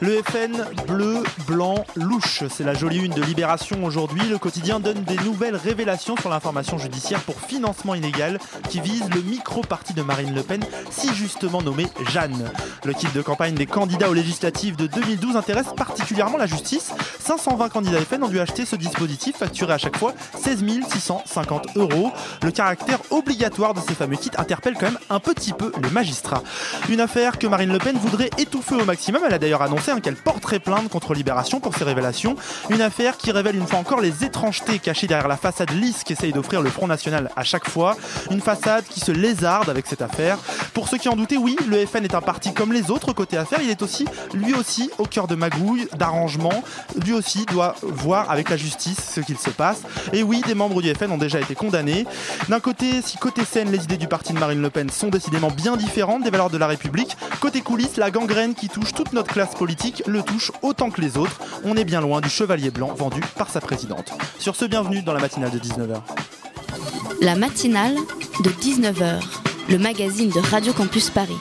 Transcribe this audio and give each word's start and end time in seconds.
Le 0.00 0.22
FN 0.22 0.62
bleu, 0.86 1.22
blanc, 1.46 1.86
louche, 1.94 2.44
c'est 2.50 2.64
la 2.64 2.74
jolie 2.74 2.98
une 2.98 3.14
de 3.14 3.22
Libération 3.22 3.82
aujourd'hui. 3.82 4.28
Le 4.28 4.36
quotidien 4.36 4.78
donne 4.78 5.02
des 5.04 5.16
nouvelles 5.24 5.56
révélations 5.56 6.16
sur 6.18 6.28
l'information 6.28 6.76
judiciaire 6.76 7.20
pour 7.20 7.40
financement 7.40 7.94
illégal 7.94 8.38
qui 8.68 8.80
vise 8.80 9.08
le 9.14 9.22
micro-parti 9.22 9.94
de 9.94 10.02
Marine 10.02 10.34
Le 10.34 10.42
Pen, 10.42 10.62
si 10.90 11.14
justement 11.14 11.62
nommé 11.62 11.86
Jeanne. 12.10 12.50
Le 12.84 12.92
kit 12.92 13.06
de 13.14 13.22
campagne 13.22 13.54
des 13.54 13.64
candidats 13.64 14.10
aux 14.10 14.14
législatives 14.14 14.76
de 14.76 14.86
2012 14.86 15.34
intéresse 15.34 15.68
particulièrement 15.74 16.36
la 16.36 16.46
justice. 16.46 16.92
520 17.20 17.70
candidats 17.70 18.00
FN 18.00 18.22
ont 18.22 18.28
dû 18.28 18.38
acheter 18.38 18.66
ce 18.66 18.76
dispositif 18.76 19.36
facturé 19.36 19.72
à 19.72 19.78
chaque 19.78 19.96
fois 19.96 20.12
16 20.38 20.62
650 20.90 21.68
euros. 21.76 22.12
Le 22.42 22.50
caractère 22.50 22.98
obligatoire 23.10 23.72
de 23.72 23.80
ces 23.80 23.94
fameux 23.94 24.16
kits 24.16 24.30
interpelle 24.36 24.74
quand 24.74 24.86
même 24.86 24.98
un 25.08 25.20
petit 25.20 25.54
peu 25.54 25.72
les 25.82 25.90
magistrats. 25.90 26.42
Une 26.90 27.00
affaire 27.00 27.38
que 27.38 27.46
Marine 27.46 27.72
Le 27.72 27.78
Pen 27.78 27.96
voudrait 27.96 28.30
étouffer 28.36 28.74
au 28.74 28.84
maximum. 28.84 29.22
Elle 29.26 29.34
a 29.34 29.38
d'ailleurs 29.38 29.62
annoncé 29.62 29.85
qu'elle 29.94 30.16
porterait 30.16 30.58
plainte 30.58 30.88
contre 30.88 31.14
Libération 31.14 31.60
pour 31.60 31.76
ces 31.76 31.84
révélations. 31.84 32.34
Une 32.70 32.82
affaire 32.82 33.16
qui 33.16 33.30
révèle 33.30 33.54
une 33.54 33.66
fois 33.66 33.78
encore 33.78 34.00
les 34.00 34.24
étrangetés 34.24 34.80
cachées 34.80 35.06
derrière 35.06 35.28
la 35.28 35.36
façade 35.36 35.70
lisse 35.70 36.02
qu'essaye 36.02 36.32
d'offrir 36.32 36.60
le 36.60 36.70
Front 36.70 36.88
National 36.88 37.30
à 37.36 37.44
chaque 37.44 37.68
fois. 37.68 37.96
Une 38.30 38.40
façade 38.40 38.84
qui 38.90 38.98
se 38.98 39.12
lézarde 39.12 39.70
avec 39.70 39.86
cette 39.86 40.02
affaire. 40.02 40.38
Pour 40.74 40.88
ceux 40.88 40.98
qui 40.98 41.08
en 41.08 41.14
doutaient, 41.14 41.36
oui, 41.36 41.56
le 41.68 41.86
FN 41.86 42.04
est 42.04 42.16
un 42.16 42.20
parti 42.20 42.52
comme 42.52 42.72
les 42.72 42.90
autres 42.90 43.12
côté 43.12 43.36
affaires. 43.36 43.60
Il 43.62 43.70
est 43.70 43.80
aussi, 43.80 44.06
lui 44.34 44.54
aussi, 44.54 44.90
au 44.98 45.04
cœur 45.04 45.28
de 45.28 45.36
magouilles, 45.36 45.86
d'arrangements. 45.96 46.64
Lui 47.04 47.12
aussi 47.12 47.46
doit 47.46 47.76
voir 47.82 48.28
avec 48.30 48.50
la 48.50 48.56
justice 48.56 48.98
ce 49.14 49.20
qu'il 49.20 49.38
se 49.38 49.50
passe. 49.50 49.82
Et 50.12 50.24
oui, 50.24 50.42
des 50.46 50.54
membres 50.54 50.82
du 50.82 50.92
FN 50.92 51.12
ont 51.12 51.18
déjà 51.18 51.38
été 51.38 51.54
condamnés. 51.54 52.06
D'un 52.48 52.60
côté, 52.60 53.02
si 53.02 53.18
côté 53.18 53.44
scène, 53.44 53.70
les 53.70 53.84
idées 53.84 53.98
du 53.98 54.08
parti 54.08 54.32
de 54.32 54.38
Marine 54.40 54.60
Le 54.60 54.70
Pen 54.70 54.90
sont 54.90 55.10
décidément 55.10 55.52
bien 55.52 55.76
différentes 55.76 56.24
des 56.24 56.30
valeurs 56.30 56.50
de 56.50 56.58
la 56.58 56.66
République, 56.66 57.16
côté 57.40 57.60
coulisses, 57.60 57.96
la 57.98 58.10
gangrène 58.10 58.54
qui 58.54 58.68
touche 58.68 58.92
toute 58.92 59.12
notre 59.12 59.32
classe 59.32 59.54
politique 59.54 59.75
le 60.06 60.22
touche 60.22 60.52
autant 60.62 60.90
que 60.90 61.00
les 61.00 61.16
autres. 61.16 61.40
On 61.64 61.76
est 61.76 61.84
bien 61.84 62.00
loin 62.00 62.20
du 62.20 62.28
chevalier 62.28 62.70
blanc 62.70 62.92
vendu 62.94 63.20
par 63.36 63.50
sa 63.50 63.60
présidente. 63.60 64.12
Sur 64.38 64.56
ce, 64.56 64.64
bienvenue 64.64 65.02
dans 65.02 65.12
la 65.12 65.20
matinale 65.20 65.50
de 65.50 65.58
19h. 65.58 66.00
La 67.20 67.34
matinale 67.34 67.94
de 68.44 68.50
19h, 68.50 69.20
le 69.68 69.78
magazine 69.78 70.30
de 70.30 70.40
Radio 70.50 70.72
Campus 70.72 71.10
Paris. 71.10 71.36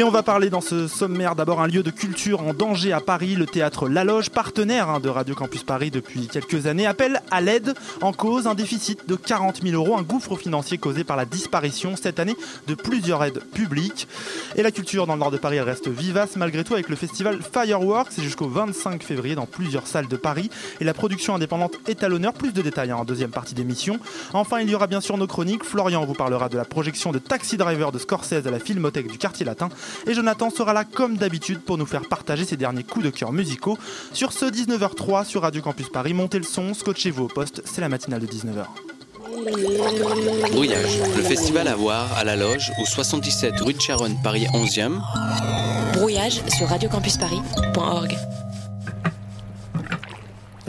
Et 0.00 0.02
on 0.02 0.10
va 0.10 0.22
parler 0.22 0.48
dans 0.48 0.62
ce 0.62 0.88
sommaire 0.88 1.36
d'abord 1.36 1.60
un 1.60 1.66
lieu 1.66 1.82
de 1.82 1.90
culture 1.90 2.40
en 2.40 2.54
danger 2.54 2.90
à 2.90 3.00
Paris, 3.00 3.34
le 3.34 3.44
théâtre 3.44 3.86
La 3.86 4.02
Loge, 4.02 4.30
partenaire 4.30 4.88
hein, 4.88 4.98
de 4.98 5.10
Radio 5.10 5.34
Campus 5.34 5.62
Paris 5.62 5.90
depuis 5.90 6.26
quelques 6.26 6.66
années, 6.66 6.86
appelle 6.86 7.20
à 7.30 7.42
l'aide 7.42 7.74
en 8.00 8.14
cause 8.14 8.46
un 8.46 8.54
déficit 8.54 9.06
de 9.06 9.14
40 9.14 9.60
000 9.62 9.74
euros, 9.74 9.98
un 9.98 10.02
gouffre 10.02 10.36
financier 10.36 10.78
causé 10.78 11.04
par 11.04 11.18
la 11.18 11.26
disparition 11.26 11.96
cette 11.96 12.18
année 12.18 12.34
de 12.66 12.74
plusieurs 12.74 13.22
aides 13.22 13.42
publiques. 13.52 14.08
Et 14.56 14.62
la 14.62 14.70
culture 14.70 15.06
dans 15.06 15.12
le 15.12 15.18
nord 15.18 15.32
de 15.32 15.36
Paris 15.36 15.60
reste 15.60 15.88
vivace 15.88 16.36
malgré 16.36 16.64
tout 16.64 16.72
avec 16.72 16.88
le 16.88 16.96
festival 16.96 17.38
Fireworks, 17.52 18.18
jusqu'au 18.22 18.48
25 18.48 19.02
février 19.02 19.34
dans 19.34 19.44
plusieurs 19.44 19.86
salles 19.86 20.08
de 20.08 20.16
Paris. 20.16 20.48
Et 20.80 20.84
la 20.84 20.94
production 20.94 21.34
indépendante 21.34 21.74
est 21.86 22.02
à 22.02 22.08
l'honneur, 22.08 22.32
plus 22.32 22.54
de 22.54 22.62
détails 22.62 22.94
en 22.94 23.04
deuxième 23.04 23.32
partie 23.32 23.54
d'émission. 23.54 23.98
Enfin, 24.32 24.60
il 24.60 24.70
y 24.70 24.74
aura 24.74 24.86
bien 24.86 25.02
sûr 25.02 25.18
nos 25.18 25.26
chroniques. 25.26 25.62
Florian 25.62 26.06
vous 26.06 26.14
parlera 26.14 26.48
de 26.48 26.56
la 26.56 26.64
projection 26.64 27.12
de 27.12 27.18
Taxi 27.18 27.58
Driver 27.58 27.92
de 27.92 27.98
Scorsese 27.98 28.46
à 28.46 28.50
la 28.50 28.60
Filmothèque 28.60 29.08
du 29.08 29.18
quartier 29.18 29.44
latin. 29.44 29.68
Et 30.06 30.14
Jonathan 30.14 30.50
sera 30.50 30.72
là 30.72 30.84
comme 30.84 31.16
d'habitude 31.16 31.60
pour 31.60 31.78
nous 31.78 31.86
faire 31.86 32.02
partager 32.08 32.44
ses 32.44 32.56
derniers 32.56 32.84
coups 32.84 33.04
de 33.04 33.10
cœur 33.10 33.32
musicaux. 33.32 33.78
Sur 34.12 34.32
ce 34.32 34.46
19h03 34.46 35.24
sur 35.24 35.42
Radio 35.42 35.62
Campus 35.62 35.88
Paris, 35.88 36.14
montez 36.14 36.38
le 36.38 36.44
son, 36.44 36.74
scotchez-vous 36.74 37.24
au 37.24 37.28
poste, 37.28 37.62
c'est 37.64 37.80
la 37.80 37.88
matinale 37.88 38.20
de 38.20 38.26
19h. 38.26 38.66
Brouillage, 40.50 40.98
le 41.16 41.22
festival 41.22 41.68
à 41.68 41.74
voir 41.74 42.12
à 42.16 42.24
la 42.24 42.36
loge 42.36 42.72
au 42.80 42.84
77 42.84 43.60
rue 43.60 43.74
de 43.74 43.80
Charonne, 43.80 44.16
Paris 44.22 44.46
11e. 44.52 45.00
Brouillage 45.94 46.42
sur 46.48 46.68
radiocampusparis.org. 46.68 48.16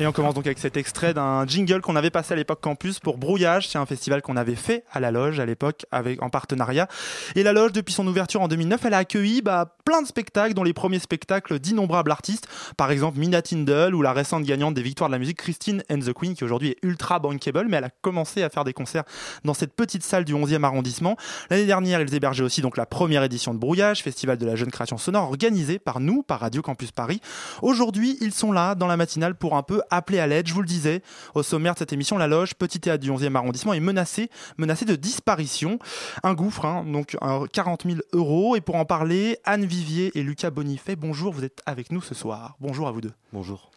Et 0.01 0.07
on 0.07 0.11
commence 0.11 0.33
donc 0.33 0.47
avec 0.47 0.57
cet 0.57 0.77
extrait 0.77 1.13
d'un 1.13 1.45
jingle 1.45 1.79
qu'on 1.79 1.95
avait 1.95 2.09
passé 2.09 2.33
à 2.33 2.35
l'époque 2.35 2.59
Campus 2.59 2.99
pour 2.99 3.19
Brouillage. 3.19 3.69
C'est 3.69 3.77
un 3.77 3.85
festival 3.85 4.23
qu'on 4.23 4.35
avait 4.35 4.55
fait 4.55 4.83
à 4.91 4.99
la 4.99 5.11
Loge 5.11 5.39
à 5.39 5.45
l'époque 5.45 5.85
en 5.91 6.29
partenariat. 6.31 6.87
Et 7.35 7.43
la 7.43 7.53
Loge, 7.53 7.71
depuis 7.71 7.93
son 7.93 8.07
ouverture 8.07 8.41
en 8.41 8.47
2009, 8.47 8.83
elle 8.83 8.95
a 8.95 8.97
accueilli 8.97 9.43
bah, 9.43 9.75
plein 9.85 10.01
de 10.01 10.07
spectacles, 10.07 10.55
dont 10.55 10.63
les 10.63 10.73
premiers 10.73 10.97
spectacles 10.97 11.59
d'innombrables 11.59 12.09
artistes. 12.09 12.47
Par 12.77 12.89
exemple 12.89 13.19
Mina 13.19 13.43
Tindall 13.43 13.93
ou 13.93 14.01
la 14.01 14.11
récente 14.11 14.43
gagnante 14.43 14.73
des 14.73 14.81
Victoires 14.81 15.07
de 15.07 15.13
la 15.13 15.19
musique 15.19 15.37
Christine 15.37 15.83
and 15.91 15.99
the 15.99 16.13
Queen, 16.13 16.33
qui 16.33 16.43
aujourd'hui 16.43 16.69
est 16.69 16.77
ultra 16.81 17.19
bankable, 17.19 17.67
mais 17.69 17.77
elle 17.77 17.83
a 17.83 17.91
commencé 18.01 18.41
à 18.41 18.49
faire 18.49 18.63
des 18.63 18.73
concerts 18.73 19.03
dans 19.43 19.53
cette 19.53 19.75
petite 19.75 20.01
salle 20.01 20.25
du 20.25 20.33
11e 20.33 20.63
arrondissement. 20.63 21.15
L'année 21.51 21.67
dernière, 21.67 22.01
ils 22.01 22.15
hébergeaient 22.15 22.41
aussi 22.41 22.63
donc 22.63 22.75
la 22.75 22.87
première 22.87 23.21
édition 23.21 23.53
de 23.53 23.59
Brouillage, 23.59 24.01
festival 24.01 24.39
de 24.39 24.47
la 24.47 24.55
jeune 24.55 24.71
création 24.71 24.97
sonore 24.97 25.25
organisé 25.25 25.77
par 25.77 25.99
nous, 25.99 26.23
par 26.23 26.39
Radio 26.39 26.63
Campus 26.63 26.91
Paris. 26.91 27.21
Aujourd'hui, 27.61 28.17
ils 28.19 28.33
sont 28.33 28.51
là 28.51 28.73
dans 28.73 28.87
la 28.87 28.97
matinale 28.97 29.35
pour 29.35 29.55
un 29.55 29.61
peu 29.61 29.79
appeler 29.91 30.19
à 30.19 30.27
l'aide. 30.27 30.47
Je 30.47 30.53
vous 30.53 30.61
le 30.61 30.67
disais, 30.67 31.03
au 31.35 31.43
sommaire 31.43 31.73
de 31.73 31.79
cette 31.79 31.93
émission, 31.93 32.17
la 32.17 32.27
loge 32.27 32.55
Petit 32.55 32.79
Théâtre 32.79 33.03
du 33.03 33.11
11e 33.11 33.35
arrondissement 33.35 33.73
est 33.73 33.79
menacée, 33.79 34.29
menacée 34.57 34.85
de 34.85 34.95
disparition. 34.95 35.77
Un 36.23 36.33
gouffre, 36.33 36.65
hein, 36.65 36.83
donc 36.85 37.15
un 37.21 37.45
40 37.45 37.83
000 37.85 37.99
euros. 38.13 38.55
Et 38.55 38.61
pour 38.61 38.75
en 38.75 38.85
parler, 38.85 39.37
Anne 39.43 39.65
Vivier 39.65 40.11
et 40.15 40.23
Lucas 40.23 40.49
Bonifay, 40.49 40.95
bonjour, 40.95 41.33
vous 41.33 41.43
êtes 41.43 41.61
avec 41.65 41.91
nous 41.91 42.01
ce 42.01 42.15
soir. 42.15 42.55
Bonjour 42.59 42.87
à 42.87 42.91
vous 42.91 43.01
deux. 43.01 43.13
Bonjour. 43.33 43.69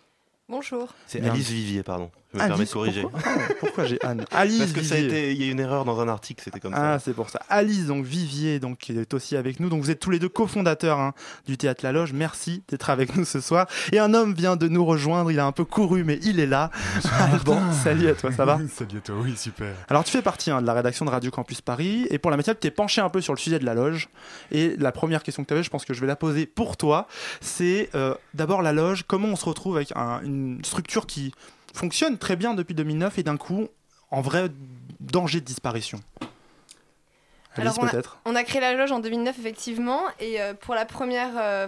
Bonjour. 0.48 0.94
C'est. 1.06 1.22
Alice 1.22 1.50
Vivier, 1.50 1.82
pardon. 1.82 2.10
Je 2.34 2.38
me 2.38 2.42
Alice, 2.42 2.48
permets 2.56 2.64
de 2.66 2.70
corriger. 2.70 3.02
Pourquoi, 3.02 3.20
Ah, 3.24 3.38
pourquoi 3.60 3.84
j'ai 3.86 3.98
Anne 4.04 4.24
Alice 4.32 4.58
Parce 4.58 4.72
que 4.72 4.82
ça 4.82 4.96
a 4.96 4.98
été, 4.98 5.32
il 5.32 5.42
y 5.42 5.48
a 5.48 5.52
une 5.52 5.60
erreur 5.60 5.84
dans 5.84 6.00
un 6.00 6.08
article, 6.08 6.42
c'était 6.44 6.60
comme 6.60 6.74
Ah, 6.74 6.98
ça. 6.98 7.04
c'est 7.06 7.14
pour 7.14 7.30
ça. 7.30 7.40
Alice, 7.48 7.86
donc 7.86 8.04
Vivier, 8.04 8.58
donc, 8.60 8.78
qui 8.78 8.92
est 8.98 9.14
aussi 9.14 9.36
avec 9.36 9.60
nous. 9.60 9.68
Donc, 9.68 9.82
vous 9.82 9.90
êtes 9.90 10.00
tous 10.00 10.10
les 10.10 10.18
deux 10.18 10.28
cofondateurs 10.28 10.98
hein, 10.98 11.14
du 11.46 11.56
Théâtre 11.56 11.80
La 11.84 11.92
Loge. 11.92 12.12
Merci 12.12 12.62
d'être 12.68 12.90
avec 12.90 13.16
nous 13.16 13.24
ce 13.24 13.40
soir. 13.40 13.66
Et 13.92 13.98
un 13.98 14.12
homme 14.14 14.34
vient 14.34 14.56
de 14.56 14.68
nous 14.68 14.84
rejoindre. 14.84 15.30
Il 15.30 15.38
a 15.40 15.46
un 15.46 15.52
peu 15.52 15.64
couru, 15.64 16.02
mais 16.04 16.18
il 16.22 16.40
est 16.40 16.46
là. 16.46 16.70
bon, 17.44 17.60
salut 17.72 18.08
à 18.08 18.14
toi, 18.14 18.32
ça 18.32 18.44
va 18.44 18.58
Salut 18.74 18.98
à 18.98 19.00
toi, 19.00 19.14
oui, 19.22 19.34
super. 19.36 19.72
Alors, 19.88 20.02
tu 20.04 20.10
fais 20.10 20.22
partie 20.22 20.50
hein, 20.50 20.60
de 20.60 20.66
la 20.66 20.72
rédaction 20.74 21.04
de 21.04 21.10
Radio 21.10 21.30
Campus 21.30 21.60
Paris. 21.60 22.06
Et 22.10 22.18
pour 22.18 22.30
la 22.30 22.36
matière, 22.36 22.54
tu 22.54 22.60
t'es 22.60 22.70
penché 22.70 23.00
un 23.00 23.08
peu 23.10 23.20
sur 23.20 23.32
le 23.32 23.38
sujet 23.38 23.58
de 23.58 23.64
la 23.64 23.74
loge. 23.74 24.08
Et 24.50 24.74
la 24.78 24.90
première 24.92 25.22
question 25.22 25.42
que 25.44 25.48
tu 25.48 25.54
avais, 25.54 25.62
je 25.62 25.70
pense 25.70 25.84
que 25.84 25.94
je 25.94 26.00
vais 26.00 26.06
la 26.06 26.16
poser 26.16 26.46
pour 26.46 26.76
toi. 26.76 27.06
C'est 27.40 27.90
euh, 27.94 28.14
d'abord 28.34 28.62
la 28.62 28.72
loge. 28.72 29.04
Comment 29.06 29.28
on 29.28 29.36
se 29.36 29.44
retrouve 29.44 29.76
avec 29.76 29.92
un- 29.94 30.20
une 30.24 30.64
structure 30.64 31.06
qui 31.06 31.32
fonctionne 31.74 32.16
très 32.16 32.36
bien 32.36 32.54
depuis 32.54 32.74
2009 32.74 33.18
et 33.18 33.22
d'un 33.22 33.36
coup, 33.36 33.68
en 34.10 34.22
vrai 34.22 34.50
danger 35.00 35.40
de 35.40 35.44
disparition 35.44 36.00
Alice, 37.56 37.72
Alors, 37.72 37.74
on 37.80 37.86
a- 37.86 37.90
peut-être? 37.90 38.18
On 38.24 38.34
a 38.34 38.42
créé 38.44 38.60
la 38.60 38.74
loge 38.74 38.92
en 38.92 38.98
2009 39.00 39.38
effectivement 39.38 40.00
et 40.20 40.40
euh, 40.40 40.54
pour 40.54 40.74
la 40.74 40.84
première, 40.84 41.30
euh, 41.38 41.66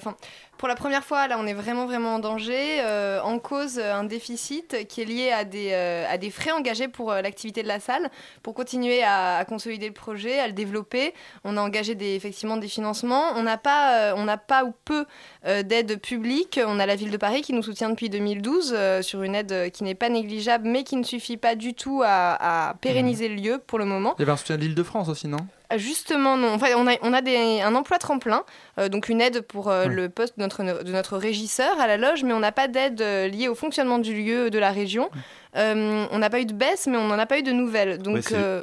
pour 0.58 0.68
la 0.68 0.74
première 0.74 1.04
fois 1.04 1.28
là 1.28 1.36
on 1.38 1.46
est 1.46 1.52
vraiment 1.54 1.86
vraiment 1.86 2.14
en 2.14 2.18
danger, 2.18 2.80
euh, 2.80 3.20
en 3.22 3.38
cause 3.38 3.78
un 3.78 4.04
déficit 4.04 4.86
qui 4.88 5.02
est 5.02 5.04
lié 5.04 5.30
à 5.32 5.44
des, 5.44 5.72
à 5.74 6.16
des 6.18 6.30
frais 6.30 6.50
engagés 6.50 6.88
pour 6.88 7.12
l'activité 7.12 7.62
de 7.62 7.68
la 7.68 7.78
salle, 7.80 8.10
pour 8.42 8.54
continuer 8.54 9.02
à, 9.02 9.36
à 9.36 9.44
consolider 9.44 9.86
le 9.86 9.92
projet, 9.92 10.38
à 10.40 10.46
le 10.46 10.52
développer. 10.54 11.14
On 11.44 11.56
a 11.56 11.60
engagé 11.60 11.94
des, 11.94 12.14
effectivement 12.14 12.56
des 12.56 12.68
financements. 12.68 13.30
On 13.36 13.42
n'a 13.42 13.58
pas, 13.58 14.14
on 14.16 14.24
n'a 14.24 14.38
pas 14.38 14.64
ou 14.64 14.72
peu 14.84 15.04
d'aide 15.44 16.00
publique. 16.00 16.58
On 16.66 16.80
a 16.80 16.86
la 16.86 16.96
ville 16.96 17.10
de 17.10 17.16
Paris 17.16 17.42
qui 17.42 17.52
nous 17.52 17.62
soutient 17.62 17.90
depuis 17.90 18.08
2012 18.10 18.74
euh, 18.76 19.02
sur 19.02 19.22
une 19.22 19.34
aide 19.34 19.70
qui 19.72 19.84
n'est 19.84 19.94
pas 19.94 20.08
négligeable 20.08 20.66
mais 20.68 20.82
qui 20.84 20.96
ne 20.96 21.04
suffit 21.04 21.36
pas 21.36 21.54
du 21.54 21.74
tout 21.74 22.02
à, 22.04 22.68
à 22.70 22.74
pérenniser 22.74 23.28
le 23.28 23.34
lieu 23.36 23.58
pour 23.66 23.78
le 23.78 23.84
moment. 23.84 24.14
Il 24.18 24.22
y 24.22 24.24
avait 24.24 24.32
un 24.32 24.36
soutien 24.36 24.56
de 24.56 24.62
l'Île-de-France 24.62 25.08
aussi, 25.08 25.28
non? 25.28 25.38
Justement, 25.76 26.36
non. 26.36 26.54
Enfin, 26.54 26.68
on 26.76 26.86
a, 26.86 26.96
on 27.02 27.12
a 27.12 27.22
des, 27.22 27.60
un 27.60 27.74
emploi 27.74 27.98
tremplin, 27.98 28.44
euh, 28.78 28.88
donc 28.88 29.08
une 29.08 29.20
aide 29.20 29.40
pour 29.40 29.68
euh, 29.68 29.86
le 29.86 30.08
poste 30.08 30.36
de 30.38 30.42
notre, 30.42 30.62
de 30.62 30.92
notre 30.92 31.16
régisseur 31.16 31.78
à 31.80 31.86
la 31.86 31.96
loge, 31.96 32.22
mais 32.22 32.32
on 32.32 32.38
n'a 32.40 32.52
pas 32.52 32.68
d'aide 32.68 33.00
euh, 33.00 33.28
liée 33.28 33.48
au 33.48 33.54
fonctionnement 33.54 33.98
du 33.98 34.14
lieu, 34.14 34.50
de 34.50 34.58
la 34.58 34.70
région. 34.70 35.10
Euh, 35.56 36.06
on 36.10 36.18
n'a 36.18 36.30
pas 36.30 36.40
eu 36.40 36.46
de 36.46 36.52
baisse, 36.52 36.86
mais 36.86 36.96
on 36.96 37.08
n'en 37.08 37.18
a 37.18 37.26
pas 37.26 37.38
eu 37.38 37.42
de 37.42 37.52
nouvelles. 37.52 37.98
Donc, 37.98 38.16
Ouais, 38.16 38.22
euh, 38.32 38.62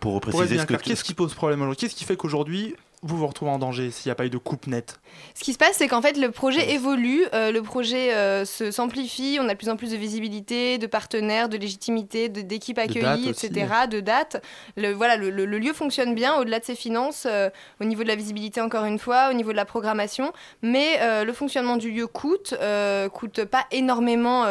Pour 0.00 0.20
clair, 0.66 0.80
Qu'est-ce 0.82 1.04
qui 1.04 1.14
pose 1.14 1.34
problème 1.34 1.60
aujourd'hui? 1.60 1.78
Qu'est-ce 1.80 1.94
qui 1.94 2.04
fait 2.04 2.16
qu'aujourd'hui, 2.16 2.74
vous 3.02 3.16
vous 3.16 3.26
retrouvez 3.26 3.50
en 3.50 3.58
danger 3.58 3.90
s'il 3.90 4.08
n'y 4.08 4.12
a 4.12 4.14
pas 4.14 4.26
eu 4.26 4.30
de 4.30 4.36
coupe 4.38 4.66
nette 4.66 5.00
Ce 5.34 5.42
qui 5.42 5.52
se 5.54 5.58
passe, 5.58 5.76
c'est 5.76 5.88
qu'en 5.88 6.02
fait, 6.02 6.18
le 6.18 6.30
projet 6.30 6.72
évolue, 6.72 7.24
euh, 7.32 7.50
le 7.50 7.62
projet 7.62 8.14
euh, 8.14 8.44
se 8.44 8.70
s'amplifie, 8.70 9.38
on 9.40 9.48
a 9.48 9.52
de 9.54 9.58
plus 9.58 9.70
en 9.70 9.76
plus 9.76 9.92
de 9.92 9.96
visibilité, 9.96 10.76
de 10.78 10.86
partenaires, 10.86 11.48
de 11.48 11.56
légitimité, 11.56 12.28
d'équipes 12.28 12.78
accueillies, 12.78 13.28
etc., 13.30 13.66
de 13.90 14.00
dates. 14.00 14.44
Le, 14.76 14.92
voilà, 14.92 15.16
le, 15.16 15.30
le- 15.30 15.46
le 15.46 15.58
lieu 15.58 15.72
fonctionne 15.72 16.14
bien 16.14 16.34
au-delà 16.36 16.60
de 16.60 16.64
ses 16.64 16.74
finances, 16.74 17.26
euh, 17.28 17.48
au 17.80 17.84
niveau 17.84 18.02
de 18.02 18.08
la 18.08 18.16
visibilité, 18.16 18.60
encore 18.60 18.84
une 18.84 18.98
fois, 18.98 19.28
au 19.30 19.32
niveau 19.32 19.52
de 19.52 19.56
la 19.56 19.64
programmation. 19.64 20.32
Mais 20.62 20.98
le 21.24 21.32
fonctionnement 21.32 21.76
du 21.78 21.90
lieu 21.90 22.06
coûte, 22.06 22.54
coûte 23.12 23.44
pas 23.44 23.64
énormément. 23.70 24.44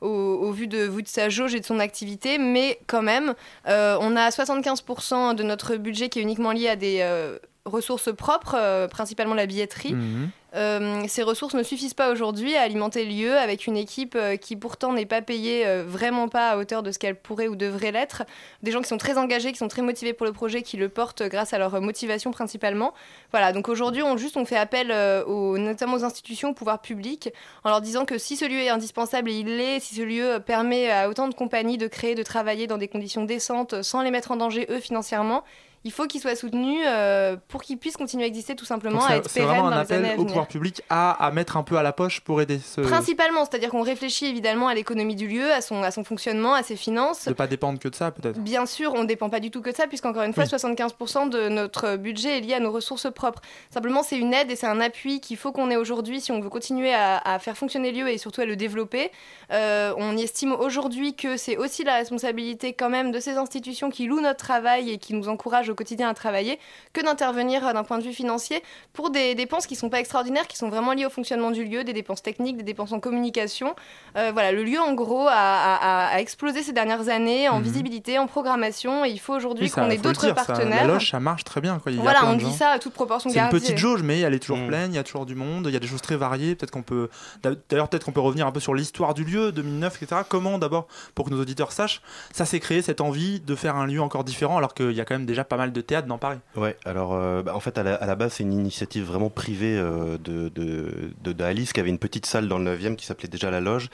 au, 0.00 0.08
au 0.08 0.50
vu, 0.50 0.66
de, 0.66 0.90
sa 1.06 1.28
jauge 1.28 1.54
et 1.54 1.60
de 1.60 1.64
son 1.64 1.78
activité, 1.78 2.36
mais 2.38 2.80
quand 2.88 3.02
même, 3.02 3.34
euh, 3.68 3.96
on 4.00 4.16
a 4.16 4.30
75% 4.30 5.34
de 5.36 5.42
notre 5.44 5.76
budget 5.76 6.08
qui 6.08 6.18
est 6.18 6.22
uniquement 6.22 6.50
lié 6.52 6.68
à 6.68 6.74
des 6.76 6.98
euh, 7.02 7.38
ressources 7.64 8.12
propres, 8.14 8.56
euh, 8.58 8.88
principalement 8.88 9.34
la 9.34 9.46
billetterie. 9.46 9.94
Mhm. 9.94 10.30
Euh, 10.54 11.04
ces 11.08 11.22
ressources 11.22 11.54
ne 11.54 11.62
suffisent 11.62 11.94
pas 11.94 12.10
aujourd'hui 12.10 12.56
à 12.56 12.62
alimenter 12.62 13.06
le 13.06 13.10
lieu 13.10 13.38
avec 13.38 13.66
une 13.66 13.76
équipe 13.76 14.14
euh, 14.16 14.36
qui 14.36 14.54
pourtant 14.54 14.92
n'est 14.92 15.06
pas 15.06 15.22
payée 15.22 15.64
vraiment 15.86 16.28
pas 16.28 16.50
à 16.50 16.56
hauteur 16.58 16.82
de 16.82 16.90
ce 16.90 16.98
qu'elle 16.98 17.14
pourrait 17.14 17.48
ou 17.48 17.56
devrait 17.56 17.92
l'être. 17.92 18.24
Des 18.62 18.70
gens 18.70 18.82
qui 18.82 18.88
sont 18.88 18.98
très 18.98 19.16
engagés, 19.16 19.52
qui 19.52 19.58
sont 19.58 19.68
très 19.68 19.80
motivés 19.80 20.12
pour 20.12 20.26
le 20.26 20.32
projet, 20.32 20.62
qui 20.62 20.76
le 20.76 20.88
portent 20.88 21.22
grâce 21.22 21.54
à 21.54 21.58
leur 21.58 21.80
motivation 21.80 22.32
principalement. 22.32 22.92
Voilà, 23.30 23.52
donc 23.52 23.68
aujourd'hui 23.68 24.02
on 24.02 24.16
juste 24.16 24.36
on 24.36 24.44
fait 24.44 24.56
appel 24.56 24.92
aux, 25.26 25.56
notamment 25.56 25.94
aux 25.94 26.04
institutions, 26.04 26.50
au 26.50 26.54
pouvoir 26.54 26.82
public, 26.82 27.30
en 27.64 27.70
leur 27.70 27.80
disant 27.80 28.04
que 28.04 28.18
si 28.18 28.36
ce 28.36 28.44
lieu 28.44 28.58
est 28.58 28.68
indispensable 28.68 29.30
et 29.30 29.38
il 29.38 29.56
l'est, 29.56 29.80
si 29.80 29.94
ce 29.94 30.02
lieu 30.02 30.38
permet 30.44 30.90
à 30.90 31.08
autant 31.08 31.28
de 31.28 31.34
compagnies 31.34 31.78
de 31.78 31.86
créer, 31.86 32.14
de 32.14 32.22
travailler 32.22 32.66
dans 32.66 32.78
des 32.78 32.88
conditions 32.88 33.24
décentes 33.24 33.82
sans 33.82 34.02
les 34.02 34.10
mettre 34.10 34.32
en 34.32 34.36
danger 34.36 34.66
eux 34.68 34.80
financièrement, 34.80 35.44
il 35.84 35.92
faut 35.92 36.06
qu'ils 36.06 36.20
soient 36.20 36.36
soutenus 36.36 36.84
euh, 36.86 37.36
pour 37.48 37.62
qu'ils 37.62 37.78
puissent 37.78 37.96
continuer 37.96 38.24
à 38.24 38.26
exister 38.26 38.54
tout 38.54 38.64
simplement, 38.64 39.00
Donc 39.00 39.10
à 39.10 39.16
être 39.16 39.28
c'est 39.30 39.40
pérennes 39.40 39.56
vraiment 39.56 39.70
dans 39.70 39.76
un 39.76 39.82
les 39.84 39.92
années 39.92 40.08
appel 40.10 40.18
à 40.18 40.22
au 40.22 40.24
pouvoir 40.24 40.46
public 40.46 40.82
à, 40.88 41.10
à 41.24 41.30
mettre 41.32 41.56
un 41.56 41.62
peu 41.62 41.76
à 41.76 41.82
la 41.82 41.92
poche 41.92 42.20
pour 42.20 42.40
aider 42.40 42.58
ce. 42.58 42.80
Principalement, 42.82 43.44
c'est-à-dire 43.44 43.70
qu'on 43.70 43.82
réfléchit 43.82 44.26
évidemment 44.26 44.68
à 44.68 44.74
l'économie 44.74 45.16
du 45.16 45.26
lieu, 45.26 45.52
à 45.52 45.60
son, 45.60 45.82
à 45.82 45.90
son 45.90 46.04
fonctionnement, 46.04 46.54
à 46.54 46.62
ses 46.62 46.76
finances. 46.76 47.26
De 47.26 47.32
pas 47.32 47.46
dépendre 47.46 47.78
que 47.78 47.88
de 47.88 47.94
ça, 47.94 48.10
peut-être. 48.10 48.38
Bien 48.38 48.66
sûr, 48.66 48.92
on 48.94 49.02
ne 49.02 49.06
dépend 49.08 49.28
pas 49.30 49.40
du 49.40 49.50
tout 49.50 49.60
que 49.60 49.70
de 49.70 49.74
ça, 49.76 49.86
puisqu'encore 49.86 50.22
une 50.22 50.34
fois, 50.34 50.44
Oui. 50.44 50.48
75% 50.50 51.28
de 51.30 51.48
notre 51.48 51.96
budget 51.96 52.38
est 52.38 52.40
lié 52.40 52.54
à 52.54 52.60
nos 52.60 52.70
ressources 52.70 53.10
propres. 53.12 53.40
Simplement, 53.70 54.02
c'est 54.02 54.18
une 54.18 54.32
aide 54.34 54.50
et 54.50 54.56
c'est 54.56 54.66
un 54.66 54.80
appui 54.80 55.20
qu'il 55.20 55.36
faut 55.36 55.52
qu'on 55.52 55.70
ait 55.70 55.76
aujourd'hui 55.76 56.20
si 56.20 56.30
on 56.32 56.40
veut 56.40 56.50
continuer 56.50 56.94
à, 56.94 57.18
à 57.18 57.38
faire 57.38 57.56
fonctionner 57.56 57.90
le 57.92 58.00
lieu 58.02 58.08
et 58.08 58.18
surtout 58.18 58.40
à 58.40 58.44
le 58.44 58.56
développer. 58.56 59.10
Euh, 59.52 59.92
on 59.96 60.16
estime 60.16 60.52
aujourd'hui 60.52 61.14
que 61.14 61.36
c'est 61.36 61.56
aussi 61.56 61.84
la 61.84 61.94
responsabilité 61.96 62.72
quand 62.72 62.90
même 62.90 63.10
de 63.10 63.20
ces 63.20 63.32
institutions 63.36 63.90
qui 63.90 64.06
louent 64.06 64.20
notre 64.20 64.38
travail 64.38 64.90
et 64.90 64.98
qui 64.98 65.14
nous 65.14 65.28
encouragent 65.28 65.71
au 65.72 65.74
quotidien 65.74 66.08
à 66.08 66.14
travailler 66.14 66.58
que 66.92 67.00
d'intervenir 67.02 67.66
euh, 67.66 67.72
d'un 67.72 67.84
point 67.84 67.98
de 67.98 68.04
vue 68.04 68.12
financier 68.12 68.62
pour 68.92 69.10
des 69.10 69.34
dépenses 69.34 69.66
qui 69.66 69.74
ne 69.74 69.78
sont 69.78 69.88
pas 69.90 70.00
extraordinaires, 70.00 70.46
qui 70.46 70.56
sont 70.56 70.68
vraiment 70.68 70.92
liées 70.92 71.06
au 71.06 71.10
fonctionnement 71.10 71.50
du 71.50 71.64
lieu, 71.64 71.84
des 71.84 71.92
dépenses 71.92 72.22
techniques, 72.22 72.56
des 72.56 72.62
dépenses 72.62 72.92
en 72.92 73.00
communication. 73.00 73.74
Euh, 74.16 74.30
voilà, 74.32 74.52
le 74.52 74.62
lieu 74.64 74.80
en 74.80 74.92
gros 74.94 75.26
a, 75.26 75.32
a- 75.32 75.76
a- 75.76 76.14
a 76.14 76.20
explosé 76.20 76.62
ces 76.62 76.72
dernières 76.72 77.08
années 77.08 77.48
en 77.48 77.58
Mhm. 77.58 77.62
visibilité, 77.64 78.18
en 78.18 78.26
programmation, 78.26 79.04
et 79.04 79.10
il 79.10 79.18
faut 79.20 79.34
aujourd'hui 79.34 79.64
Oui, 79.64 79.70
qu'on 79.70 79.90
ait 79.90 79.96
d'autres 79.96 80.20
dire, 80.26 80.36
ça, 80.38 80.44
partenaires. 80.44 80.86
La 80.86 80.94
loge, 80.94 81.10
ça 81.10 81.20
marche 81.20 81.44
très 81.44 81.60
bien. 81.60 81.78
Quoi. 81.78 81.92
Il 81.92 82.00
voilà, 82.00 82.26
on 82.26 82.34
dit 82.34 82.44
gens. 82.44 82.50
ça 82.52 82.68
à 82.70 82.78
toute 82.78 82.92
proportion 82.92 83.30
C'est 83.30 83.36
une 83.38 83.42
gardée. 83.44 83.58
petite 83.60 83.78
jauge, 83.78 84.02
mais 84.02 84.20
elle 84.20 84.34
est 84.34 84.38
toujours 84.38 84.58
Mm. 84.58 84.66
pleine, 84.68 84.92
il 84.92 84.96
y 84.96 84.98
a 84.98 85.04
toujours 85.04 85.26
du 85.26 85.34
monde, 85.34 85.66
il 85.68 85.72
y 85.72 85.76
a 85.76 85.80
des 85.80 85.86
choses 85.86 86.02
très 86.02 86.16
variées. 86.16 86.54
Peut-être 86.54 86.70
qu'on 86.70 86.82
peut. 86.82 87.08
D'ailleurs, 87.42 87.88
peut-être 87.88 88.04
qu'on 88.04 88.12
peut 88.12 88.20
revenir 88.20 88.46
un 88.46 88.52
peu 88.52 88.60
sur 88.60 88.74
l'histoire 88.74 89.14
du 89.14 89.24
lieu, 89.24 89.52
2009, 89.52 90.02
etc. 90.02 90.22
Comment, 90.28 90.58
d'abord, 90.58 90.86
pour 91.14 91.26
que 91.26 91.30
nos 91.30 91.40
auditeurs 91.40 91.72
sachent, 91.72 92.02
ça 92.32 92.44
s'est 92.44 92.60
créé 92.60 92.82
cette 92.82 93.00
envie 93.00 93.40
de 93.40 93.54
faire 93.54 93.76
un 93.76 93.86
lieu 93.86 94.00
encore 94.02 94.24
différent, 94.24 94.58
alors 94.58 94.74
qu'il 94.74 94.92
y 94.92 95.00
a 95.00 95.04
quand 95.04 95.14
même 95.14 95.26
déjà 95.26 95.44
pas 95.44 95.56
mal 95.56 95.61
de 95.70 95.80
théâtres 95.80 96.08
dans 96.08 96.18
Paris. 96.18 96.38
Ouais, 96.56 96.76
alors 96.84 97.14
euh, 97.14 97.42
bah, 97.42 97.54
en 97.54 97.60
fait 97.60 97.78
à 97.78 97.82
la, 97.84 98.14
base 98.16 98.32
c'est 98.34 98.42
une 98.42 98.52
initiative 98.52 99.04
vraiment 99.04 99.30
privée 99.30 99.78
euh, 99.78 100.18
de, 100.18 100.48
de, 100.48 101.32
d'Alice 101.32 101.72
qui 101.72 101.78
avait 101.78 101.90
une 101.90 101.98
petite 101.98 102.26
salle 102.26 102.48
dans 102.48 102.58
le 102.58 102.76
9e 102.76 102.96
qui 102.96 103.06
s'appelait 103.06 103.28
déjà 103.28 103.50
la 103.50 103.60
loge 103.60 103.88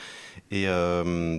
et 0.51 0.69
euh, 0.69 1.39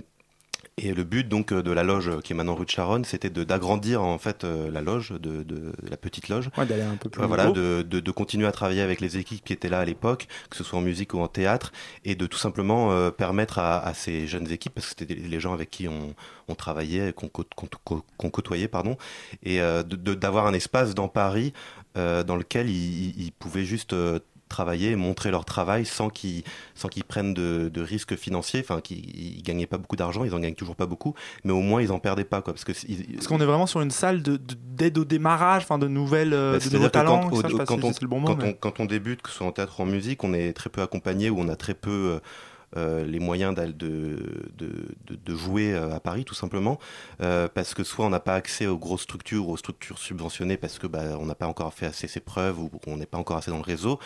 et 0.78 0.94
le 0.94 1.04
but 1.04 1.28
donc 1.28 1.52
euh, 1.52 1.62
de 1.62 1.70
la 1.72 1.82
loge 1.82 2.20
qui 2.22 2.32
est 2.32 2.36
maintenant 2.36 2.54
rue 2.54 2.64
de 2.64 2.70
Charonne, 2.70 3.04
c'était 3.04 3.28
d'agrandir 3.28 4.02
en 4.02 4.18
fait 4.18 4.44
euh, 4.44 4.70
la 4.70 4.80
loge, 4.80 5.10
de, 5.12 5.42
de 5.42 5.72
la 5.88 5.96
petite 5.96 6.28
loge, 6.28 6.50
Ouais, 6.56 6.64
d'aller 6.66 6.82
un 6.82 6.96
peu 6.96 7.08
plus. 7.10 7.20
Ouais, 7.20 7.26
voilà, 7.28 7.50
de, 7.50 7.82
de, 7.82 8.00
de 8.00 8.10
continuer 8.10 8.46
à 8.46 8.52
travailler 8.52 8.80
avec 8.80 9.00
les 9.00 9.18
équipes 9.18 9.44
qui 9.44 9.52
étaient 9.52 9.68
là 9.68 9.80
à 9.80 9.84
l'époque, 9.84 10.26
que 10.48 10.56
ce 10.56 10.64
soit 10.64 10.78
en 10.78 10.82
musique 10.82 11.12
ou 11.14 11.18
en 11.20 11.28
théâtre, 11.28 11.72
et 12.04 12.14
de 12.14 12.26
tout 12.26 12.38
simplement 12.38 12.92
euh, 12.92 13.10
permettre 13.10 13.58
à, 13.58 13.78
à 13.84 13.92
ces 13.94 14.26
jeunes 14.26 14.50
équipes, 14.50 14.74
parce 14.74 14.86
que 14.92 14.94
c'était 14.98 15.14
les 15.14 15.40
gens 15.40 15.52
avec 15.52 15.70
qui 15.70 15.86
on, 15.88 16.14
on 16.48 16.54
travaillait, 16.54 17.12
qu'on 17.12 17.28
cô- 17.28 17.44
qu'on- 17.56 17.68
qu'on- 17.84 18.02
qu'on 18.16 18.30
côtoyait, 18.30 18.68
pardon, 18.68 18.96
et 19.42 19.60
euh, 19.60 19.82
d'avoir 19.82 20.46
un 20.46 20.54
espace 20.54 20.94
dans 20.94 21.08
Paris 21.08 21.52
euh, 21.96 22.22
dans 22.22 22.36
lequel 22.36 22.70
ils, 22.70 23.20
ils- 23.20 23.32
pouvaient 23.32 23.64
juste 23.64 23.92
travailler 24.50 24.96
montrer 24.96 25.30
leur 25.30 25.46
travail 25.46 25.86
sans 25.86 26.10
qu'ils 26.10 26.42
sans 26.74 26.88
qu'ils 26.88 27.04
prennent 27.04 27.32
de, 27.32 27.70
de 27.72 27.80
risques 27.80 28.16
financiers 28.16 28.60
enfin 28.60 28.80
qu'ils 28.82 28.98
ils 29.38 29.42
gagnaient 29.42 29.66
pas 29.66 29.78
beaucoup 29.78 29.96
d'argent 29.96 30.24
ils 30.24 30.34
en 30.34 30.40
gagnent 30.40 30.54
toujours 30.54 30.76
pas 30.76 30.86
beaucoup 30.86 31.14
mais 31.44 31.52
au 31.52 31.60
moins 31.60 31.80
ils 31.80 31.92
en 31.92 31.98
perdaient 31.98 32.24
pas 32.24 32.42
quoi 32.42 32.52
parce 32.52 32.64
que 32.64 32.72
ils- 32.88 33.14
Parce 33.14 33.28
qu'on 33.28 33.40
est 33.40 33.44
vraiment 33.46 33.66
sur 33.66 33.80
une 33.80 33.90
salle 33.92 34.22
de- 34.22 34.36
de- 34.36 34.56
d'aide 34.80 34.98
au 34.98 35.04
démarrage, 35.04 35.62
enfin 35.62 35.78
de 35.78 35.88
nouvelles, 35.88 36.32
euh, 36.34 36.52
Bah, 36.52 36.58
de 36.58 36.70
nouveaux 36.76 36.88
talents. 36.88 37.20
quand- 38.60 38.80
on- 38.80 38.86
débute, 38.86 39.22
que 39.22 39.30
ce 39.30 39.36
soit 39.36 39.46
en 39.46 39.52
théâtre 39.52 39.78
ou 39.78 39.82
en 39.82 39.86
musique, 39.86 40.24
on 40.24 40.32
est 40.34 40.52
très 40.52 40.68
peu 40.70 40.80
accompagné 40.82 41.30
ou 41.30 41.38
on 41.38 41.48
a 41.48 41.56
très 41.56 41.74
peu 41.74 41.90
euh, 41.90 42.20
les 42.76 43.18
moyens 43.18 43.54
de, 43.54 43.66
de, 43.66 44.18
de, 44.56 45.18
de 45.24 45.34
jouer 45.34 45.74
euh, 45.74 45.94
à 45.94 46.00
Paris, 46.00 46.24
tout 46.24 46.34
simplement, 46.34 46.78
euh, 47.20 47.48
parce 47.52 47.74
que 47.74 47.82
soit 47.84 48.06
on 48.06 48.10
n'a 48.10 48.20
pas 48.20 48.34
accès 48.34 48.66
aux 48.66 48.78
grosses 48.78 49.02
structures, 49.02 49.48
aux 49.48 49.56
structures 49.56 49.98
subventionnées, 49.98 50.56
parce 50.56 50.78
que 50.78 50.86
bah, 50.86 51.18
on 51.18 51.26
n'a 51.26 51.34
pas 51.34 51.46
encore 51.46 51.72
fait 51.74 51.86
assez 51.86 52.06
ses 52.06 52.20
preuves 52.20 52.60
ou 52.60 52.68
qu'on 52.68 52.96
n'est 52.96 53.06
pas 53.06 53.18
encore 53.18 53.36
assez 53.38 53.50
dans 53.50 53.56
le 53.56 53.62
réseau. 53.62 53.98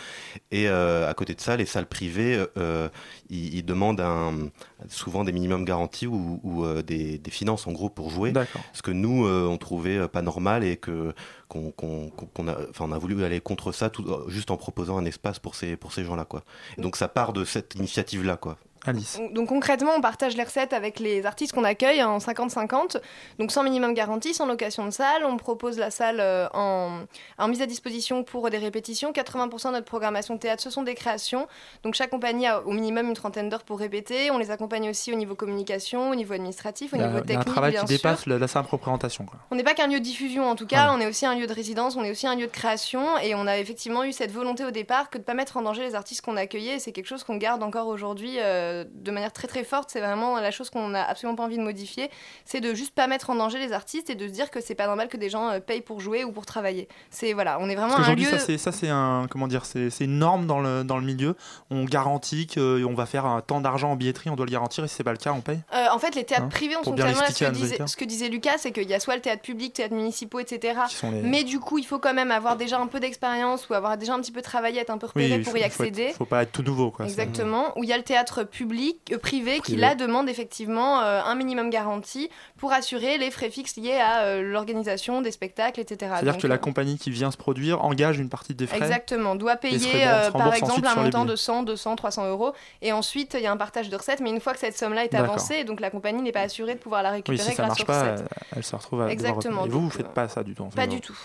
Et 0.51 0.67
euh, 0.67 1.09
à 1.09 1.13
côté 1.13 1.35
de 1.35 1.41
ça, 1.41 1.57
les 1.57 1.65
salles 1.65 1.85
privées, 1.85 2.43
euh, 2.57 2.89
ils, 3.29 3.55
ils 3.55 3.65
demandent 3.65 4.01
un, 4.01 4.49
souvent 4.89 5.23
des 5.23 5.31
minimums 5.31 5.65
garantis 5.65 6.07
ou, 6.07 6.39
ou, 6.43 6.65
euh, 6.65 6.81
des, 6.81 7.17
des 7.17 7.31
finances 7.31 7.67
en 7.67 7.71
gros 7.71 7.89
pour 7.89 8.09
jouer. 8.09 8.33
Ce 8.73 8.81
que 8.81 8.91
nous, 8.91 9.25
euh, 9.25 9.47
on 9.47 9.57
trouvait 9.57 9.97
euh, 9.97 10.07
pas 10.07 10.21
normal 10.21 10.63
et 10.63 10.77
que 10.77 11.13
qu'on 11.47 12.47
a, 12.47 12.69
enfin, 12.69 12.85
on 12.85 12.91
a 12.91 12.97
voulu 12.97 13.23
aller 13.23 13.41
contre 13.41 13.71
ça, 13.71 13.89
tout, 13.89 14.05
juste 14.27 14.51
en 14.51 14.57
proposant 14.57 14.97
un 14.97 15.05
espace 15.05 15.39
pour 15.39 15.55
ces 15.55 15.75
pour 15.77 15.93
ces 15.93 16.03
gens-là, 16.03 16.25
quoi. 16.25 16.43
Donc 16.77 16.95
ça 16.95 17.07
part 17.07 17.33
de 17.33 17.45
cette 17.45 17.75
initiative-là, 17.75 18.37
quoi. 18.37 18.57
Alice. 18.87 19.19
Donc 19.31 19.49
concrètement, 19.49 19.91
on 19.97 20.01
partage 20.01 20.35
les 20.35 20.43
recettes 20.43 20.73
avec 20.73 20.99
les 20.99 21.25
artistes 21.25 21.53
qu'on 21.53 21.63
accueille 21.63 22.03
en 22.03 22.17
50-50, 22.19 22.97
donc 23.39 23.51
sans 23.51 23.63
minimum 23.63 23.93
garantie, 23.93 24.33
sans 24.33 24.45
location 24.45 24.85
de 24.85 24.91
salle. 24.91 25.23
On 25.25 25.37
propose 25.37 25.77
la 25.77 25.91
salle 25.91 26.19
euh, 26.19 26.47
en, 26.53 27.01
en 27.37 27.47
mise 27.47 27.61
à 27.61 27.65
disposition 27.65 28.23
pour 28.23 28.49
des 28.49 28.57
répétitions. 28.57 29.11
80% 29.11 29.67
de 29.67 29.71
notre 29.73 29.85
programmation 29.85 30.37
théâtre, 30.37 30.61
ce 30.63 30.69
sont 30.69 30.83
des 30.83 30.95
créations. 30.95 31.47
Donc 31.83 31.93
chaque 31.95 32.09
compagnie 32.09 32.47
a 32.47 32.61
au 32.61 32.71
minimum 32.71 33.07
une 33.07 33.13
trentaine 33.15 33.49
d'heures 33.49 33.63
pour 33.63 33.79
répéter. 33.79 34.31
On 34.31 34.37
les 34.37 34.51
accompagne 34.51 34.89
aussi 34.89 35.11
au 35.11 35.15
niveau 35.15 35.35
communication, 35.35 36.09
au 36.11 36.15
niveau 36.15 36.33
administratif, 36.33 36.93
au 36.93 36.97
a, 36.97 36.99
niveau 36.99 37.11
il 37.11 37.15
y 37.15 37.17
a 37.17 37.21
un 37.21 37.39
technique, 37.39 37.45
travail 37.53 37.71
qui 37.73 37.77
sûr. 37.79 37.87
dépasse 37.87 38.25
la, 38.25 38.37
la 38.37 38.47
simple 38.47 38.69
représentation. 38.71 39.25
Quoi. 39.25 39.39
On 39.51 39.55
n'est 39.55 39.63
pas 39.63 39.73
qu'un 39.73 39.87
lieu 39.87 39.99
de 39.99 40.03
diffusion 40.03 40.49
en 40.49 40.55
tout 40.55 40.67
cas, 40.67 40.83
Voilà. 40.87 40.93
on 40.93 40.99
est 40.99 41.07
aussi 41.07 41.25
un 41.25 41.35
lieu 41.35 41.47
de 41.47 41.53
résidence, 41.53 41.95
on 41.95 42.03
est 42.03 42.11
aussi 42.11 42.27
un 42.27 42.35
lieu 42.35 42.47
de 42.47 42.51
création 42.51 43.17
et 43.19 43.33
on 43.35 43.47
a 43.47 43.57
effectivement 43.57 44.03
eu 44.03 44.11
cette 44.11 44.31
volonté 44.31 44.65
au 44.65 44.71
départ 44.71 45.09
que 45.09 45.17
de 45.17 45.21
ne 45.21 45.25
pas 45.25 45.33
mettre 45.33 45.57
en 45.57 45.61
danger 45.61 45.83
les 45.83 45.95
artistes 45.95 46.21
qu'on 46.21 46.35
accueillait 46.37 46.75
et 46.75 46.79
c'est 46.79 46.91
quelque 46.91 47.07
chose 47.07 47.23
qu'on 47.23 47.37
garde 47.37 47.63
encore 47.63 47.87
aujourd'hui 47.87 48.35
euh, 48.39 48.74
de 48.83 49.11
manière 49.11 49.31
très 49.31 49.47
très 49.47 49.63
forte, 49.63 49.89
c'est 49.91 49.99
vraiment 50.01 50.39
la 50.39 50.51
chose 50.51 50.69
qu'on 50.69 50.89
n'a 50.89 51.03
absolument 51.07 51.35
pas 51.35 51.43
envie 51.43 51.57
de 51.57 51.63
modifier, 51.63 52.09
c'est 52.45 52.59
de 52.61 52.73
juste 52.73 52.93
pas 52.93 53.07
mettre 53.07 53.29
en 53.29 53.35
danger 53.35 53.59
les 53.59 53.71
artistes 53.71 54.09
et 54.09 54.15
de 54.15 54.27
se 54.27 54.33
dire 54.33 54.51
que 54.51 54.59
c'est 54.61 54.75
pas 54.75 54.87
normal 54.87 55.07
que 55.07 55.17
des 55.17 55.29
gens 55.29 55.49
euh, 55.49 55.59
payent 55.59 55.81
pour 55.81 55.99
jouer 56.01 56.23
ou 56.23 56.31
pour 56.31 56.45
travailler. 56.45 56.87
C'est 57.09 57.33
voilà, 57.33 57.57
on 57.59 57.69
est 57.69 57.75
vraiment 57.75 57.95
Parce 57.95 58.09
un 58.09 58.15
lieu... 58.15 58.25
ça 58.25 58.39
c'est 58.39 58.57
ça 58.57 58.71
c'est 58.71 58.89
un 58.89 59.27
comment 59.29 59.47
dire, 59.47 59.65
c'est 59.65 59.89
c'est 59.89 60.03
une 60.05 60.19
norme 60.19 60.45
dans 60.47 60.59
le 60.59 60.83
dans 60.83 60.97
le 60.97 61.03
milieu. 61.05 61.35
On 61.71 61.85
garantit 61.85 62.47
qu'on 62.47 62.93
va 62.93 63.05
faire 63.05 63.25
un 63.25 63.41
temps 63.41 63.61
d'argent 63.61 63.91
en 63.91 63.95
billetterie, 63.95 64.29
on 64.29 64.35
doit 64.35 64.45
le 64.45 64.51
garantir 64.51 64.83
et 64.83 64.87
si 64.87 64.95
c'est 64.95 65.03
pas 65.03 65.11
le 65.11 65.17
cas, 65.17 65.31
on 65.31 65.41
paye. 65.41 65.59
Euh, 65.73 65.85
en 65.93 65.99
fait, 65.99 66.15
les 66.15 66.23
théâtres 66.23 66.45
Hein, 66.45 66.49
privés, 66.49 66.75
on 66.77 66.83
sont 66.83 66.93
tellement 66.95 67.21
là, 67.21 67.27
ce 67.31 67.43
que, 67.45 67.49
disait, 67.51 67.65
auditeurs. 67.67 67.89
ce 67.89 67.95
que 67.97 68.05
disait 68.05 68.27
Lucas, 68.29 68.57
c'est 68.57 68.71
qu'il 68.71 68.89
y 68.89 68.93
a 68.93 68.99
soit 68.99 69.15
le 69.15 69.21
théâtre 69.21 69.41
public, 69.41 69.73
théâtre 69.73 69.93
municipaux, 69.95 70.39
etc. 70.39 70.79
Les- 71.03 71.09
Mais 71.21 71.43
du 71.43 71.59
coup, 71.59 71.77
il 71.77 71.85
faut 71.85 71.97
quand 71.99 72.13
même 72.13 72.31
avoir 72.31 72.55
déjà 72.57 72.79
un 72.79 72.87
peu 72.87 72.99
d'expérience 72.99 73.69
ou 73.69 73.73
avoir 73.73 73.97
déjà 73.97 74.13
un 74.13 74.19
petit 74.19 74.31
peu 74.31 74.41
travaillé, 74.41 74.81
être 74.81 74.89
un 74.89 74.97
peu 74.97 75.07
repéré 75.07 75.35
il 75.35 75.43
pour 75.43 75.51
faut- 75.53 75.57
y 75.57 75.61
faut 75.61 75.65
être- 75.65 75.81
accéder. 75.81 76.13
Faut, 76.17 76.25
pas 76.25 76.43
être 76.43 76.51
tout 76.51 76.61
nouveau 76.63 76.91
quoi. 76.91 77.05
Exactement, 77.05 77.77
où 77.77 77.83
il 77.83 77.89
y 77.89 77.93
a 77.93 77.97
le 77.97 78.03
théâtre 78.03 78.43
public, 78.43 78.64
euh, 79.11 79.17
privé, 79.17 79.59
qui 79.59 79.75
là 79.75 79.95
demande 79.95 80.29
effectivement 80.29 81.01
euh, 81.01 81.21
un 81.23 81.35
minimum 81.35 81.69
garanti 81.69 82.29
pour 82.57 82.73
assurer 82.73 83.17
les 83.17 83.31
frais 83.31 83.49
fixes 83.49 83.77
liés 83.77 83.99
à 83.99 84.21
euh, 84.23 84.41
l'organisation 84.41 85.21
des 85.21 85.31
spectacles, 85.31 85.79
etc. 85.79 86.11
C'est-à-dire 86.15 86.37
que 86.37 86.47
la 86.47 86.57
compagnie 86.57 86.97
qui 86.97 87.11
vient 87.11 87.31
se 87.31 87.37
produire 87.37 87.83
engage 87.83 88.19
une 88.19 88.29
partie 88.29 88.55
des 88.55 88.67
frais. 88.67 88.77
Exactement, 88.77 89.35
doit 89.35 89.55
payer 89.55 90.05
par 90.33 90.53
exemple 90.53 90.85
un 90.87 90.95
montant 90.95 91.25
de 91.25 91.35
100, 91.35 91.63
200, 91.63 91.95
300 91.95 92.29
euros. 92.29 92.53
Et 92.81 92.91
ensuite, 92.91 93.35
il 93.37 93.41
y 93.43 93.47
a 93.47 93.51
un 93.51 93.57
partage 93.57 93.89
de 93.89 93.95
recettes, 93.95 94.19
mais 94.19 94.29
une 94.29 94.39
fois 94.39 94.53
que 94.53 94.59
cette 94.59 94.77
somme-là 94.77 95.03
est 95.03 95.15
avancée, 95.15 95.63
donc 95.63 95.79
la 95.79 95.89
compagnie 95.89 96.21
n'est 96.21 96.31
pas 96.31 96.41
assurée 96.41 96.75
de 96.75 96.79
pouvoir 96.79 97.03
la 97.03 97.09
Oui, 97.11 97.15
récupérer 97.17 97.49
si 97.49 97.55
ça 97.55 97.63
grâce 97.63 97.79
marche 97.79 97.85
pas, 97.85 98.11
recettes. 98.13 98.29
elle 98.55 98.63
se 98.63 98.75
retrouve 98.75 99.01
à 99.01 99.11
Exactement. 99.11 99.65
Et 99.65 99.69
vous, 99.69 99.79
vous 99.79 99.85
donc, 99.87 99.93
faites 99.93 100.13
pas 100.13 100.27
ça 100.27 100.43
du 100.43 100.55
tout. 100.55 100.63
en 100.63 100.69
fait, 100.69 100.75
Pas 100.75 100.87
du 100.87 101.01
tout. 101.01 101.17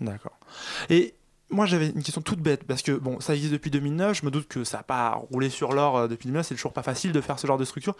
D'accord. 0.00 0.36
Et 0.90 1.14
moi, 1.52 1.66
j'avais 1.66 1.88
une 1.90 2.02
question 2.02 2.20
toute 2.22 2.40
bête, 2.40 2.64
parce 2.64 2.82
que 2.82 2.92
bon, 2.92 3.20
ça 3.20 3.34
existe 3.34 3.52
depuis 3.52 3.70
2009, 3.70 4.18
je 4.20 4.26
me 4.26 4.30
doute 4.30 4.48
que 4.48 4.64
ça 4.64 4.78
n'a 4.78 4.82
pas 4.82 5.10
roulé 5.30 5.50
sur 5.50 5.72
l'or 5.72 5.96
euh, 5.98 6.08
depuis 6.08 6.26
2009, 6.26 6.46
c'est 6.46 6.54
toujours 6.54 6.72
pas 6.72 6.82
facile 6.82 7.12
de 7.12 7.20
faire 7.20 7.38
ce 7.38 7.46
genre 7.46 7.58
de 7.58 7.64
structure. 7.64 7.94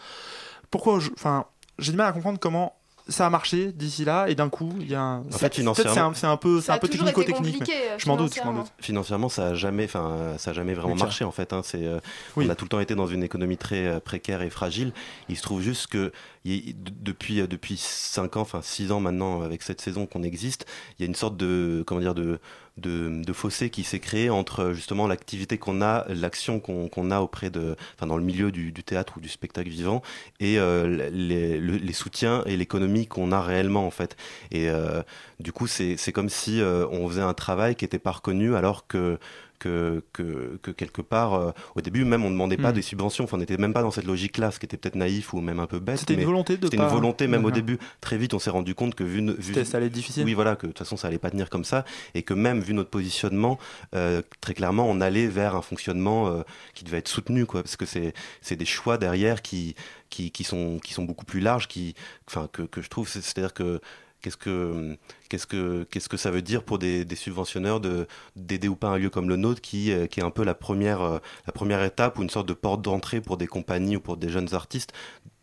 Pourquoi, 0.71 0.99
enfin, 1.15 1.45
j'ai 1.79 1.91
du 1.91 1.97
mal 1.97 2.07
à 2.07 2.11
comprendre 2.13 2.39
comment 2.39 2.75
ça 3.09 3.25
a 3.25 3.29
marché 3.29 3.73
d'ici 3.73 4.05
là 4.05 4.27
et 4.29 4.35
d'un 4.35 4.47
coup 4.47 4.73
il 4.79 4.89
y 4.89 4.95
a 4.95 5.01
un... 5.01 5.17
En 5.19 5.31
fait, 5.31 5.53
financièrement- 5.53 6.13
c'est 6.13 6.25
un, 6.25 6.37
peu, 6.37 6.61
c'est 6.61 6.71
un 6.71 6.77
peu 6.77 6.87
compliqué, 6.87 7.73
euh, 7.89 7.97
Je 7.97 8.07
m'en 8.07 8.15
doute, 8.15 8.33
je 8.33 8.39
m'en 8.39 8.43
financièrement. 8.45 8.59
doute. 8.61 8.71
Financièrement, 8.79 9.27
ça 9.27 9.47
a 9.47 9.53
jamais, 9.55 9.83
enfin, 9.83 10.35
ça 10.37 10.51
a 10.51 10.53
jamais 10.53 10.73
vraiment 10.73 10.95
marché 10.95 11.25
en 11.25 11.31
fait. 11.33 11.51
hein. 11.51 11.59
C'est, 11.65 11.85
euh, 11.85 11.99
Oui. 12.37 12.45
on 12.47 12.49
a 12.49 12.55
tout 12.55 12.63
le 12.63 12.69
temps 12.69 12.79
été 12.79 12.95
dans 12.95 13.05
une 13.07 13.21
économie 13.21 13.57
très 13.57 13.87
euh, 13.87 13.99
précaire 13.99 14.41
et 14.41 14.49
fragile. 14.49 14.93
Il 15.27 15.35
se 15.35 15.41
trouve 15.41 15.61
juste 15.61 15.87
que 15.87 16.13
y 16.45 16.73
depuis 16.77 17.41
euh, 17.41 17.47
depuis 17.47 17.75
cinq 17.75 18.37
ans, 18.37 18.41
enfin 18.41 18.61
six 18.63 18.89
ans 18.93 19.01
maintenant, 19.01 19.41
avec 19.41 19.63
cette 19.63 19.81
saison 19.81 20.05
qu'on 20.05 20.23
existe, 20.23 20.65
il 20.97 21.01
y 21.01 21.05
a 21.05 21.07
une 21.07 21.15
sorte 21.15 21.35
de 21.35 21.83
comment 21.85 21.99
dire 21.99 22.15
de 22.15 22.39
de, 22.77 23.21
de 23.23 23.33
fossé 23.33 23.69
qui 23.69 23.83
s'est 23.83 23.99
créé 23.99 24.29
entre 24.29 24.73
justement 24.73 25.07
l'activité 25.07 25.57
qu'on 25.57 25.81
a, 25.81 26.05
l'action 26.09 26.59
qu'on 26.59 27.11
a 27.11 27.19
auprès 27.21 27.49
de, 27.49 27.75
enfin 27.95 28.07
dans 28.07 28.17
le 28.17 28.23
milieu 28.23 28.51
du, 28.51 28.71
du 28.71 28.83
théâtre 28.83 29.13
ou 29.17 29.19
du 29.21 29.29
spectacle 29.29 29.69
vivant, 29.69 30.01
et 30.39 30.57
euh, 30.59 31.09
les, 31.11 31.57
le- 31.59 31.77
les 31.77 31.93
soutiens 31.93 32.43
et 32.45 32.57
l'économie 32.57 33.07
qu'on 33.07 33.31
a 33.31 33.41
réellement 33.41 33.85
en 33.85 33.91
fait. 33.91 34.15
Et 34.51 34.69
euh, 34.69 35.03
du 35.39 35.51
coup, 35.51 35.67
c'est 35.67 35.97
c'est 35.97 36.11
comme 36.11 36.29
si 36.29 36.61
euh, 36.61 36.87
on 36.91 37.07
faisait 37.07 37.21
un 37.21 37.33
travail 37.33 37.75
qui 37.75 37.85
n'était 37.85 37.99
pas 37.99 38.11
reconnu 38.11 38.55
alors 38.55 38.87
que 38.87 39.19
que, 39.63 40.03
que, 40.13 40.59
que 40.61 40.71
quelque 40.71 41.01
part, 41.01 41.33
euh, 41.33 41.51
au 41.75 41.81
début 41.81 42.03
même, 42.05 42.23
on 42.23 42.27
ne 42.29 42.33
demandait 42.33 42.57
pas 42.57 42.71
Mm. 42.71 42.75
des 42.75 42.81
subventions, 42.81 43.23
enfin, 43.23 43.37
on 43.37 43.39
n'était 43.39 43.57
même 43.57 43.73
pas 43.73 43.81
dans 43.81 43.91
cette 43.91 44.05
logique-là, 44.05 44.51
ce 44.51 44.59
qui 44.59 44.65
était 44.65 44.77
peut-être 44.77 44.95
naïf 44.95 45.33
ou 45.33 45.39
même 45.41 45.59
un 45.59 45.67
peu 45.67 45.79
bête. 45.79 45.97
C'était 45.99 46.15
une 46.15 46.23
volonté 46.25 46.57
de 46.57 46.65
C'était 46.65 46.77
pas- 46.77 46.83
une 46.83 46.89
volonté, 46.89 47.27
même 47.27 47.45
au 47.45 47.51
début. 47.51 47.77
Très 48.01 48.17
vite, 48.17 48.33
on 48.33 48.39
s'est 48.39 48.49
rendu 48.49 48.75
compte 48.75 48.95
que 48.95 49.03
vu... 49.03 49.21
ça 49.65 49.77
allait 49.77 49.87
être 49.87 49.91
difficile. 49.93 50.25
Oui, 50.25 50.33
voilà, 50.33 50.55
que 50.55 50.67
de 50.67 50.71
toute 50.71 50.79
façon, 50.79 50.97
ça 50.97 51.07
allait 51.07 51.17
pas 51.19 51.31
tenir 51.31 51.49
comme 51.49 51.63
ça, 51.63 51.85
et 52.13 52.23
que 52.23 52.33
même 52.33 52.59
vu 52.59 52.73
notre 52.73 52.89
positionnement, 52.89 53.57
euh, 53.95 54.21
très 54.41 54.53
clairement, 54.53 54.89
on 54.89 54.99
allait 55.01 55.27
vers 55.27 55.55
un 55.55 55.61
fonctionnement 55.61 56.27
euh, 56.27 56.41
qui 56.73 56.83
devait 56.83 56.97
être 56.97 57.07
soutenu, 57.07 57.45
quoi, 57.45 57.61
parce 57.63 57.77
que 57.77 57.85
c'est 57.85 58.13
c'est 58.41 58.55
des 58.55 58.65
choix 58.65 58.97
derrière 58.97 59.41
qui 59.41 59.75
qui, 60.09 60.29
qui 60.31 60.43
sont 60.43 60.79
qui 60.83 60.93
sont 60.93 61.03
beaucoup 61.03 61.25
plus 61.25 61.39
larges, 61.39 61.67
qui, 61.67 61.95
enfin, 62.27 62.47
que, 62.51 62.63
que 62.63 62.81
je 62.81 62.89
trouve, 62.89 63.07
c'est- 63.07 63.21
c'est-à-dire 63.21 63.53
que 63.53 63.79
Qu'est-ce 64.21 64.37
que, 64.37 64.97
qu'est-ce 65.33 65.47
que, 65.47 65.83
qu'est-ce 65.89 66.09
que 66.09 66.17
ça 66.17 66.29
veut 66.29 66.43
dire 66.43 66.61
pour 66.63 66.77
des, 66.77 67.05
des 67.05 67.15
subventionneurs 67.15 67.79
de, 67.79 68.05
d'aider 68.35 68.67
ou 68.67 68.75
pas 68.75 68.89
un 68.89 68.97
lieu 68.99 69.09
comme 69.09 69.27
le 69.29 69.35
nôtre 69.35 69.61
qui, 69.61 69.91
euh, 69.91 70.05
qui 70.05 70.19
est 70.19 70.23
un 70.23 70.29
peu 70.29 70.43
la 70.43 70.53
première, 70.53 71.01
euh, 71.01 71.17
la 71.47 71.53
première 71.53 71.81
étape 71.83 72.19
ou 72.19 72.21
une 72.21 72.29
sorte 72.29 72.47
de 72.47 72.53
porte 72.53 72.83
d'entrée 72.83 73.19
pour 73.19 73.37
des 73.37 73.47
compagnies 73.47 73.95
ou 73.95 73.99
pour 73.99 74.15
des 74.17 74.29
jeunes 74.29 74.53
artistes 74.53 74.93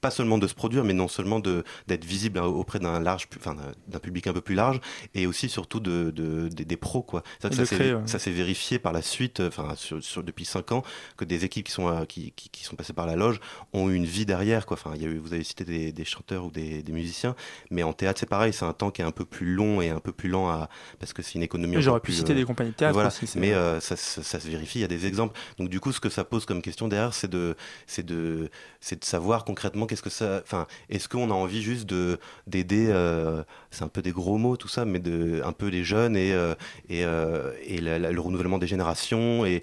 pas 0.01 0.11
seulement 0.11 0.39
de 0.39 0.47
se 0.47 0.55
produire, 0.55 0.83
mais 0.83 0.95
non 0.95 1.09
seulement 1.09 1.41
de 1.41 1.63
d'être 1.87 2.07
visible 2.07 2.39
auprès 2.39 2.79
d'un 2.79 3.01
large, 3.01 3.29
enfin 3.37 3.55
d'un- 3.87 3.99
public 3.99 4.27
un 4.29 4.33
peu 4.33 4.41
plus 4.41 4.55
large, 4.55 4.81
et 5.15 5.27
aussi 5.27 5.51
surtout 5.51 5.79
de, 5.79 6.11
de- 6.11 6.49
des- 6.49 6.65
des 6.65 6.77
pros 6.79 7.03
quoi. 7.03 7.23
Ça, 7.43 7.51
s'est- 7.53 7.67
créer, 7.67 7.93
ouais. 7.93 8.01
ça 8.07 8.19
s'est 8.19 8.31
vérifié 8.31 8.79
par 8.79 8.95
la 8.95 9.03
suite, 9.03 9.41
enfin 9.41 9.75
sur, 9.77 10.03
sur- 10.03 10.23
depuis 10.25 10.47
cinq 10.47 10.73
ans, 10.73 10.83
que 11.19 11.27
des 11.27 11.45
équipes 11.45 11.67
qui 11.67 11.73
sont 11.73 11.89
euh, 11.89 12.07
qui, 12.07 12.33
qui, 12.35 12.49
qui 12.49 12.65
sont 12.65 12.77
passées 12.77 12.95
par 12.95 13.05
la 13.07 13.15
loge 13.15 13.41
ont 13.75 13.91
eu 13.91 13.95
une 13.95 14.07
vie 14.07 14.25
derrière 14.25 14.65
quoi. 14.65 14.79
Enfin, 14.81 14.93
il 14.97 15.03
y 15.03 15.05
a 15.05 15.09
eu, 15.11 15.19
vous 15.19 15.35
avez 15.35 15.45
cité 15.45 15.65
des, 15.67 15.93
des 15.93 16.05
chanteurs 16.07 16.47
ou 16.47 16.51
des, 16.51 16.83
des 16.83 16.93
musiciens, 16.93 17.37
mais 17.71 17.83
en 17.83 17.93
théâtre 17.93 18.21
c'est 18.21 18.27
pareil, 18.27 18.55
c'est 18.55 18.65
un 18.65 18.73
temps 18.73 18.91
qui 18.91 19.03
est 19.03 19.05
un 19.05 19.11
peu 19.11 19.27
plus 19.27 19.55
long 19.55 19.80
et 19.83 19.91
un 19.91 20.01
peu 20.01 20.13
plus 20.13 20.29
lent 20.29 20.49
à 20.49 20.69
parce 20.99 21.13
que 21.13 21.23
c'est 21.23 21.35
une 21.35 21.43
économie. 21.43 21.77
J'aurais 21.81 22.01
pu 22.01 22.13
citer 22.13 22.33
euh, 22.33 22.37
des 22.37 22.45
compagnies 22.45 22.71
de 22.71 22.77
théâtre 22.77 22.95
voilà. 22.95 23.09
aussi, 23.09 23.27
c'est 23.27 23.39
mais 23.39 23.53
euh, 23.55 23.81
ça, 23.81 23.97
ça- 23.97 24.23
ça 24.23 24.41
se 24.41 24.49
vérifie, 24.49 24.79
il 24.79 24.83
y 24.83 24.85
a 24.85 24.89
des 24.89 25.07
exemples. 25.07 25.39
Donc 25.59 25.69
du 25.69 25.81
coup, 25.81 25.93
ce 25.93 26.01
que 26.01 26.09
ça 26.09 26.25
pose 26.25 26.45
comme 26.47 26.63
question 26.63 26.89
derrière, 26.89 27.15
c'est 27.15 27.31
de, 27.31 27.57
c'est 27.87 28.05
de, 28.05 28.51
c'est 28.81 29.01
de 29.01 29.05
savoir 29.05 29.45
concrètement 29.45 29.87
qu'est-ce 29.87 30.03
que 30.03 30.11
ça, 30.11 30.41
enfin, 30.43 30.67
est-ce 30.89 31.09
qu'on 31.09 31.31
a 31.31 31.35
envie 31.35 31.63
juste 31.63 31.87
de 31.89 32.19
d'aider, 32.47 32.87
euh, 32.91 33.43
c'est 33.71 33.83
un 33.85 33.89
peu 33.89 34.03
des 34.03 34.13
gros 34.13 34.39
mots 34.39 34.57
tout 34.57 34.69
ça, 34.69 34.85
mais 34.85 34.99
de 34.99 35.43
un 35.45 35.53
peu 35.53 35.67
les 35.69 35.85
jeunes 35.85 36.17
et 36.17 36.33
euh, 36.33 36.55
et, 36.89 37.05
euh, 37.05 37.53
et 37.65 37.81
la- 37.81 37.99
la- 37.99 38.13
le 38.13 38.21
renouvellement 38.21 38.59
des 38.59 38.67
générations 38.67 39.45
et 39.47 39.63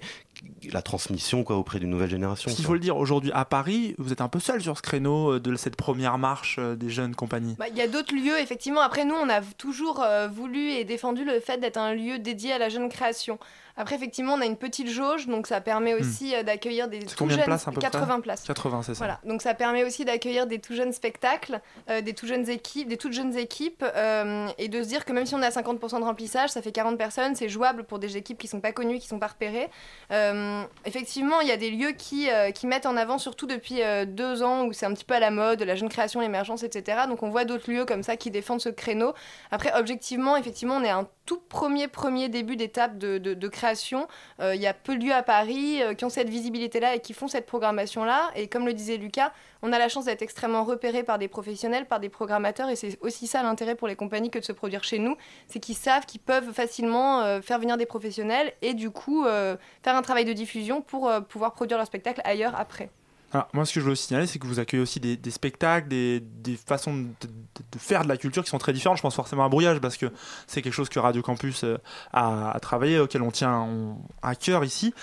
la 0.72 0.82
transmission 0.82 1.44
quoi 1.44 1.56
auprès 1.56 1.78
d'une 1.78 1.90
nouvelle 1.90 2.10
génération. 2.10 2.50
Quoi. 2.50 2.64
faut 2.64 2.74
le 2.74 2.80
dire, 2.80 2.96
aujourd'hui 2.96 3.30
à 3.32 3.44
Paris, 3.44 3.94
vous 3.98 4.12
êtes 4.12 4.20
un 4.20 4.28
peu 4.28 4.40
seul 4.40 4.60
sur 4.60 4.76
ce 4.76 4.82
créneau 4.82 5.34
euh, 5.34 5.40
de 5.40 5.54
cette 5.56 5.76
première 5.76 6.18
marche 6.18 6.56
euh, 6.58 6.76
des 6.76 6.90
jeunes 6.90 7.14
compagnies. 7.14 7.56
Bah, 7.58 7.68
Il 7.68 7.76
y 7.76 7.82
a 7.82 7.88
d'autres 7.88 8.14
lieux, 8.14 8.38
effectivement. 8.38 8.80
Après, 8.80 9.04
nous, 9.04 9.14
on 9.14 9.28
a 9.28 9.40
toujours 9.40 10.02
euh, 10.02 10.28
voulu 10.28 10.70
et 10.70 10.84
défendu 10.84 11.24
le 11.24 11.40
fait 11.40 11.58
d'être 11.58 11.78
un 11.78 11.94
lieu 11.94 12.18
dédié 12.18 12.52
à 12.52 12.58
la 12.58 12.68
jeune 12.68 12.88
création. 12.88 13.38
Après, 13.78 13.94
effectivement, 13.94 14.34
on 14.34 14.40
a 14.42 14.46
une 14.46 14.56
petite 14.56 14.88
jauge, 14.88 15.26
donc 15.26 15.46
ça 15.46 15.62
permet 15.62 15.94
aussi 15.94 16.34
euh, 16.34 16.42
d'accueillir 16.42 16.88
des 16.88 16.98
Hmm. 16.98 17.06
Tout 17.06 17.14
combien 17.18 17.36
de 17.36 17.40
jeunes. 17.40 17.46
places, 17.46 17.68
à 17.68 17.72
peu 17.72 17.80
près 17.80 17.90
80 17.90 18.20
places. 18.20 18.42
80, 18.42 18.82
c'est 18.82 18.94
ça. 18.94 18.98
Voilà, 18.98 19.20
donc 19.24 19.42
ça 19.42 19.54
permet 19.54 19.84
aussi 19.84 20.04
d'accueillir 20.04 20.46
des 20.46 20.58
tout 20.58 20.74
jeunes 20.74 20.92
spectacles, 20.92 21.60
euh, 21.88 22.00
des 22.00 22.14
tout 22.14 22.26
jeunes 22.26 22.48
équipes, 22.48 22.88
des 22.88 22.96
toutes 22.96 23.12
jeunes 23.12 23.36
équipes, 23.36 23.84
euh, 23.94 24.48
et 24.58 24.68
de 24.68 24.82
se 24.82 24.88
dire 24.88 25.04
que 25.04 25.12
même 25.12 25.26
si 25.26 25.34
on 25.34 25.42
est 25.42 25.46
à 25.46 25.50
50% 25.50 26.00
de 26.00 26.04
remplissage, 26.04 26.50
ça 26.50 26.62
fait 26.62 26.72
40 26.72 26.98
personnes, 26.98 27.34
c'est 27.34 27.48
jouable 27.48 27.84
pour 27.84 27.98
des 27.98 28.16
équipes 28.16 28.38
qui 28.38 28.48
sont 28.48 28.60
pas 28.60 28.72
connues, 28.72 28.98
qui 28.98 29.06
sont 29.06 29.18
pas 29.18 29.28
repérées. 29.28 29.68
Euh, 30.10 30.62
effectivement, 30.84 31.40
il 31.40 31.48
y 31.48 31.52
a 31.52 31.56
des 31.56 31.70
lieux 31.70 31.92
qui, 31.92 32.30
euh, 32.30 32.50
qui 32.50 32.66
mettent 32.66 32.86
en 32.86 32.96
avant, 32.96 33.18
surtout 33.18 33.46
depuis 33.46 33.82
euh, 33.82 34.04
deux 34.04 34.42
ans 34.42 34.66
où 34.66 34.72
c'est 34.72 34.86
un 34.86 34.94
petit 34.94 35.04
peu 35.04 35.14
à 35.14 35.20
la 35.20 35.30
mode, 35.30 35.62
la 35.62 35.76
jeune 35.76 35.88
création, 35.88 36.20
l'émergence, 36.20 36.62
etc. 36.62 37.02
Donc 37.08 37.22
on 37.22 37.30
voit 37.30 37.44
d'autres 37.44 37.70
lieux 37.70 37.84
comme 37.84 38.02
ça 38.02 38.16
qui 38.16 38.30
défendent 38.30 38.60
ce 38.60 38.68
créneau. 38.68 39.14
Après, 39.50 39.72
objectivement, 39.78 40.36
effectivement, 40.36 40.76
on 40.76 40.84
est 40.84 40.88
à 40.88 40.96
un 40.96 41.08
tout 41.28 41.38
premier 41.50 41.88
premier 41.88 42.30
début 42.30 42.56
d'étape 42.56 42.96
de, 42.96 43.48
création. 43.48 44.08
Euh, 44.40 44.54
Il 44.54 44.62
y 44.62 44.66
a 44.66 44.72
peu 44.72 44.96
de 44.96 45.04
lieux 45.04 45.12
à 45.12 45.22
Paris 45.22 45.82
euh, 45.82 45.92
qui 45.92 46.06
ont 46.06 46.08
cette 46.08 46.30
visibilité-là 46.30 46.94
et 46.94 47.00
qui 47.00 47.12
font 47.12 47.28
cette 47.28 47.44
programmation-là. 47.44 48.30
Et 48.34 48.48
comme 48.48 48.64
le 48.64 48.72
disait 48.72 48.96
Lucas, 48.96 49.30
on 49.60 49.70
a 49.74 49.78
la 49.78 49.90
chance 49.90 50.06
d'être 50.06 50.22
extrêmement 50.22 50.64
repéré 50.64 51.02
par 51.02 51.18
des 51.18 51.28
professionnels, 51.28 51.84
par 51.84 52.00
des 52.00 52.08
programmateurs. 52.08 52.70
Et 52.70 52.76
c'est 52.76 52.96
aussi 53.02 53.26
ça 53.26 53.42
l'intérêt 53.42 53.74
pour 53.74 53.88
les 53.88 53.96
compagnies 53.96 54.30
que 54.30 54.38
de 54.38 54.44
se 54.44 54.52
produire 54.52 54.84
chez 54.84 54.98
nous. 54.98 55.18
C'est 55.48 55.60
qu'ils 55.60 55.76
savent 55.76 56.06
qu'ils 56.06 56.20
peuvent 56.20 56.50
facilement 56.54 57.20
euh, 57.20 57.42
faire 57.42 57.58
venir 57.58 57.76
des 57.76 57.86
professionnels 57.86 58.54
et 58.62 58.72
du 58.72 58.90
coup 58.90 59.24
faire 59.24 59.96
un 59.96 60.02
travail 60.02 60.24
de 60.24 60.32
diffusion 60.32 60.80
pour 60.80 61.10
pouvoir 61.28 61.52
produire 61.52 61.76
leur 61.76 61.86
spectacle 61.86 62.22
ailleurs 62.24 62.54
après. 62.58 62.88
Alors, 63.32 63.46
moi, 63.52 63.66
ce 63.66 63.74
que 63.74 63.80
je 63.80 63.84
veux 63.84 63.94
signaler, 63.94 64.26
c'est 64.26 64.38
que 64.38 64.46
vous 64.46 64.58
accueillez 64.58 64.82
aussi 64.82 65.00
des, 65.00 65.16
des 65.16 65.30
spectacles, 65.30 65.88
des, 65.88 66.20
des 66.20 66.56
façons 66.56 66.94
de, 66.94 67.02
de- 67.02 67.28
de 67.72 67.78
faire 67.78 68.02
de 68.04 68.08
la 68.08 68.16
culture 68.16 68.42
qui 68.42 68.48
sont 68.50 68.56
très 68.58 68.72
différentes. 68.72 68.96
Je 68.96 69.02
pense 69.02 69.14
forcément 69.14 69.44
à 69.44 69.48
Brouillage, 69.50 69.80
parce 69.80 69.96
que 69.98 70.06
c'est 70.46 70.62
quelque 70.62 70.72
chose 70.72 70.88
que 70.88 70.98
Radio 70.98 71.20
Campus 71.20 71.62
euh, 71.64 71.76
a, 72.14 72.52
a 72.52 72.60
travaillé, 72.60 72.98
auquel 73.00 73.20
on 73.22 73.30
tient 73.30 73.58
on- 73.60 73.98
à 74.22 74.34
cœur 74.34 74.64
ici. 74.64 74.94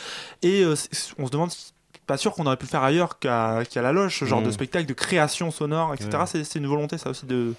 Et 0.42 0.64
euh, 0.64 0.74
on 1.20 1.26
se 1.28 1.32
demande 1.32 1.52
pas 2.08 2.18
sûr 2.18 2.34
qu'on 2.34 2.46
aurait 2.48 2.58
pu 2.58 2.66
le 2.66 2.70
faire 2.72 2.84
ailleurs 2.84 3.20
qu'à 3.20 3.64
la 3.76 3.92
loge, 3.92 4.18
ce 4.20 4.26
genre 4.26 4.42
de 4.42 4.50
spectacle 4.52 4.88
de 4.88 4.94
création 4.94 5.52
sonore, 5.52 5.94
etc. 5.94 6.10
C'est 6.44 6.56
une 6.60 6.68
volonté, 6.68 6.98
ça 6.98 7.12
aussi, 7.12 7.26
de. 7.28 7.54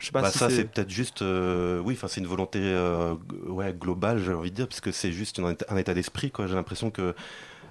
Je 0.00 0.06
sais 0.06 0.12
pas 0.12 0.22
Bah, 0.22 0.30
si 0.30 0.38
ça 0.38 0.48
c'est- 0.48 0.64
peut-être 0.64 0.90
juste 0.90 1.22
euh, 1.22 1.80
oui 1.80 1.94
enfin 1.96 2.06
c'est 2.06 2.20
une 2.20 2.28
volonté 2.28 2.60
euh, 2.62 3.16
ouais 3.48 3.72
globale 3.76 4.22
j'ai 4.24 4.32
envie 4.32 4.52
de 4.52 4.54
dire 4.54 4.68
parce 4.68 4.80
que 4.80 4.92
c'est 4.92 5.10
juste 5.10 5.40
un 5.40 5.50
état, 5.50 5.66
un 5.70 5.76
état 5.76 5.92
d'esprit 5.92 6.30
quoi 6.30 6.46
j'ai 6.46 6.54
l'impression 6.54 6.92
que 6.92 7.16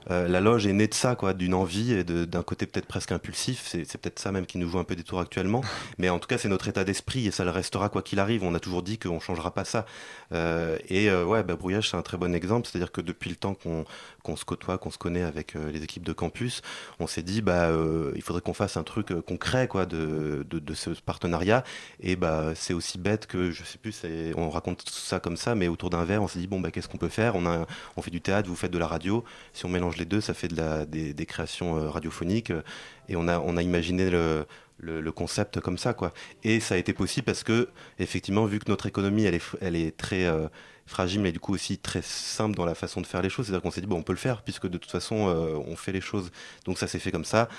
euh, 0.09 0.27
la 0.27 0.39
loge 0.39 0.67
est 0.67 0.73
née 0.73 0.87
de 0.87 0.93
ça 0.93 1.15
quoi 1.15 1.33
d'une 1.33 1.53
envie 1.53 1.93
et 1.93 2.03
d'un 2.03 2.43
côté 2.43 2.65
peut-être 2.65 2.85
presque 2.85 3.11
impulsif 3.11 3.63
c'est 3.67 3.97
peut-être 3.97 4.19
ça 4.19 4.31
même 4.31 4.45
qui 4.45 4.57
nous 4.57 4.69
joue 4.69 4.79
un 4.79 4.83
peu 4.83 4.95
des 4.95 5.03
tours 5.03 5.19
actuellement 5.19 5.61
mais 5.97 6.09
en 6.09 6.19
tout 6.19 6.27
cas 6.27 6.37
c'est 6.37 6.49
notre 6.49 6.67
état 6.67 6.83
d'esprit 6.83 7.27
et 7.27 7.31
ça 7.31 7.43
le 7.43 7.51
restera 7.51 7.89
quoi 7.89 8.01
qu'il 8.01 8.19
arrive. 8.19 8.43
On 8.43 8.55
a 8.55 8.59
toujours 8.59 8.83
dit 8.83 8.97
qu'on 8.97 9.19
changera 9.19 9.53
pas 9.53 9.65
ça. 9.65 9.85
Euh, 10.33 10.77
et 10.89 11.09
euh, 11.09 11.25
ouais 11.25 11.43
bah, 11.43 11.55
brouillage 11.55 11.89
c'est 11.89 11.97
un 11.97 12.01
très 12.01 12.17
bon 12.17 12.33
exemple 12.35 12.67
c'est 12.69 12.77
à 12.77 12.79
dire 12.79 12.91
que 12.91 13.01
depuis 13.01 13.29
le 13.29 13.35
temps 13.35 13.55
qu'on 13.55 14.35
se 14.35 14.45
côtoie 14.45 14.77
qu'on 14.77 14.91
se 14.91 14.97
connaît 14.97 15.23
avec 15.23 15.53
les 15.53 15.83
équipes 15.83 16.03
de 16.03 16.11
campus 16.11 16.61
on 16.99 17.07
s'est 17.07 17.21
dit 17.21 17.41
bah 17.41 17.69
il 18.15 18.21
faudrait 18.21 18.41
qu'on 18.41 18.53
fasse 18.53 18.77
un 18.77 18.83
truc 18.83 19.13
concret 19.21 19.67
quoi 19.67 19.85
de, 19.85 20.45
de, 20.49 20.59
de 20.59 20.73
ce 20.73 20.89
partenariat. 20.89 21.63
Et 22.01 22.15
bah 22.15 22.53
c'est 22.55 22.73
aussi 22.73 22.97
bête 22.97 23.27
que 23.27 23.51
je 23.51 23.63
sais 23.63 23.77
plus 23.77 24.01
on 24.35 24.49
raconte 24.49 24.89
ça 24.89 25.19
comme 25.19 25.37
ça 25.37 25.55
mais 25.55 25.67
autour 25.67 25.89
d'un 25.89 26.03
verre 26.03 26.23
on 26.23 26.27
s'est 26.27 26.39
dit 26.39 26.47
bon 26.47 26.59
bah 26.59 26.71
qu'est-ce 26.71 26.87
qu'on 26.87 26.97
peut 26.97 27.09
faire? 27.09 27.35
On 27.35 27.45
a 27.45 27.65
on 27.95 28.01
fait 28.01 28.11
du 28.11 28.21
théâtre 28.21 28.47
vous 28.49 28.55
faites 28.55 28.71
de 28.71 28.77
la 28.77 28.87
radio. 28.87 29.23
Si 29.53 29.65
on 29.65 29.69
mélange 29.69 29.96
les 29.97 30.05
deux 30.05 30.21
ça 30.21 30.33
fait 30.33 30.47
des, 30.47 31.25
créations 31.25 31.77
euh, 31.77 31.89
radiophoniques 31.89 32.51
euh, 32.51 32.61
et 33.09 33.15
on 33.15 33.27
a 33.27 33.39
on 33.39 33.57
a 33.57 33.61
imaginé 33.61 34.09
le 34.09 35.11
concept 35.11 35.59
comme 35.59 35.77
ça 35.77 35.93
quoi. 35.93 36.13
Et 36.43 36.59
ça 36.59 36.75
a 36.75 36.77
été 36.77 36.93
possible 36.93 37.25
parce 37.25 37.43
que 37.43 37.69
effectivement 37.99 38.45
vu 38.45 38.59
que 38.59 38.69
notre 38.69 38.85
économie 38.85 39.25
elle 39.25 39.75
est 39.75 39.97
très 39.97 40.25
euh, 40.25 40.47
fragile 40.85 41.21
mais 41.21 41.31
du 41.31 41.39
coup 41.39 41.53
aussi 41.53 41.77
très 41.77 42.01
simple 42.01 42.55
dans 42.55 42.65
la 42.65 42.75
façon 42.75 43.01
de 43.01 43.07
faire 43.07 43.21
les 43.21 43.29
choses 43.29 43.47
c'est 43.47 43.51
à 43.51 43.55
dire 43.55 43.61
qu'on 43.61 43.71
s'est 43.71 43.81
dit 43.81 43.87
bon 43.87 43.97
on 43.97 44.03
peut 44.03 44.13
le 44.13 44.17
faire 44.17 44.41
puisque 44.43 44.67
de 44.67 44.77
toute 44.77 44.91
façon 44.91 45.15
on 45.15 45.75
fait 45.75 45.91
les 45.91 46.01
choses. 46.01 46.31
Donc 46.65 46.77
ça 46.77 46.87
s'est 46.87 46.99
fait 46.99 47.11
comme 47.11 47.25
ça 47.25 47.49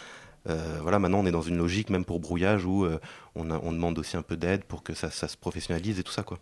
euh, 0.49 0.78
voilà, 0.83 0.99
maintenant 0.99 1.21
on 1.21 1.26
est 1.26 1.30
dans 1.30 1.42
une 1.42 1.57
logique, 1.59 1.90
même 1.90 2.04
pour 2.04 2.21
brouillage, 2.21 2.64
où 2.64 2.85
euh, 2.85 2.99
on, 3.35 3.50
a- 3.50 3.61
on 3.62 3.73
demande 3.73 3.99
aussi 3.99 4.16
un 4.16 4.23
peu 4.23 4.37
d'aide 4.37 4.64
pour 4.64 4.83
que 4.83 4.95
ça, 4.95 5.11
ça 5.11 5.28
se 5.28 5.37
professionnalise 5.37 5.99
et 5.99 6.02
tout 6.02 6.12
ça. 6.12 6.23
quoi. 6.23 6.38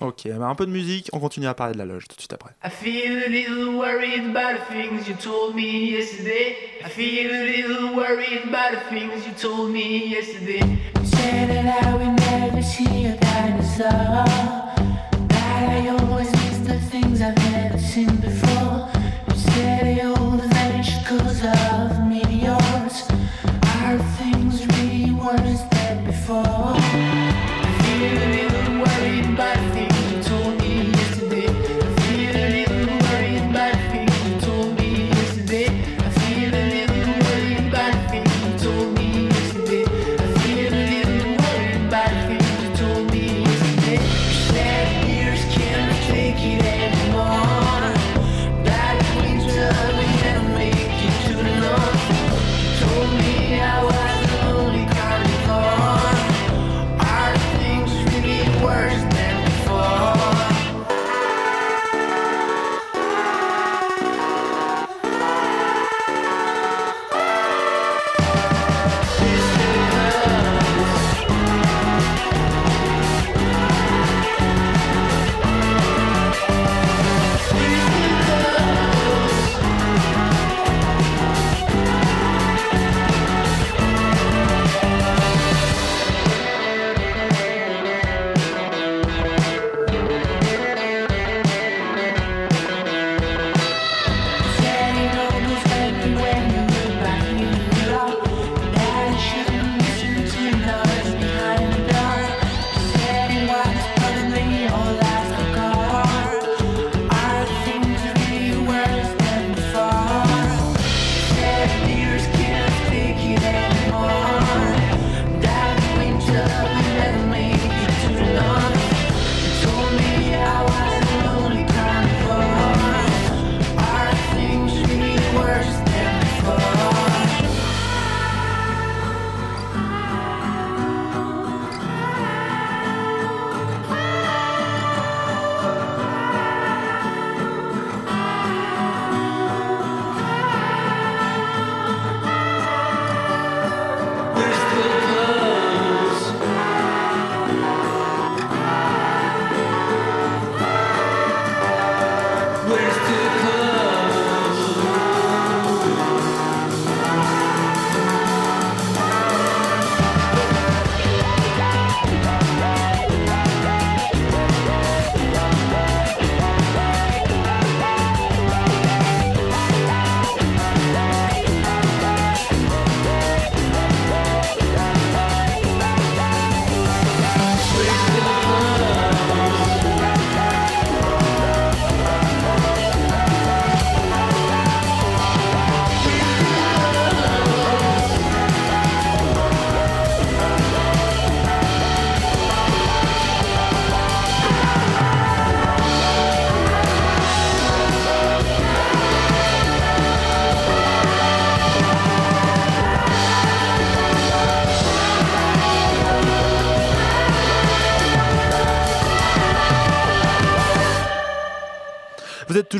Ok, 0.00 0.26
bah, 0.38 0.46
un 0.46 0.54
peu 0.54 0.66
de 0.66 0.70
musique, 0.72 1.08
on 1.12 1.20
continue 1.20 1.46
à 1.46 1.54
parler 1.54 1.74
de 1.74 1.78
la 1.78 1.84
loge 1.84 2.08
tout 2.08 2.16
de 2.16 2.20
suite 2.20 2.32
après. 2.32 2.50
I 2.64 2.70
feel 2.70 3.22
a 3.24 3.28
little 3.28 3.76
worried 3.76 4.24
about 4.34 4.58
the 4.58 4.72
things 4.72 5.06
you 5.08 5.14
told 5.14 5.54
me 5.54 5.90
yesterday. 5.90 6.56
I 6.84 6.88
feel 6.88 7.30
a 7.30 7.44
little 7.44 7.94
worried 7.94 8.42
about 8.48 8.72
the 8.72 8.88
things 8.94 9.26
you 9.26 9.32
told 9.40 9.70
me 9.72 10.08
yesterday. 10.10 10.60
You 11.00 11.06
said 11.06 11.48
that 11.50 11.84
I 11.86 11.94
would 11.94 12.18
never 12.30 12.62
see 12.62 13.06
a 13.06 13.16
dinosaur. 13.16 14.24
That 15.28 15.68
I 15.70 15.88
always 15.88 16.30
miss 16.32 16.58
the 16.66 16.78
things 16.90 17.20
I've 17.20 17.36
never 17.52 17.78
seen 17.78 18.16
before. 18.16 18.88
You 19.28 19.36
said 19.36 19.96
you'll 19.96 20.38
vanish 20.48 21.04
cause 21.06 21.42
of 21.44 22.06
meteors. 22.08 22.83
yours. 25.42 25.73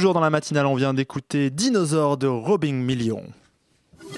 Toujours 0.05 0.13
dans 0.13 0.21
la 0.21 0.29
matinale, 0.29 0.67
on 0.67 0.75
vient 0.75 0.93
d'écouter 0.93 1.49
Dinosaure 1.49 2.19
de 2.19 2.27
Robin 2.27 2.75
Million. 2.75 3.23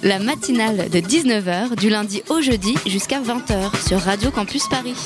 La 0.02 0.18
matinale 0.18 0.90
de 0.90 0.98
19h 0.98 1.76
du 1.76 1.90
lundi 1.90 2.24
au 2.28 2.40
jeudi 2.40 2.74
jusqu'à 2.88 3.20
20h 3.20 3.86
sur 3.86 4.00
Radio 4.00 4.32
Campus 4.32 4.66
Paris. 4.68 4.96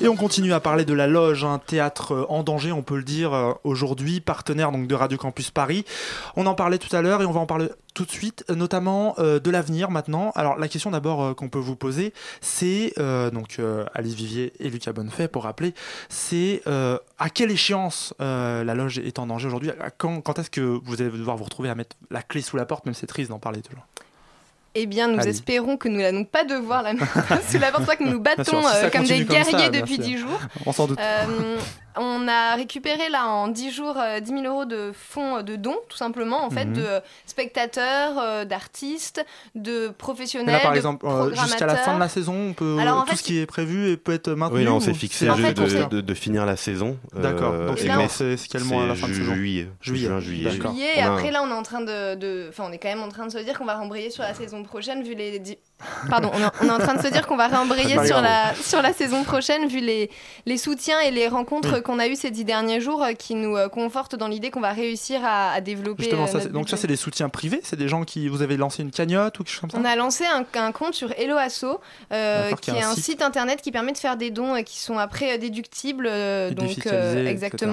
Et 0.00 0.08
on 0.08 0.16
continue 0.16 0.52
à 0.52 0.60
parler 0.60 0.84
de 0.84 0.92
la 0.92 1.06
loge, 1.06 1.44
un 1.44 1.58
théâtre 1.58 2.12
euh, 2.12 2.26
en 2.28 2.42
danger, 2.42 2.72
on 2.72 2.82
peut 2.82 2.96
le 2.96 3.04
dire 3.04 3.32
euh, 3.32 3.52
aujourd'hui, 3.64 4.20
partenaire 4.20 4.70
donc 4.70 4.86
de 4.86 4.94
Radio 4.94 5.16
Campus 5.16 5.50
Paris. 5.50 5.84
On 6.36 6.46
en 6.46 6.54
parlait 6.54 6.78
tout 6.78 6.94
à 6.94 7.00
l'heure 7.00 7.22
et 7.22 7.26
on 7.26 7.32
va 7.32 7.40
en 7.40 7.46
parler 7.46 7.68
tout 7.94 8.04
de 8.04 8.10
suite, 8.10 8.44
euh, 8.50 8.54
notamment 8.54 9.14
euh, 9.18 9.38
de 9.38 9.50
l'avenir 9.50 9.90
maintenant. 9.90 10.32
Alors 10.34 10.58
la 10.58 10.68
question 10.68 10.90
d'abord 10.90 11.34
qu'on 11.36 11.48
peut 11.48 11.58
vous 11.58 11.76
poser, 11.76 12.12
c'est 12.40 12.92
euh, 12.98 13.30
donc 13.30 13.60
Alice 13.94 14.14
Vivier 14.14 14.52
et 14.58 14.68
Lucas 14.68 14.92
Bonnefay 14.92 15.28
pour 15.28 15.44
rappeler, 15.44 15.74
c'est 16.08 16.62
à 16.66 17.30
quelle 17.30 17.50
échéance 17.50 18.14
la 18.18 18.74
loge 18.74 18.98
est 18.98 19.18
en 19.18 19.26
danger 19.26 19.46
aujourd'hui? 19.46 19.70
Quand, 19.96 20.20
quand 20.20 20.38
est-ce 20.38 20.50
que 20.50 20.60
vous 20.60 21.00
allez 21.00 21.10
devoir 21.10 21.36
vous 21.36 21.44
retrouver 21.44 21.70
à 21.70 21.74
mettre 21.74 21.96
la 22.10 22.22
clé 22.22 22.42
sous 22.42 22.56
la 22.56 22.66
porte, 22.66 22.84
même 22.84 22.94
c'est 22.94 23.06
triste 23.06 23.30
d'en 23.30 23.38
parler 23.38 23.62
toujours? 23.62 23.84
Eh 24.76 24.86
bien, 24.86 25.06
nous 25.08 25.20
Allez. 25.20 25.30
espérons 25.30 25.76
que 25.76 25.88
nous 25.88 26.00
n'allons 26.00 26.24
pas 26.24 26.44
devoir 26.44 26.82
la 26.82 26.94
mettre 26.94 27.06
sous 27.50 27.58
la 27.58 27.70
porte, 27.70 27.96
que 27.96 28.04
nous 28.04 28.20
battons 28.20 28.42
sûr, 28.44 28.68
si 28.68 28.74
ça 28.74 28.84
euh, 28.86 28.90
comme 28.90 29.04
des 29.04 29.24
continue 29.24 29.26
comme 29.26 29.44
ça, 29.44 29.50
guerriers 29.52 29.80
depuis. 29.80 29.98
10 29.98 30.18
jours. 30.18 30.40
On 30.66 30.72
s'en 30.72 30.86
doute. 30.88 30.98
Euh, 31.00 31.56
on 31.96 32.26
a 32.28 32.54
récupéré 32.56 33.08
là 33.08 33.26
en 33.28 33.48
10 33.48 33.70
jours 33.72 33.96
euh, 33.98 34.20
10 34.20 34.30
000 34.30 34.42
euros 34.44 34.64
de 34.64 34.92
fonds 34.92 35.38
euh, 35.38 35.42
de 35.42 35.56
dons, 35.56 35.76
tout 35.88 35.96
simplement, 35.96 36.44
en 36.44 36.50
fait, 36.50 36.64
Mhm. 36.66 36.72
de 36.74 36.82
euh, 36.84 37.00
spectateurs, 37.26 38.18
euh, 38.18 38.44
d'artistes, 38.44 39.24
de 39.54 39.88
Mais 39.88 39.92
professionnels, 39.92 40.54
là 40.54 40.60
par 40.60 40.72
de 40.72 40.76
exemple, 40.76 41.06
euh, 41.06 41.34
jusqu'à 41.34 41.66
la 41.66 41.76
fin 41.76 41.94
de 41.94 42.00
la 42.00 42.08
saison, 42.08 42.34
on 42.50 42.52
peut, 42.54 42.78
Alors, 42.80 43.04
tout 43.04 43.10
fait, 43.10 43.16
ce 43.16 43.22
qui 43.22 43.38
est 43.38 43.46
prévu 43.46 43.90
et 43.90 43.96
peut 43.96 44.12
être 44.12 44.30
maintenu 44.30 44.58
Oui, 44.58 44.64
là, 44.64 44.72
on 44.72 44.80
s'est 44.80 44.94
fixé 44.94 45.28
En 45.28 45.34
juste 45.36 45.48
fait, 45.48 45.54
de, 45.84 45.96
de- 45.96 46.00
de 46.00 46.14
finir 46.14 46.46
la 46.46 46.56
saison. 46.56 46.96
D'accord, 47.14 47.52
Euh, 47.52 47.66
donc 47.68 47.78
c'est 47.78 47.86
quel 48.50 48.64
mois 48.64 48.84
à 48.84 48.86
la 48.86 48.94
fin 48.94 49.08
de 49.08 49.12
saison 49.14 49.34
juillet. 49.34 49.68
Juillet. 49.80 50.08
Juin, 50.08 50.20
juillet. 50.20 50.50
Et 50.96 51.00
après, 51.02 51.30
là, 51.30 51.42
on 51.42 51.48
est 51.50 51.52
en 51.54 51.62
train 51.62 51.80
de, 51.80 52.14
de- 52.14 52.46
Enfin, 52.48 52.64
on 52.68 52.72
est 52.72 52.78
quand 52.78 52.88
même 52.88 53.02
en 53.02 53.08
train 53.08 53.26
de 53.26 53.32
se 53.32 53.38
dire 53.38 53.58
qu'on 53.58 53.64
va 53.64 53.74
rembrayer 53.76 54.10
sur 54.10 54.22
la 54.22 54.34
saison 54.34 54.62
prochaine, 54.62 55.02
vu 55.02 55.14
les. 55.14 55.40
Pardon, 56.08 56.30
on 56.34 56.38
est, 56.40 56.50
on 56.62 56.66
est 56.68 56.70
en 56.70 56.78
train 56.78 56.94
de 56.94 57.02
se 57.02 57.08
dire 57.08 57.26
qu'on 57.26 57.36
va 57.36 57.48
rembrayer 57.48 57.96
Pas 57.96 58.06
sur 58.06 58.20
la, 58.20 58.54
sur 58.54 58.82
la 58.82 58.92
saison 58.92 59.24
prochaine, 59.24 59.66
vu 59.68 59.80
les, 59.80 60.10
les 60.46 60.58
soutiens 60.58 61.00
et 61.00 61.10
les 61.10 61.28
rencontres 61.28 61.80
qu'on 61.80 61.98
a 61.98 62.06
eues 62.08 62.16
ces 62.16 62.30
dix 62.30 62.44
derniers 62.44 62.80
jours, 62.80 63.02
euh, 63.02 63.12
qui 63.12 63.34
nous 63.34 63.56
euh, 63.56 63.68
confortent 63.68 64.16
dans 64.16 64.28
l'idée 64.28 64.50
qu'on 64.50 64.60
va 64.60 64.72
réussir 64.72 65.20
à, 65.24 65.52
à 65.52 65.60
développer. 65.60 66.04
Justement, 66.04 66.24
euh, 66.24 66.40
ça, 66.40 66.48
donc 66.48 66.68
ça 66.68 66.76
c'est 66.76 66.86
des 66.86 66.96
soutiens 66.96 67.28
privés, 67.28 67.60
c'est 67.62 67.76
des 67.76 67.88
gens 67.88 68.04
qui 68.04 68.28
vous 68.28 68.42
avez 68.42 68.56
lancé 68.56 68.82
une 68.82 68.90
cagnotte 68.90 69.38
ou 69.38 69.44
quelque 69.44 69.52
chose 69.52 69.60
comme 69.62 69.70
ça 69.70 69.78
On 69.80 69.84
a 69.84 69.96
lancé 69.96 70.24
un, 70.26 70.44
un 70.60 70.72
compte 70.72 70.94
sur 70.94 71.12
Hello 71.18 71.36
Asso, 71.36 71.80
euh, 72.12 72.52
qui 72.60 72.70
est 72.70 72.82
un 72.82 72.94
site. 72.94 73.04
site. 73.04 73.22
internet 73.22 73.62
qui 73.62 73.72
permet 73.72 73.92
de 73.92 73.98
faire 73.98 74.16
des 74.16 74.30
dons 74.30 74.62
qui 74.62 74.78
sont 74.78 74.98
après 74.98 75.38
déductibles. 75.38 76.08
donc 76.54 76.78
etc. 76.78 77.66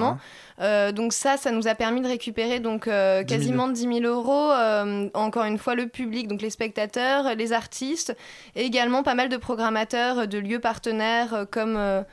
Euh, 0.62 0.92
donc 0.92 1.12
ça, 1.12 1.36
ça 1.36 1.50
nous 1.50 1.66
a 1.66 1.74
permis 1.74 2.00
de 2.00 2.08
récupérer 2.08 2.60
donc 2.60 2.86
euh, 2.86 3.22
10 3.22 3.28
000. 3.28 3.40
quasiment 3.40 3.68
10 3.68 4.00
000 4.00 4.00
euros. 4.04 4.52
euh, 4.52 5.08
encore 5.14 5.44
une 5.44 5.58
fois, 5.58 5.74
le 5.74 5.88
public, 5.88 6.28
donc 6.28 6.40
les 6.40 6.50
spectateurs, 6.50 7.34
les 7.34 7.52
artistes, 7.52 8.16
et 8.54 8.64
également 8.64 9.02
pas 9.02 9.14
mal 9.14 9.28
de 9.28 9.36
programmateurs 9.36 10.28
de 10.28 10.38
lieux 10.38 10.60
partenaires 10.60 11.46
comme. 11.50 12.04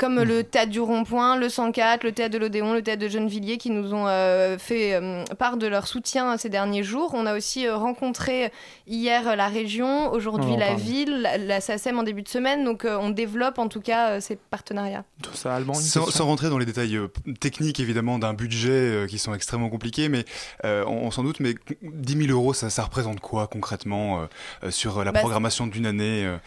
Comme 0.00 0.14
Mmh. 0.18 0.22
le 0.22 0.44
théâtre 0.44 0.70
du 0.70 0.80
Rond-Point, 0.80 1.36
le 1.36 1.48
104, 1.50 2.04
le 2.04 2.12
théâtre 2.12 2.32
de 2.32 2.38
l'Odéon, 2.38 2.72
le 2.72 2.82
théâtre 2.82 3.02
de 3.02 3.08
Gennevilliers 3.08 3.58
qui 3.58 3.68
nous 3.70 3.92
ont 3.92 4.06
euh, 4.08 4.56
fait 4.56 4.94
euh, 4.94 5.24
part 5.38 5.58
de 5.58 5.66
leur 5.66 5.86
soutien 5.86 6.38
ces 6.38 6.48
derniers 6.48 6.82
jours. 6.82 7.10
On 7.14 7.26
a 7.26 7.36
aussi 7.36 7.66
euh, 7.66 7.76
rencontré 7.76 8.50
hier 8.86 9.36
la 9.36 9.48
région, 9.48 10.10
aujourd'hui 10.10 10.52
en 10.52 10.56
la 10.56 10.74
ville, 10.74 11.20
la, 11.20 11.36
la 11.36 11.60
SACEM 11.60 11.98
en 11.98 12.02
début 12.02 12.22
de 12.22 12.28
semaine. 12.28 12.64
Donc 12.64 12.86
euh, 12.86 12.96
on 12.98 13.10
développe 13.10 13.58
en 13.58 13.68
tout 13.68 13.82
cas 13.82 14.12
euh, 14.12 14.20
ces 14.20 14.36
partenariats. 14.36 15.04
Tout 15.22 15.34
ça 15.34 15.54
allemand. 15.54 15.74
une 15.74 15.80
Sans, 15.80 16.24
rentrer 16.24 16.48
dans 16.48 16.58
les 16.58 16.66
détails 16.66 16.96
euh, 16.96 17.08
techniques 17.38 17.78
évidemment 17.78 18.18
d'un 18.18 18.32
budget 18.32 18.70
euh, 18.70 19.06
qui 19.06 19.18
sont 19.18 19.34
extrêmement 19.34 19.68
compliqués, 19.68 20.08
mais 20.08 20.24
euh, 20.64 20.82
on, 20.86 21.06
on 21.06 21.10
s'en 21.10 21.22
doute, 21.22 21.40
mais 21.40 21.54
10 21.82 22.26
000 22.26 22.32
euros, 22.32 22.54
ça, 22.54 22.70
ça 22.70 22.84
représente 22.84 23.20
quoi 23.20 23.48
concrètement 23.48 24.22
euh, 24.22 24.26
euh, 24.64 24.70
sur 24.70 25.04
la 25.04 25.12
Bah, 25.12 25.20
programmation 25.20 25.66
d'une 25.66 25.84
année 25.84 26.24
euh, 26.24 26.38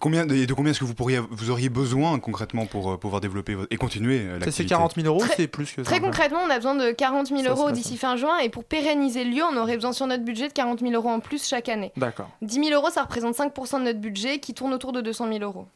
Combien 0.00 0.26
de, 0.26 0.34
et 0.36 0.46
de 0.46 0.54
combien 0.54 0.70
est-ce 0.70 0.80
que 0.80 0.84
vous 0.84 0.94
pourriez 0.94 1.18
vous 1.30 1.50
auriez 1.50 1.68
besoin 1.68 2.18
concrètement 2.20 2.66
pour 2.66 2.92
euh, 2.92 2.96
pouvoir 2.96 3.20
développer 3.20 3.54
votre- 3.54 3.72
et 3.72 3.76
continuer 3.76 4.20
euh, 4.20 4.24
Ça, 4.34 4.38
l'activité 4.46 4.62
c'est 4.62 4.66
40 4.68 4.94
000 4.94 5.06
euros, 5.08 5.24
c'est 5.36 5.48
plus 5.48 5.72
que 5.72 5.82
ça. 5.82 5.90
Très 5.90 6.00
concrètement, 6.00 6.38
on 6.46 6.50
a 6.50 6.56
besoin 6.56 6.74
de 6.76 6.92
40 6.92 7.26
000 7.28 7.42
Ça, 7.42 7.48
euros 7.50 7.70
d'ici 7.72 7.96
fin 7.96 8.16
juin 8.16 8.38
et 8.38 8.48
pour 8.48 8.64
pérenniser 8.64 9.24
le 9.24 9.30
lieu, 9.30 9.42
on 9.52 9.56
aurait 9.56 9.74
besoin 9.74 9.92
sur 9.92 10.06
notre 10.06 10.22
budget 10.24 10.48
de 10.48 10.52
40 10.52 10.80
000 10.80 10.92
euros 10.92 11.08
en 11.08 11.20
plus 11.20 11.46
chaque 11.46 11.68
année. 11.68 11.92
D'accord. 11.96 12.30
10 12.42 12.64
000 12.66 12.70
euros, 12.80 12.90
ça 12.90 13.02
représente 13.02 13.34
5% 13.36 13.80
de 13.80 13.84
notre 13.84 13.98
budget 14.00 14.38
qui 14.38 14.54
tourne 14.54 14.72
autour 14.72 14.92
de 14.92 15.00
200 15.00 15.26
000 15.32 15.42
euros. 15.42 15.66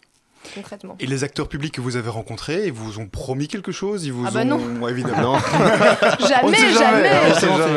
Concrètement. 0.55 0.97
Et 1.01 1.07
les 1.07 1.25
acteurs 1.25 1.49
publics 1.49 1.75
que 1.75 1.81
vous 1.81 1.97
avez 1.97 2.09
rencontrés, 2.11 2.67
ils 2.67 2.73
vous 2.73 2.99
ont 2.99 3.07
promis 3.07 3.49
quelque 3.49 3.73
chose? 3.73 4.05
Ils 4.05 4.13
vous 4.13 4.25
Ah 4.27 4.31
bah 4.31 4.41
ont 4.43 4.45
non. 4.45 4.59
Ouais, 4.83 4.91
évidemment. 4.91 5.39
Jamais, 6.21 6.57
jamais. 6.73 7.09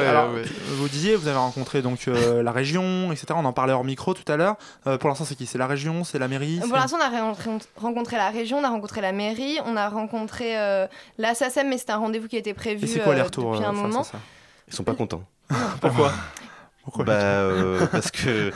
alors, 0.07 0.33
ouais. 0.33 0.43
Vous 0.75 0.87
disiez, 0.89 1.15
vous 1.15 1.27
avez 1.27 1.37
rencontré 1.37 1.81
donc 1.81 2.07
euh, 2.07 2.41
la 2.43 2.51
région, 2.51 3.11
etc. 3.11 3.27
On 3.35 3.45
en 3.45 3.53
parlait 3.53 3.73
hors 3.73 3.83
micro 3.83 4.13
tout 4.13 4.29
à 4.31 4.37
l'heure. 4.37 4.55
Euh, 4.87 4.97
pour 4.97 5.09
l'instant, 5.09 5.25
c'est 5.25 5.35
qui? 5.35 5.45
C'est 5.45 5.57
la 5.57 5.67
région, 5.67 6.03
c'est 6.03 6.19
la 6.19 6.27
mairie 6.27 6.59
Pour 6.67 6.77
l'instant, 6.77 6.97
on 6.99 7.03
a 7.03 7.09
ré- 7.09 7.35
rencontré 7.77 8.17
la 8.17 8.29
région, 8.29 8.57
on 8.59 8.63
a 8.63 8.69
rencontré 8.69 9.01
la 9.01 9.11
mairie, 9.11 9.59
on 9.65 9.75
a 9.75 9.89
rencontré 9.89 10.57
euh, 10.57 10.87
la 11.17 11.33
SACEM, 11.35 11.69
mais 11.69 11.77
c'est 11.77 11.89
un 11.91 11.97
rendez-vous 11.97 12.27
qui 12.27 12.35
a 12.35 12.39
été 12.39 12.53
prévu 12.53 12.87
quoi 13.03 13.13
les 13.15 13.21
euh, 13.21 13.23
retours 13.25 13.51
depuis 13.53 13.65
un 13.65 13.71
moment. 13.71 14.05
Ils 14.67 14.73
sont 14.73 14.83
pas 14.83 14.93
contents. 14.93 15.23
Pourquoi 15.81 16.11
Pourquoi? 16.83 17.05
Bah, 17.05 17.13
euh, 17.13 17.85
parce 17.87 18.11
que. 18.11 18.51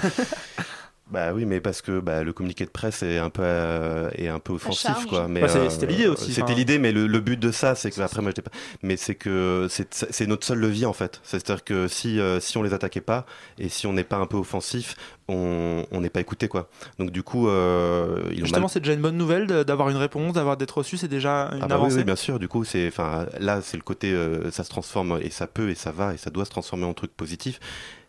Bah 1.13 1.31
oui, 1.33 1.45
mais 1.45 1.61
parce 1.61 1.81
que 1.83 1.99
bah, 1.99 2.23
le 2.23 2.33
communiqué 2.33 2.65
de 2.65 2.71
presse 2.71 3.03
est 3.03 3.19
un 3.19 3.29
peu, 3.29 3.43
euh, 3.45 4.09
est 4.15 4.27
un 4.29 4.39
peu 4.39 4.53
offensif, 4.53 5.05
quoi. 5.07 5.27
Mais 5.27 5.41
Bah, 5.41 5.47
euh, 5.55 5.69
c'était 5.69 5.85
l'idée 5.85 6.07
aussi, 6.07 6.31
C'était 6.33 6.41
enfin. 6.43 6.53
l'idée, 6.55 6.79
mais 6.79 6.91
le, 6.91 7.05
le 7.05 7.19
but 7.19 7.39
de 7.39 7.51
ça, 7.51 7.75
c'est 7.75 7.91
que 7.91 8.01
après 8.01 8.21
moi 8.23 8.31
j'étais 8.31 8.41
pas. 8.41 8.51
Mais 8.81 8.97
c'est 8.97 9.13
que 9.15 9.67
c'est 9.69 10.25
notre 10.27 10.45
seul 10.45 10.57
levier 10.57 10.87
en 10.87 10.93
fait. 10.93 11.21
C'est-à-dire 11.23 11.63
que 11.63 11.87
si 11.87 12.19
euh, 12.19 12.39
si 12.39 12.57
on 12.57 12.63
les 12.63 12.73
attaquait 12.73 12.99
pas 13.01 13.25
et 13.59 13.69
si 13.69 13.85
on 13.85 13.93
n'est 13.93 14.03
pas 14.03 14.17
un 14.17 14.25
peu 14.25 14.37
offensif, 14.37 14.95
on 15.29 15.85
n'est 16.01 16.09
pas 16.09 16.19
écouté 16.19 16.47
quoi. 16.47 16.67
Donc 16.97 17.11
du 17.11 17.21
coup, 17.23 17.47
euh, 17.47 18.23
ils 18.31 18.39
Justement, 18.39 18.61
mal- 18.61 18.69
c'est 18.71 18.79
déjà 18.79 18.93
une 18.93 19.01
bonne 19.01 19.15
nouvelle 19.17 19.45
d'avoir 19.47 19.89
une 19.89 19.97
réponse, 19.97 20.33
d'avoir 20.33 20.57
d'être 20.57 20.79
reçu, 20.79 20.97
c'est 20.97 21.07
déjà 21.07 21.51
une 21.53 21.59
Ah 21.61 21.67
bah 21.67 21.75
oui, 21.75 21.81
avancée. 21.81 21.97
oui, 21.97 22.03
bien 22.03 22.15
sûr. 22.15 22.39
Du 22.39 22.47
coup, 22.47 22.63
c'est, 22.65 22.87
enfin, 22.87 23.27
là, 23.39 23.61
c'est 23.61 23.77
le 23.77 23.83
côté, 23.83 24.11
euh, 24.11 24.49
ça 24.51 24.63
se 24.63 24.69
transforme 24.69 25.19
et 25.21 25.29
ça 25.29 25.45
peut 25.47 25.69
et 25.69 25.75
ça 25.75 25.91
va 25.91 26.13
et 26.13 26.17
ça 26.17 26.29
doit 26.31 26.45
se 26.45 26.49
transformer 26.49 26.85
en 26.85 26.93
truc 26.93 27.11
positif. 27.15 27.59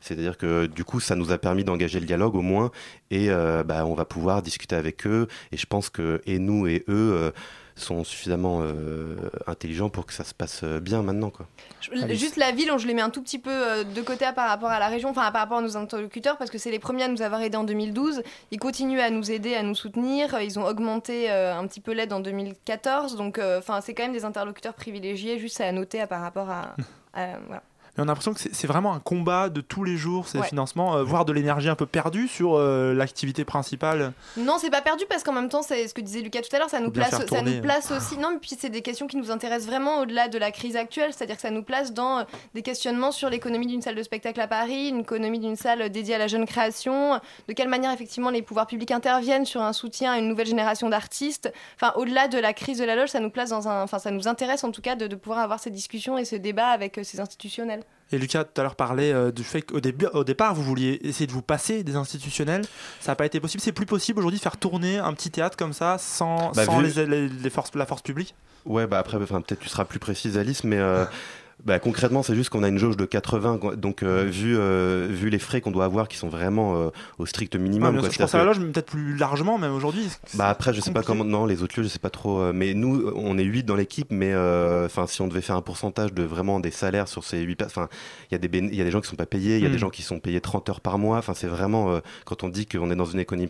C'est-à-dire 0.05 0.37
que 0.37 0.67
du 0.67 0.85
coup, 0.85 1.01
ça 1.01 1.15
nous 1.17 1.33
a 1.33 1.39
permis 1.39 1.65
d'engager 1.65 1.99
le 1.99 2.07
dialogue 2.07 2.35
au 2.35 2.43
moins 2.43 2.71
et 3.11 3.31
euh, 3.31 3.63
bah, 3.65 3.87
on 3.87 3.95
va 3.95 4.05
pouvoir 4.05 4.43
discuter 4.43 4.77
avec 4.77 5.07
eux. 5.07 5.29
Et 5.51 5.57
je 5.57 5.67
pense 5.67 5.89
que 5.91 6.21
et 6.27 6.39
nous 6.39 6.67
et 6.67 6.85
eux 6.89 7.13
euh, 7.15 7.31
sont 7.77 8.05
suffisamment 8.05 8.61
euh, 8.63 9.17
intelligents 9.49 9.89
pour 9.89 10.07
que 10.07 10.13
ça 10.13 10.23
se 10.23 10.33
passe 10.35 10.63
bien 10.63 11.03
maintenant, 11.03 11.31
quoi. 11.31 11.47
Je- 11.81 11.91
Allez. 12.03 12.15
Juste 12.17 12.37
la 12.37 12.53
ville, 12.53 12.71
on- 12.71 12.79
je 12.79 12.87
les 12.87 12.95
mets 12.95 13.03
un 13.03 13.11
tout 13.11 13.23
petit 13.23 13.39
peu 13.39 13.51
euh, 13.51 13.83
de 13.83 14.01
côté 14.03 14.27
par 14.37 14.49
rapport 14.49 14.69
à 14.71 14.79
la 14.79 14.89
région, 14.89 15.09
enfin 15.09 15.33
par 15.33 15.41
rapport 15.41 15.59
à 15.59 15.63
nos 15.63 15.77
interlocuteurs, 15.77 16.37
parce 16.37 16.51
que 16.51 16.59
c'est 16.59 16.71
les 16.71 16.79
premiers 16.79 17.05
à 17.05 17.09
nous 17.09 17.23
avoir 17.23 17.41
aidés 17.43 17.57
en 17.57 17.65
2012. 17.65 18.23
Ils 18.53 18.59
continuent 18.61 19.01
à 19.01 19.11
nous 19.11 19.31
aider, 19.33 19.55
à 19.55 19.63
nous 19.65 19.75
soutenir. 19.75 20.39
Ils 20.41 20.59
ont 20.59 20.67
augmenté 20.67 21.31
euh, 21.33 21.57
un 21.57 21.67
petit 21.67 21.81
peu 21.81 21.93
l'aide 21.93 22.13
en 22.13 22.21
2014. 22.21 23.17
Donc, 23.17 23.39
euh, 23.39 23.59
enfin, 23.59 23.81
c'est 23.81 23.95
quand 23.95 24.05
même 24.05 24.13
des 24.13 24.25
interlocuteurs 24.25 24.75
privilégiés, 24.75 25.39
juste 25.39 25.61
à 25.61 25.73
noter 25.73 26.01
à- 26.01 26.07
par 26.07 26.21
rapport 26.21 26.51
à. 26.51 26.77
à- 27.15 27.39
voilà. 27.47 27.63
On 27.97 28.03
a 28.03 28.07
l'impression 28.07 28.35
que 28.35 28.41
c'est 28.41 28.67
vraiment 28.67 28.93
un 28.93 28.99
combat 28.99 29.49
de 29.49 29.61
tous 29.61 29.85
les 29.85 29.97
jours, 29.97 30.27
ces 30.27 30.39
Ouais. 30.39 30.47
financements, 30.49 30.97
euh, 30.97 31.05
voire 31.05 31.25
de 31.25 31.33
l'énergie 31.33 31.69
un 31.69 31.77
peu 31.77 31.87
perdue 31.87 32.27
sur 32.27 32.55
euh, 32.57 32.93
l'activité 32.93 33.45
principale. 33.45 34.13
Non, 34.37 34.57
c'est 34.59 34.71
pas 34.71 34.83
perdu 34.83 35.05
parce 35.09 35.23
qu'en 35.23 35.33
même 35.33 35.49
temps, 35.49 35.63
c'est 35.63 35.87
ce 35.87 35.95
que 35.95 36.01
disait 36.01 36.21
Lucas 36.21 36.41
tout 36.43 36.55
à 36.57 36.59
l'heure, 36.59 36.71
ça 36.71 36.81
nous 36.81 36.91
place, 36.91 37.11
ça 37.11 37.25
tourner. 37.25 37.57
nous 37.57 37.63
place 37.63 37.93
aussi. 37.93 38.19
Non, 38.19 38.31
mais 38.33 38.39
puis 38.41 38.57
c'est 38.59 38.69
des 38.69 38.83
questions 38.83 39.07
qui 39.07 39.17
nous 39.17 39.31
intéressent 39.31 39.69
vraiment 39.69 40.01
au-delà 40.01 40.27
de 40.27 40.39
la 40.39 40.51
crise 40.51 40.75
actuelle, 40.75 41.13
c'est-à-dire 41.13 41.37
que 41.37 41.43
ça 41.43 41.51
nous 41.53 41.63
place 41.63 41.93
dans 41.93 42.19
euh, 42.19 42.23
des 42.55 42.63
questionnements 42.63 43.13
sur 43.13 43.31
l'économie 43.31 43.69
d'une 43.69 43.81
salle 43.81 43.95
de 43.95 44.03
spectacle 44.03 44.41
à 44.41 44.49
Paris, 44.49 44.89
une 44.89 45.01
économie 45.01 45.39
d'une 45.39 45.55
salle 45.57 45.89
dédiée 45.91 46.17
à 46.17 46.19
la 46.19 46.27
jeune 46.27 46.47
création, 46.47 47.21
de 47.49 47.53
quelle 47.53 47.69
manière 47.69 47.93
effectivement 47.93 48.31
les 48.31 48.43
pouvoirs 48.43 48.67
publics 48.67 48.91
interviennent 48.91 49.47
sur 49.47 49.63
un 49.63 49.73
soutien 49.73 50.13
à 50.13 50.19
une 50.19 50.27
nouvelle 50.29 50.49
génération 50.49 50.89
d'artistes. 50.89 51.53
Enfin, 51.77 51.93
au-delà 51.97 52.27
de 52.27 52.39
la 52.39 52.53
crise 52.55 52.79
de 52.79 52.85
la 52.85 52.97
loge, 52.97 53.11
ça 53.11 53.21
nous 53.21 53.31
place 53.31 53.51
dans 53.51 53.69
un, 53.69 53.83
enfin, 53.85 54.01
ça 54.01 54.11
nous 54.11 54.27
intéresse 54.27 54.65
en 54.65 54.73
tout 54.73 54.83
cas 54.83 54.97
de, 54.97 55.07
de 55.07 55.15
pouvoir 55.15 55.39
avoir 55.39 55.61
ces 55.61 55.71
discussions 55.71 56.19
et 56.19 56.25
ce 56.25 56.35
débat 56.35 56.67
avec 56.69 56.99
ces 57.05 57.21
institutionnels. 57.21 57.83
Et 58.15 58.19
Lucas 58.19 58.45
tout 58.45 58.61
à 58.61 58.65
l'heure 58.65 58.77
parlait 58.77 59.13
euh, 59.13 59.31
du 59.33 59.43
fait 59.45 59.63
qu'au 59.63 59.81
début, 59.81 60.07
au 60.13 60.23
départ, 60.25 60.55
vous 60.55 60.63
vouliez 60.63 61.01
essayer 61.03 61.27
de 61.27 61.33
vous 61.33 61.43
passer 61.43 61.83
des 61.83 61.97
institutionnels. 61.97 62.63
Ça 63.01 63.13
n'a 63.13 63.17
pas 63.17 63.27
été 63.27 63.41
possible. 63.41 63.61
C'est 63.63 63.73
plus 63.73 63.87
possible 63.87 64.19
aujourd'hui 64.21 64.39
de 64.39 64.43
faire 64.43 64.57
tourner 64.57 64.99
un 64.99 65.13
petit 65.15 65.31
théâtre 65.31 65.57
comme 65.57 65.73
ça 65.73 65.99
sans, 65.99 66.53
Bah, 66.53 66.65
sans 66.65 66.79
vu- 66.81 66.87
les, 66.95 67.07
les- 67.07 67.29
les 67.29 67.51
forces, 67.51 67.75
la 67.75 67.87
force 67.87 68.03
publique? 68.03 68.35
Ouais, 68.65 68.87
bah 68.87 68.99
après, 68.99 69.19
enfin, 69.19 69.41
peut-être 69.43 69.61
tu 69.61 69.69
seras 69.69 69.85
plus 69.85 69.99
précise, 69.99 70.39
Alice, 70.39 70.65
mais 70.65 70.79
euh, 70.79 71.05
bah, 71.65 71.79
concrètement, 71.79 72.23
c'est 72.23 72.35
juste 72.35 72.51
qu'on 72.51 72.63
a 72.63 72.69
une 72.69 72.79
jauge 72.79 72.97
de 72.97 73.05
80. 73.05 73.59
quoi. 73.59 73.77
Donc, 73.77 74.03
euh, 74.03 74.25
vu, 74.25 74.57
euh, 74.59 75.07
vu 75.11 75.31
les 75.31 75.39
frais 75.39 75.61
qu'on 75.61 75.71
doit 75.71 75.85
avoir, 75.85 76.09
qui 76.09 76.17
sont 76.17 76.29
vraiment 76.29 76.77
euh, 76.77 76.89
au 77.19 77.27
strict 77.27 77.55
Ouais, 77.55 77.61
minimum. 77.61 77.93
bien 77.93 78.01
quoi. 78.01 78.09
sûr, 78.11 78.15
je 78.19 78.23
pense 78.25 78.35
à 78.35 78.39
la 78.39 78.45
loge, 78.45 78.59
mais 78.61 78.67
peut-être 78.73 78.87
plus 78.91 79.17
largement, 79.17 79.57
même 79.59 79.73
aujourd'hui. 79.73 80.09
Bah 80.35 80.49
après, 80.49 80.73
je 80.75 80.81
sais 80.81 80.91
pas 80.93 81.01
compliqué. 81.01 81.19
comment. 81.19 81.25
Non, 81.39 81.47
les 81.47 81.63
autres 81.63 81.79
lieux, 81.79 81.85
je 81.85 81.89
sais 81.89 81.99
pas 81.99 82.11
trop. 82.11 82.53
Mais 82.53 82.75
nous, 82.75 83.11
on 83.15 83.39
est 83.39 83.45
8 83.45 83.63
dans 83.65 83.77
l'équipe, 83.77 84.09
mais 84.11 84.35
enfin, 84.85 85.07
si 85.07 85.23
on 85.23 85.29
devait 85.29 85.41
faire 85.43 85.57
un 85.57 85.63
pourcentage 85.63 86.13
de 86.13 86.23
vraiment 86.23 86.61
des 86.61 86.71
salaires 86.71 87.09
sur 87.09 87.25
ces 87.25 87.41
8 87.41 87.63
enfin, 87.63 87.89
il 88.31 88.33
y 88.33 88.37
a 88.37 88.39
des 88.39 88.49
béné- 88.49 88.69
il 88.71 88.77
y 88.77 88.81
a 88.81 88.85
des 88.85 88.91
gens 88.91 89.01
qui 89.01 89.09
sont 89.09 89.17
pas 89.17 89.27
payés, 89.27 89.57
il 89.59 89.63
y 89.63 89.67
a 89.67 89.69
Mm. 89.69 89.73
des 89.73 89.79
gens 89.79 89.91
qui 89.91 90.03
sont 90.03 90.19
payés 90.21 90.41
30 90.41 90.69
heures 90.69 90.81
par 90.81 90.99
mois. 90.99 91.19
Enfin, 91.19 91.35
c'est 91.35 91.47
vraiment 91.47 92.01
quand 92.25 92.43
on 92.43 92.49
dit 92.49 92.67
qu'on 92.67 92.91
est 92.91 92.97
dans 92.97 93.05
une 93.05 93.21
économie 93.21 93.49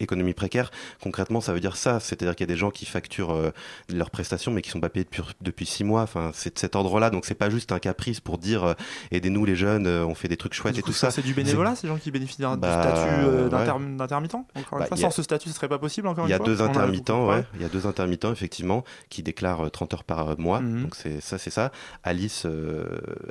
économie 0.00 0.34
précaire, 0.34 0.70
concrètement, 1.02 1.40
ça 1.40 1.52
veut 1.52 1.60
dire 1.60 1.76
ça. 1.76 2.00
C'est-à-dire 2.00 2.34
qu'il 2.36 2.44
y 2.46 2.50
a 2.50 2.52
des 2.52 2.58
gens 2.58 2.70
qui 2.70 2.86
facturent 2.86 3.34
euh, 3.34 3.50
leurs 3.88 4.10
prestations, 4.10 4.52
mais 4.52 4.62
qui 4.62 4.70
sont 4.70 4.80
pas 4.80 4.88
payés 4.88 5.04
depuis, 5.04 5.22
depuis 5.40 5.66
six 5.66 5.84
mois. 5.84 6.02
Enfin, 6.02 6.30
c'est 6.34 6.54
de 6.54 6.58
cet 6.58 6.76
ordre-là. 6.76 7.10
Donc, 7.10 7.24
c'est 7.26 7.34
pas 7.34 7.50
juste 7.50 7.72
un 7.72 7.78
caprice 7.78 8.20
pour 8.20 8.38
dire 8.38 8.64
euh, 8.64 8.74
aidez-nous 9.10 9.44
les 9.44 9.56
jeunes, 9.56 9.86
euh, 9.86 10.04
on 10.04 10.14
fait 10.14 10.28
des 10.28 10.36
trucs 10.36 10.54
chouettes 10.54 10.78
et 10.78 10.82
tout 10.82 10.92
ça. 10.92 11.10
C'est 11.10 11.22
du 11.22 11.34
bénévolat, 11.34 11.74
ces 11.76 11.88
gens 11.88 11.96
qui 11.96 12.10
bénéficient 12.10 12.42
d'un 12.42 12.56
Bah, 12.56 12.82
statut 12.82 13.26
ouais. 13.26 13.48
d'intermittent 13.96 14.34
une 14.34 14.44
Bah, 14.54 14.60
fois, 14.86 14.86
a- 14.90 14.96
sans 14.96 15.10
ce 15.10 15.22
statut, 15.22 15.48
ce 15.48 15.54
serait 15.54 15.68
pas 15.68 15.78
possible 15.78 16.08
encore 16.08 16.26
Il 16.26 16.30
y 16.30 16.34
a 16.34 16.38
une 16.38 16.44
deux 16.44 16.62
intermittents, 16.62 17.28
ouais. 17.28 17.44
Il 17.54 17.62
y 17.62 17.64
a 17.64 17.68
deux 17.68 17.86
intermittents 17.86 18.32
effectivement 18.32 18.84
qui 19.10 19.22
déclarent 19.22 19.66
euh, 19.66 19.70
30 19.70 19.94
heures 19.94 20.04
par 20.04 20.38
mois. 20.38 20.60
Mhm. 20.60 20.82
Donc 20.82 20.94
c'est 20.96 21.20
ça, 21.20 21.38
c'est 21.38 21.50
ça. 21.50 21.70
Alice, 22.02 22.46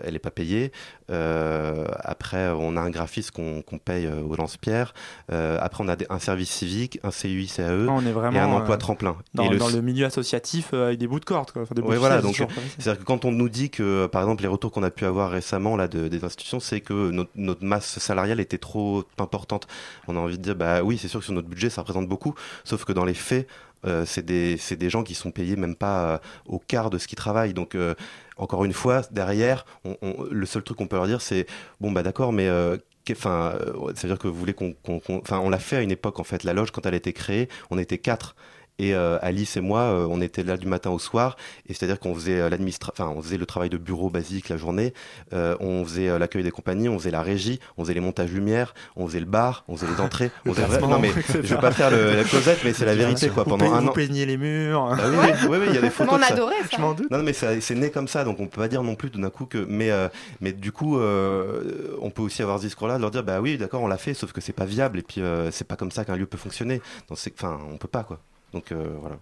elle 0.03 0.15
est 0.15 0.19
pas 0.19 0.31
payée. 0.31 0.71
Après, 1.09 2.49
on 2.49 2.75
a 2.77 2.81
un 2.81 2.89
graphiste 2.89 3.31
qu'on 3.31 3.63
paye 3.83 4.07
au 4.07 4.35
lance-pierre. 4.35 4.93
Après, 5.29 5.83
on 5.83 5.87
a 5.87 5.95
des- 5.95 6.05
un 6.09 6.19
service 6.19 6.49
civique, 6.53 6.99
un 7.03 7.09
CUI, 7.11 7.47
CAE 7.47 7.85
Ah, 7.87 7.91
on 7.91 8.05
est 8.05 8.11
vraiment, 8.11 8.37
et 8.37 8.39
un 8.39 8.49
emploi 8.51 8.75
euh, 8.75 8.77
tremplin. 8.79 9.15
Dans, 9.33 9.45
et 9.45 9.49
le 9.49 9.57
dans 9.57 9.69
le 9.69 9.81
milieu 9.81 10.05
associatif 10.05 10.69
euh, 10.73 10.87
avec 10.87 10.99
des 10.99 11.07
bouts 11.07 11.19
de 11.19 11.25
corde. 11.25 11.51
Quoi. 11.51 11.63
Enfin, 11.63 11.75
des 11.75 11.81
Ouais, 11.81 11.97
voilà, 11.97 12.21
donc 12.21 12.35
c'est-à-dire 12.35 12.99
que 12.99 13.05
quand 13.05 13.25
on 13.25 13.31
nous 13.31 13.49
dit 13.49 13.69
que, 13.69 14.05
par 14.07 14.21
exemple, 14.21 14.41
les 14.43 14.47
retours 14.47 14.71
qu'on 14.71 14.83
a 14.83 14.91
pu 14.91 15.05
avoir 15.05 15.31
récemment 15.31 15.75
là 15.75 15.87
de- 15.87 16.07
des 16.07 16.23
institutions, 16.23 16.59
c'est 16.59 16.81
que 16.81 17.11
notre, 17.11 17.31
notre 17.35 17.63
masse 17.63 17.99
salariale 17.99 18.39
était 18.39 18.57
trop 18.57 19.03
importante. 19.17 19.67
On 20.07 20.15
a 20.15 20.19
envie 20.19 20.37
de 20.37 20.43
dire, 20.43 20.55
bah 20.55 20.83
oui, 20.83 20.97
c'est 20.97 21.07
sûr 21.07 21.19
que 21.19 21.25
sur 21.25 21.33
notre 21.33 21.47
budget, 21.49 21.69
ça 21.69 21.81
représente 21.81 22.07
beaucoup, 22.07 22.35
sauf 22.63 22.85
que 22.85 22.93
dans 22.93 23.05
les 23.05 23.13
faits, 23.13 23.47
euh, 23.85 24.05
c'est 24.05 24.25
des, 24.25 24.57
gens 24.89 25.03
qui 25.03 25.13
sont 25.13 25.31
payés 25.31 25.57
même 25.57 25.75
pas 25.75 26.05
euh, 26.13 26.17
au 26.45 26.57
quart 26.59 26.89
de 26.89 26.97
ce 26.97 27.07
qu'ils 27.07 27.17
travaillent. 27.17 27.53
Donc, 27.53 27.75
euh, 27.75 27.95
encore 28.37 28.63
une 28.63 28.71
fois, 28.73 29.01
derrière, 29.11 29.65
on- 29.83 29.97
on- 30.01 30.23
le 30.31 30.45
seul 30.45 30.63
truc 30.63 30.77
qu'on 30.77 30.87
peut 30.87 30.95
leur 30.95 31.07
dire, 31.07 31.21
c'est 31.21 31.45
bon, 31.81 31.91
bah 31.91 32.01
d'accord, 32.01 32.31
mais 32.31 32.47
euh, 32.47 32.77
Enfin, 33.11 33.53
euh, 33.59 33.93
ça 33.95 34.03
veut 34.07 34.13
dire 34.13 34.19
que 34.19 34.27
vous 34.27 34.33
voulez 34.39 34.53
qu'on- 34.53 34.75
enfin, 35.09 35.39
on 35.39 35.49
l'a 35.49 35.59
fait 35.59 35.77
à 35.77 35.81
une 35.81 35.91
époque 35.91 36.19
en 36.19 36.23
fait. 36.23 36.43
La 36.43 36.53
loge, 36.53 36.71
quand 36.71 36.85
elle 36.85 36.93
a 36.93 36.97
été 36.97 37.13
créée, 37.13 37.49
on 37.69 37.77
était 37.77 37.97
quatre. 37.97 38.35
Et 38.79 38.95
euh, 38.95 39.19
Alice 39.21 39.55
et 39.55 39.61
moi, 39.61 39.81
euh, 39.81 40.07
on 40.09 40.19
était 40.19 40.43
là 40.43 40.57
du 40.57 40.65
matin 40.65 40.89
au 40.89 40.97
soir, 40.97 41.37
et 41.69 41.73
c'est-à-dire 41.73 41.99
qu'on 41.99 42.15
faisait 42.15 42.39
euh, 42.39 42.49
enfin, 42.91 43.07
on 43.15 43.21
faisait 43.21 43.37
le 43.37 43.45
travail 43.45 43.69
de 43.69 43.77
bureau 43.77 44.09
basique 44.09 44.49
la 44.49 44.57
journée, 44.57 44.93
euh, 45.31 45.55
on 45.59 45.85
faisait 45.85 46.09
euh, 46.09 46.17
l'accueil 46.17 46.41
des 46.43 46.49
compagnies, 46.51 46.89
on 46.89 46.97
faisait 46.97 47.11
la 47.11 47.21
régie, 47.21 47.59
on 47.77 47.83
faisait 47.83 47.93
les 47.93 47.99
montages 47.99 48.31
lumière, 48.31 48.73
on 48.95 49.05
faisait 49.07 49.19
le 49.19 49.27
bar, 49.27 49.63
on 49.67 49.77
faisait 49.77 49.91
les 49.91 50.01
entrées, 50.01 50.31
on 50.47 50.53
faisait 50.53 50.79
non 50.81 50.97
mais 50.99 51.11
je 51.33 51.37
vais 51.53 51.57
pas 51.61 51.71
faire 51.71 51.91
le, 51.91 52.15
la 52.15 52.23
closette, 52.23 52.61
mais 52.63 52.73
c'est 52.73 52.85
la 52.85 52.95
vérité 53.03 53.29
quoi. 53.29 53.43
Vous 53.43 53.51
Pendant 53.51 53.65
peignez- 53.65 53.77
un 53.77 53.81
vous 53.81 53.87
an. 53.89 53.93
peignez 53.93 54.25
les 54.25 54.37
murs. 54.37 54.85
Bah 54.97 55.03
oui, 55.07 55.17
oui, 55.21 55.47
oui, 55.49 55.57
oui, 55.61 55.65
il 55.69 55.75
y 55.75 55.77
a 55.77 55.81
des 55.81 55.89
photos. 55.91 56.13
On 56.15 56.17
de 56.17 56.23
ça. 56.23 56.33
adorait 56.33 56.55
ça. 56.63 56.69
Je 56.75 56.81
m'en 56.81 56.93
doute. 56.93 57.11
Non, 57.11 57.19
non, 57.19 57.23
mais 57.23 57.33
ça- 57.33 57.61
c'est 57.61 57.75
né 57.75 57.91
comme 57.91 58.07
ça, 58.07 58.23
donc 58.23 58.39
on 58.39 58.47
peut 58.47 58.59
pas 58.61 58.67
dire 58.67 58.81
non 58.81 58.95
plus 58.95 59.11
d'un 59.11 59.29
coup 59.29 59.45
que. 59.45 59.59
Mais, 59.69 59.91
euh, 59.91 60.07
mais 60.41 60.51
du 60.51 60.71
coup, 60.71 60.97
euh, 60.97 61.95
on 62.01 62.09
peut 62.09 62.23
aussi 62.23 62.41
avoir 62.41 62.57
ce 62.57 62.63
discours-là, 62.65 62.97
de 62.97 63.01
leur 63.01 63.11
dire 63.11 63.23
bah 63.23 63.39
oui, 63.39 63.57
d'accord, 63.57 63.81
on 63.83 63.87
l'a 63.87 63.97
fait, 63.97 64.13
sauf 64.15 64.31
que 64.33 64.41
c'est 64.41 64.51
pas 64.53 64.65
viable, 64.65 64.97
et 64.99 65.03
puis 65.03 65.21
euh, 65.21 65.51
c'est 65.51 65.67
pas 65.67 65.75
comme 65.75 65.91
ça 65.91 66.05
qu'un 66.05 66.15
lieu 66.15 66.25
peut 66.25 66.37
fonctionner. 66.37 66.81
Enfin, 67.11 67.59
on 67.71 67.77
peut 67.77 67.87
pas, 67.87 68.03
quoi. 68.03 68.19
Donc 68.53 68.71
euh, 68.71 68.97
voilà. 68.99 69.17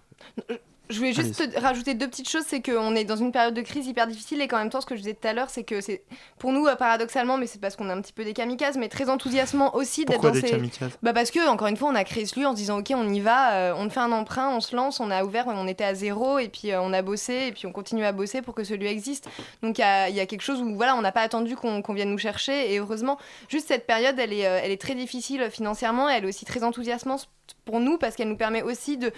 Je 0.89 0.98
voulais 0.98 1.13
juste 1.13 1.54
te 1.54 1.60
rajouter 1.60 1.94
deux 1.94 2.10
petites 2.10 2.30
choses, 2.30 2.44
c'est 2.46 2.62
qu'on 2.62 2.96
est 2.96 3.06
dans 3.06 3.15
une 3.15 3.32
période 3.32 3.54
de 3.54 3.62
crise 3.62 3.88
hyper 3.88 4.08
difficile 4.08 4.41
et 4.41 4.50
qu'en 4.50 4.58
même 4.58 4.70
temps, 4.70 4.82
ce 4.82 4.86
que 4.86 4.98
je 4.98 5.02
disais 5.02 5.13
tout 5.13 5.26
à 5.26 5.32
l'heure, 5.32 5.50
c'est 5.50 5.63
que 5.63 5.80
c'est 5.80 6.04
pour 6.38 6.52
nous, 6.52 6.67
euh, 6.67 6.76
paradoxalement, 6.76 7.38
mais 7.38 7.48
c'est 7.48 7.62
parce 7.62 7.78
qu'on 7.78 7.89
est 7.89 7.94
un 7.94 8.02
petit 8.02 8.12
peu 8.12 8.26
des 8.26 8.34
kamikazes, 8.34 8.78
mais 8.78 8.89
très 8.89 9.10
enthousiasmant 9.10 9.74
aussi 9.74 10.04
d'être 10.04 10.15
Pourquoi 10.15 10.32
dans 10.32 10.41
des 10.41 10.48
ces... 10.48 10.52
kamikazes? 10.52 10.98
Bah 11.02 11.13
parce 11.13 11.32
que, 11.32 11.48
encore 11.48 11.67
une 11.67 11.78
fois, 11.78 11.89
on 11.89 11.96
a 11.96 12.04
créé 12.04 12.26
ce 12.26 12.38
lieu 12.38 12.46
en 12.46 12.52
se 12.52 12.58
disant, 12.58 12.80
ok, 12.80 12.91
on 12.94 13.08
y 13.08 13.22
va, 13.22 13.54
euh, 13.54 13.74
on 13.78 13.89
fait 13.89 14.02
un 14.02 14.12
emprunt, 14.12 14.50
on 14.50 14.60
se 14.60 14.76
lance, 14.76 15.00
on 15.00 15.10
a 15.12 15.24
ouvert, 15.24 15.46
on 15.48 15.65
était 15.65 15.86
à 15.86 15.96
zéro, 15.96 16.39
et 16.39 16.50
puis 16.50 16.72
euh, 16.72 16.82
on 16.82 16.91
a 16.91 17.02
bossé, 17.02 17.48
et 17.48 17.52
puis 17.54 17.67
on 17.67 17.72
continue 17.72 18.04
à 18.04 18.12
bosser 18.12 18.41
pour 18.41 18.54
que 18.54 18.65
ce 18.65 18.74
lieu 18.74 18.88
existe. 18.88 19.30
Donc 19.63 19.78
il 19.78 19.82
y 19.82 19.86
a, 19.86 20.10
il 20.10 20.15
y 20.15 20.20
a 20.20 20.26
quelque 20.26 20.41
chose 20.44 20.62
où, 20.62 20.76
voilà, 20.76 20.98
on 20.98 21.02
n'a 21.02 21.13
pas 21.13 21.22
attendu 21.22 21.56
qu'on 21.56 21.94
vienne 21.94 22.10
nous 22.10 22.17
chercher, 22.17 22.74
et 22.74 22.80
heureusement, 22.80 23.17
juste 23.48 23.70
cette 23.70 23.88
période, 23.88 24.20
elle 24.20 24.34
est, 24.34 24.46
euh, 24.46 24.60
elle 24.62 24.72
est 24.72 24.82
très 24.82 24.96
difficile 24.96 25.50
financièrement, 25.50 26.10
et 26.10 26.15
elle 26.15 26.26
est 26.26 26.28
aussi 26.28 26.44
très 26.44 26.65
enthousiasmante 26.65 27.30
pour 27.66 27.80
nous 27.80 27.98
parce 27.98 28.16
qu'elle 28.16 28.30
nous 28.30 28.38
permet 28.38 28.62
aussi 28.62 28.98
de, 28.98 29.12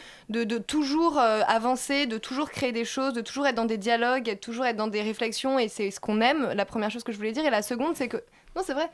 toujours 0.60 1.20
euh, 1.20 1.42
avancer, 1.48 2.06
de 2.06 2.18
toujours 2.18 2.50
créer 2.50 2.72
des 2.72 2.86
choses, 2.86 3.14
de 3.14 3.22
toujours 3.22 3.48
être 3.48 3.56
dans 3.56 3.66
des 3.66 3.78
dialogues, 3.78 4.26
de 4.26 4.34
toujours 4.34 4.66
être 4.66 4.78
dans 4.78 4.88
des 4.88 5.02
réflexions 5.02 5.60
et 5.60 5.68
c'est 5.68 5.92
ce 5.92 6.00
qu'on 6.00 6.22
aime. 6.22 6.52
La 6.56 6.66
première 6.66 6.92
chose 6.92 7.04
que 7.04 7.12
je 7.12 7.18
voulais 7.18 7.32
dire 7.32 7.46
et 7.46 7.50
la 7.50 7.62
seconde 7.62 7.96
c'est 7.96 8.08
que 8.08 8.24
non 8.56 8.62
c'est 8.66 8.74
vrai. 8.74 8.90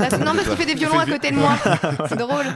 La- 0.00 0.18
non 0.18 0.32
parce 0.34 0.48
qu'il 0.48 0.56
fait 0.56 0.66
des 0.66 0.74
violons 0.74 0.98
à 0.98 1.06
côté 1.06 1.30
de 1.30 1.36
moi, 1.36 1.50
c'est 2.08 2.16
drôle. 2.16 2.46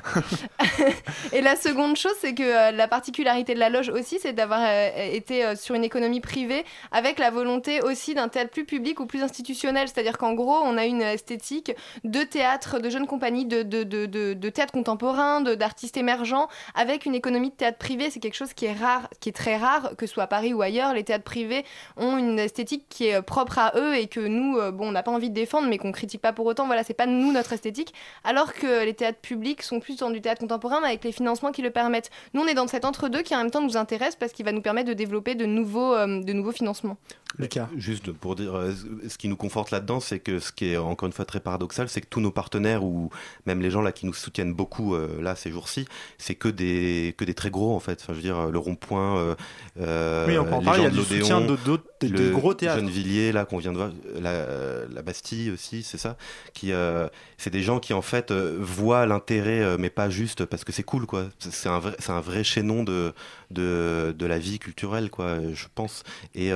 et 1.32 1.40
la 1.40 1.56
seconde 1.56 1.96
chose 1.96 2.14
c'est 2.20 2.34
que 2.34 2.42
euh, 2.42 2.70
la 2.72 2.88
particularité 2.88 3.54
de 3.54 3.58
la 3.60 3.68
loge 3.68 3.88
aussi 3.88 4.18
c'est 4.20 4.32
d'avoir 4.32 4.60
euh, 4.62 4.88
été 5.12 5.44
euh, 5.44 5.54
sur 5.56 5.74
une 5.74 5.84
économie 5.84 6.20
privée 6.20 6.64
avec 6.92 7.18
la 7.18 7.30
volonté 7.30 7.80
aussi 7.82 8.14
d'un 8.14 8.28
théâtre 8.28 8.50
plus 8.50 8.64
public 8.64 9.00
ou 9.00 9.06
plus 9.06 9.22
institutionnel, 9.22 9.88
c'est-à-dire 9.88 10.18
qu'en 10.18 10.32
gros 10.34 10.56
on 10.62 10.76
a 10.78 10.86
une 10.86 11.02
esthétique 11.02 11.72
de 12.04 12.22
théâtre, 12.22 12.78
de 12.80 12.88
jeunes 12.90 13.06
compagnies, 13.06 13.44
de, 13.44 13.62
de, 13.62 13.82
de, 13.84 14.06
de- 14.06 14.48
théâtre 14.48 14.72
contemporain, 14.72 15.40
d'artistes 15.42 15.96
émergents, 15.96 16.48
avec 16.74 17.04
une 17.04 17.14
économie 17.14 17.50
de 17.50 17.54
théâtre 17.56 17.78
privé. 17.78 18.08
C'est 18.10 18.20
quelque 18.20 18.34
chose 18.36 18.54
qui 18.54 18.64
est 18.66 18.72
rare, 18.72 19.08
qui 19.20 19.28
est 19.28 19.32
très 19.32 19.56
rare, 19.56 19.90
que 19.98 20.06
ce 20.06 20.14
soit 20.14 20.22
à 20.24 20.26
Paris 20.26 20.54
ou 20.54 20.62
ailleurs. 20.62 20.94
Les 20.94 21.04
théâtres 21.04 21.24
privés 21.24 21.64
ont 21.96 22.16
une 22.16 22.38
esthétique 22.38 22.86
qui 22.88 23.08
est 23.08 23.20
propre 23.22 23.58
à 23.58 23.72
eux 23.76 23.96
et 23.96 24.06
que 24.06 24.20
nous, 24.20 24.54
bon, 24.72 24.88
on 24.88 24.92
n'a 24.92 25.02
pas 25.02 25.10
envie 25.10 25.28
de 25.30 25.34
défendre, 25.34 25.68
mais 25.68 25.78
qu'on 25.78 25.92
critique 25.92 26.22
pas 26.22 26.32
pour 26.32 26.45
autant. 26.46 26.66
Voilà, 26.66 26.84
c'est 26.84 26.94
pas 26.94 27.06
nous 27.06 27.32
notre 27.32 27.52
esthétique. 27.52 27.92
Alors 28.24 28.52
que 28.52 28.84
les 28.84 28.94
théâtres 28.94 29.20
publics 29.20 29.62
sont 29.62 29.80
plus 29.80 29.96
dans 29.98 30.10
du 30.10 30.20
théâtre 30.20 30.40
contemporain, 30.40 30.80
mais 30.80 30.88
avec 30.88 31.04
les 31.04 31.12
financements 31.12 31.52
qui 31.52 31.62
le 31.62 31.70
permettent. 31.70 32.10
Nous, 32.34 32.42
on 32.42 32.46
est 32.46 32.54
dans 32.54 32.66
cet 32.66 32.84
entre-deux 32.84 33.22
qui 33.22 33.34
en 33.34 33.38
même 33.38 33.50
temps 33.50 33.62
nous 33.62 33.76
intéresse 33.76 34.16
parce 34.16 34.32
qu'il 34.32 34.44
va 34.44 34.52
nous 34.52 34.62
permettre 34.62 34.88
de 34.88 34.94
développer 34.94 35.34
de 35.34 35.46
nouveaux, 35.46 35.94
euh, 35.94 36.22
de 36.22 36.32
nouveaux 36.32 36.52
financements. 36.52 36.96
Lucas. 37.38 37.68
Juste 37.76 38.12
pour 38.12 38.34
dire, 38.34 38.54
euh, 38.56 38.72
ce 39.08 39.18
qui 39.18 39.28
nous 39.28 39.36
conforte 39.36 39.70
là-dedans, 39.70 40.00
c'est 40.00 40.20
que 40.20 40.38
ce 40.38 40.52
qui 40.52 40.70
est 40.72 40.76
encore 40.78 41.06
une 41.06 41.12
fois 41.12 41.24
très 41.26 41.40
paradoxal, 41.40 41.88
c'est 41.88 42.00
que 42.00 42.06
tous 42.08 42.20
nos 42.20 42.30
partenaires 42.30 42.82
ou 42.84 43.10
même 43.44 43.60
les 43.60 43.70
gens 43.70 43.82
là 43.82 43.92
qui 43.92 44.06
nous 44.06 44.14
soutiennent 44.14 44.54
beaucoup 44.54 44.94
euh, 44.94 45.20
là 45.20 45.36
ces 45.36 45.50
jours-ci, 45.50 45.86
c'est 46.16 46.34
que 46.34 46.48
des 46.48 47.14
que 47.18 47.24
des 47.24 47.34
très 47.34 47.50
gros 47.50 47.74
en 47.74 47.80
fait. 47.80 47.98
Enfin, 48.00 48.12
je 48.14 48.18
veux 48.18 48.22
dire, 48.22 48.46
le 48.46 48.58
rond-point, 48.58 49.18
euh, 49.18 49.34
euh, 49.80 50.26
Oui, 50.26 50.38
on 50.38 50.44
peut 50.44 50.54
en 50.54 50.62
gens 50.62 50.74
il 50.76 50.82
y 50.82 50.86
a 50.86 50.90
de 50.90 50.94
du 50.96 51.02
soutien 51.02 51.40
l'Odéon, 51.40 51.52
de 51.52 51.56
d'autres- 51.64 51.84
des- 52.00 52.08
des 52.08 52.28
le 52.28 52.30
gros 52.30 52.54
théâtres. 52.54 52.78
Gennevilliers 52.80 53.32
là 53.32 53.44
qu'on 53.44 53.58
vient 53.58 53.72
de 53.72 53.76
voir, 53.76 53.90
la, 54.18 54.86
la 54.92 55.02
Bastille 55.02 55.50
aussi, 55.50 55.82
c'est 55.82 55.98
ça. 55.98 56.16
Qui, 56.54 56.72
euh, 56.72 57.08
c'est 57.38 57.50
des 57.50 57.62
gens 57.62 57.80
qui 57.80 57.92
en 57.92 58.02
fait 58.02 58.30
euh, 58.30 58.56
voient 58.60 59.06
l'intérêt, 59.06 59.60
euh, 59.62 59.76
mais 59.78 59.90
pas 59.90 60.10
juste 60.10 60.44
parce 60.44 60.64
que 60.64 60.72
c'est 60.72 60.82
cool 60.82 61.06
quoi. 61.06 61.28
C'est- 61.38 61.68
un 61.68 61.78
vrai, 61.78 61.96
c'est 61.98 62.12
un 62.12 62.20
vrai 62.20 62.44
chaînon 62.44 62.82
de, 62.84 63.12
de 63.50 64.14
de 64.16 64.26
la 64.26 64.38
vie 64.38 64.58
culturelle 64.58 65.10
quoi, 65.10 65.38
je 65.52 65.66
pense. 65.74 66.02
Et, 66.34 66.50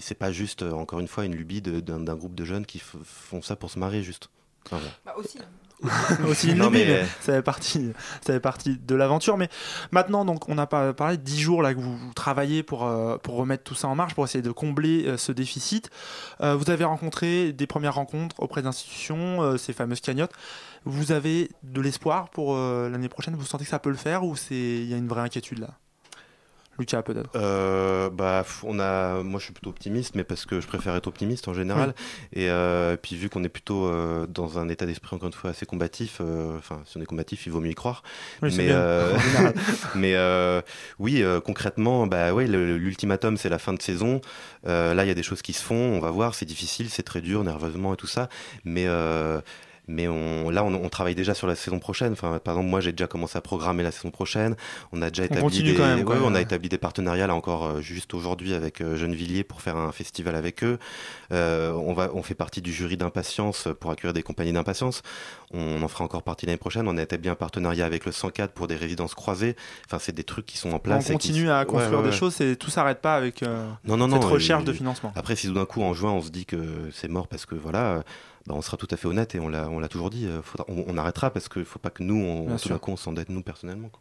c'est 0.00 0.14
pas 0.18 0.32
juste 0.32 0.62
encore 0.62 1.00
une 1.00 1.08
fois 1.08 1.24
une 1.24 1.34
lubie 1.34 1.62
d'un 1.62 2.14
groupe 2.16 2.34
de 2.34 2.44
jeunes 2.44 2.66
qui 2.66 2.80
font 2.80 3.42
ça 3.42 3.56
pour 3.56 3.70
se 3.70 3.78
marier 3.78 4.02
juste. 4.02 4.28
Bah 5.04 5.14
aussi. 5.16 5.38
aussi 6.28 6.54
Non, 6.54 6.70
lubie, 6.70 6.78
mais- 6.78 7.02
mais 7.02 7.04
ça 7.20 7.32
fait 7.34 7.42
partie, 7.42 7.92
ça 8.24 8.32
fait 8.32 8.40
partie 8.40 8.78
de 8.78 8.94
l'aventure. 8.94 9.36
Mais 9.36 9.48
maintenant, 9.90 10.24
donc, 10.24 10.48
on 10.48 10.56
a 10.58 10.66
pas 10.66 10.92
parlé 10.94 11.16
de 11.16 11.22
10 11.22 11.40
jours 11.40 11.62
là 11.62 11.74
que 11.74 11.80
vous 11.80 11.98
travaillez 12.14 12.62
pour, 12.62 12.86
euh, 12.86 13.18
pour 13.18 13.34
remettre 13.36 13.64
tout 13.64 13.74
ça 13.74 13.88
en 13.88 13.94
marche, 13.94 14.14
pour 14.14 14.24
essayer 14.24 14.42
de 14.42 14.50
combler 14.52 15.06
euh, 15.06 15.16
ce 15.16 15.32
déficit. 15.32 15.90
Euh, 16.40 16.54
vous 16.54 16.70
avez 16.70 16.84
rencontré 16.84 17.52
des 17.52 17.66
premières 17.66 17.94
rencontres 17.94 18.36
auprès 18.38 18.62
d'institutions, 18.62 19.56
ces 19.58 19.72
fameuses 19.72 20.00
cagnottes. 20.00 20.32
Vous 20.84 21.12
avez 21.12 21.50
de 21.62 21.80
l'espoir 21.80 22.28
pour 22.30 22.56
l'année 22.56 23.08
prochaine? 23.08 23.34
Vous 23.36 23.44
sentez 23.46 23.64
que 23.64 23.70
ça 23.70 23.78
peut 23.78 23.90
le 23.90 23.96
faire 23.96 24.24
ou 24.24 24.36
c'est 24.36 24.54
il 24.54 24.84
y 24.88 24.94
a 24.94 24.96
une 24.96 25.08
vraie 25.08 25.22
inquiétude 25.22 25.58
là? 25.58 25.70
Lucas 26.78 27.02
peut-être. 27.02 27.30
Euh, 27.36 28.10
bah, 28.10 28.44
on 28.62 28.78
a, 28.80 29.22
moi 29.22 29.38
je 29.38 29.44
suis 29.44 29.52
plutôt 29.52 29.70
optimiste, 29.70 30.14
mais 30.14 30.24
parce 30.24 30.44
que 30.46 30.60
je 30.60 30.66
préfère 30.66 30.94
être 30.96 31.06
optimiste 31.06 31.48
en 31.48 31.54
général. 31.54 31.94
Et 32.32 32.50
euh, 32.50 32.96
puis 32.96 33.16
vu 33.16 33.28
qu'on 33.28 33.44
est 33.44 33.48
plutôt 33.48 33.86
euh, 33.86 34.26
dans 34.26 34.58
un 34.58 34.68
état 34.68 34.86
d'esprit 34.86 35.16
encore 35.16 35.28
une 35.28 35.34
fois 35.34 35.50
assez 35.50 35.66
combatif, 35.66 36.20
enfin 36.58 36.82
si 36.86 36.96
on 36.96 37.00
est 37.00 37.06
combatif, 37.06 37.46
il 37.46 37.52
vaut 37.52 37.60
mieux 37.60 37.70
y 37.70 37.74
croire. 37.74 38.02
Oui, 38.42 38.54
mais 39.94 40.16
oui, 40.98 41.24
concrètement, 41.44 42.06
bah 42.06 42.32
ouais, 42.32 42.46
l'ultimatum 42.46 43.36
c'est 43.36 43.48
la 43.48 43.58
fin 43.58 43.72
de 43.72 43.82
saison. 43.82 44.20
Là, 44.64 45.04
il 45.04 45.08
y 45.08 45.10
a 45.10 45.14
des 45.14 45.22
choses 45.22 45.42
qui 45.42 45.52
se 45.52 45.62
font. 45.62 45.74
On 45.74 46.00
va 46.00 46.10
voir, 46.10 46.34
c'est 46.34 46.46
difficile, 46.46 46.90
c'est 46.90 47.02
très 47.02 47.20
dur, 47.20 47.44
nerveusement 47.44 47.94
et 47.94 47.96
tout 47.96 48.06
ça. 48.06 48.28
Mais 48.64 48.86
mais 49.86 50.08
on, 50.08 50.50
là, 50.50 50.64
on, 50.64 50.72
on 50.74 50.88
travaille 50.88 51.14
déjà 51.14 51.34
sur 51.34 51.46
la 51.46 51.54
saison 51.54 51.78
prochaine. 51.78 52.12
Enfin, 52.12 52.38
par 52.42 52.54
exemple, 52.54 52.70
moi, 52.70 52.80
j'ai 52.80 52.92
déjà 52.92 53.06
commencé 53.06 53.36
à 53.36 53.40
programmer 53.40 53.82
la 53.82 53.90
saison 53.90 54.10
prochaine. 54.10 54.56
On 54.92 55.02
a 55.02 55.10
déjà 55.10 55.24
On 55.24 55.26
établi 55.26 55.62
des, 55.62 55.74
quand 55.74 55.84
même, 55.86 56.06
ouais, 56.06 56.16
on 56.22 56.34
a 56.34 56.40
établi 56.40 56.68
des 56.68 56.78
partenariats 56.78 57.26
là 57.26 57.34
encore 57.34 57.66
euh, 57.66 57.80
juste 57.80 58.14
aujourd'hui 58.14 58.54
avec 58.54 58.80
euh, 58.80 58.96
Gennevilliers 58.96 59.44
pour 59.44 59.60
faire 59.62 59.76
un 59.76 59.92
festival 59.92 60.34
avec 60.36 60.64
eux. 60.64 60.78
Euh, 61.32 61.72
on 61.72 61.92
va, 61.92 62.10
on 62.14 62.22
fait 62.22 62.34
partie 62.34 62.62
du 62.62 62.72
jury 62.72 62.96
d'impatience 62.96 63.68
pour 63.80 63.90
accueillir 63.90 64.14
des 64.14 64.22
compagnies 64.22 64.52
d'impatience. 64.52 65.02
On 65.52 65.82
en 65.82 65.88
fera 65.88 66.04
encore 66.04 66.22
partie 66.22 66.46
l'année 66.46 66.56
prochaine. 66.58 66.88
On 66.88 66.96
a 66.96 67.02
établi 67.02 67.28
un 67.28 67.34
partenariat 67.34 67.84
avec 67.86 68.06
le 68.06 68.12
104 68.12 68.52
pour 68.52 68.66
des 68.66 68.76
résidences 68.76 69.14
croisées. 69.14 69.56
Enfin, 69.86 69.98
c'est 70.00 70.12
des 70.14 70.24
trucs 70.24 70.46
qui 70.46 70.58
sont 70.58 70.70
en 70.72 70.76
on 70.76 70.78
place. 70.78 71.06
qui- 71.06 71.12
continue 71.12 71.50
à 71.50 71.60
Ouais, 71.60 71.66
construire 71.66 72.00
ouais, 72.00 72.06
des 72.10 72.12
choses 72.16 72.40
et 72.40 72.56
tout 72.56 72.70
s'arrête 72.70 73.00
pas 73.00 73.16
avec 73.16 73.42
euh, 73.42 73.68
Non, 73.84 73.96
non, 73.96 74.08
non. 74.08 74.20
cette 74.20 74.30
recherche 74.30 74.64
de 74.64 74.72
financement. 74.72 75.12
Après, 75.14 75.36
si 75.36 75.46
tout 75.46 75.54
d'un 75.54 75.66
coup, 75.66 75.82
en 75.82 75.92
juin, 75.94 76.10
on 76.12 76.20
se 76.22 76.30
dit 76.30 76.46
que 76.46 76.56
c'est 76.92 77.08
mort 77.08 77.28
parce 77.28 77.46
que 77.46 77.54
voilà, 77.54 78.02
bah, 78.46 78.54
on 78.56 78.62
sera 78.62 78.76
tout 78.76 78.88
à 78.90 78.96
fait 78.96 79.06
honnête 79.06 79.34
et 79.34 79.40
on 79.40 79.48
l'a, 79.48 79.68
on 79.68 79.78
l'a 79.78 79.88
toujours 79.88 80.10
dit. 80.10 80.26
euh, 80.26 80.42
faudra- 80.42 80.66
on, 80.68 80.84
on 80.86 80.96
arrêtera 80.98 81.30
parce 81.30 81.48
qu'il 81.48 81.64
faut 81.64 81.78
pas 81.78 81.90
que 81.90 82.02
nous, 82.02 82.16
on, 82.16 82.46
tout 82.58 82.68
d'un 82.68 82.78
coup, 82.78 82.90
on 82.92 82.96
s'endette 82.96 83.28
nous 83.30 83.42
personnellement. 83.42 83.88
quoi. 83.88 84.00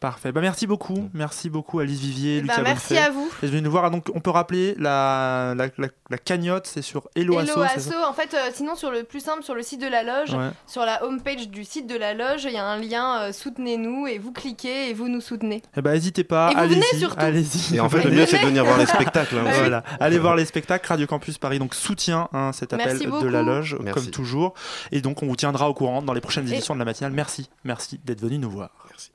Parfait. 0.00 0.32
Bah, 0.32 0.42
merci 0.42 0.66
beaucoup. 0.66 1.08
Merci 1.14 1.48
beaucoup, 1.48 1.78
Alice 1.78 1.98
Vivier, 2.00 2.36
Eh 2.38 2.40
ben, 2.42 2.48
Lucas 2.48 2.62
merci 2.62 2.88
Bonnefay. 2.94 3.06
à 3.06 3.10
vous. 3.10 3.30
Venez 3.42 3.60
nous 3.62 3.70
voir. 3.70 3.90
Donc, 3.90 4.10
on 4.14 4.20
peut 4.20 4.30
rappeler 4.30 4.74
la, 4.78 5.54
la, 5.56 5.68
la- 5.78 5.88
la 6.10 6.18
cagnotte, 6.18 6.66
c'est 6.66 6.82
sur 6.82 7.08
Hello, 7.16 7.40
Hello 7.40 7.62
Asso, 7.62 7.90
en 8.06 8.12
fait, 8.12 8.34
euh, 8.34 8.50
sinon 8.52 8.74
sur 8.74 8.90
le 8.90 9.04
plus 9.04 9.20
simple, 9.20 9.42
sur 9.42 9.54
le 9.54 9.62
site 9.62 9.80
de 9.80 9.86
la 9.86 10.02
loge, 10.02 10.34
Ouais. 10.34 10.50
sur 10.66 10.84
la 10.84 11.02
homepage 11.04 11.48
du 11.48 11.64
site 11.64 11.86
de 11.86 11.96
la 11.96 12.12
loge, 12.12 12.44
il 12.44 12.52
y 12.52 12.58
a 12.58 12.66
un 12.66 12.76
lien 12.78 13.22
euh, 13.22 13.32
soutenez-nous 13.32 14.06
et 14.06 14.18
vous 14.18 14.32
cliquez 14.32 14.90
et 14.90 14.94
vous 14.94 15.08
nous 15.08 15.22
soutenez. 15.22 15.62
Eh 15.76 15.80
ben, 15.80 15.92
n'hésitez 15.92 16.24
pas, 16.24 16.50
Et 16.50 16.54
vous 16.54 16.60
venez 16.74 16.74
allez-y, 16.76 16.98
surtout. 16.98 17.16
allez-y. 17.18 17.76
Et 17.76 17.80
en 17.80 17.88
fait, 17.88 18.02
le 18.04 18.10
mieux, 18.10 18.26
c'est 18.26 18.40
de 18.40 18.46
venir 18.46 18.64
voir 18.64 18.76
les 18.76 18.86
spectacles, 18.86 19.38
hein. 19.38 19.44
voilà, 19.58 19.84
allez 20.00 20.18
voir 20.18 20.36
les 20.36 20.44
spectacles. 20.44 20.86
Radio 20.86 21.06
Campus 21.06 21.38
Paris 21.38 21.58
donc 21.58 21.74
soutient 21.74 22.28
hein, 22.34 22.50
cet 22.52 22.74
appel 22.74 22.98
Merci 23.00 23.06
de 23.06 23.28
la 23.28 23.42
loge, 23.42 23.76
Merci. 23.80 24.02
comme 24.02 24.10
toujours. 24.10 24.52
Et 24.92 25.00
donc, 25.00 25.22
on 25.22 25.26
vous 25.26 25.36
tiendra 25.36 25.70
au 25.70 25.74
courant 25.74 26.02
dans 26.02 26.12
les 26.12 26.20
prochaines 26.20 26.46
Et- 26.48 26.52
éditions 26.52 26.74
de 26.74 26.78
la 26.80 26.84
matinale. 26.84 27.12
Merci, 27.12 27.48
merci 27.64 27.98
d'être 28.04 28.20
venu 28.20 28.36
nous 28.38 28.50
voir. 28.50 28.70
Merci. 28.90 29.12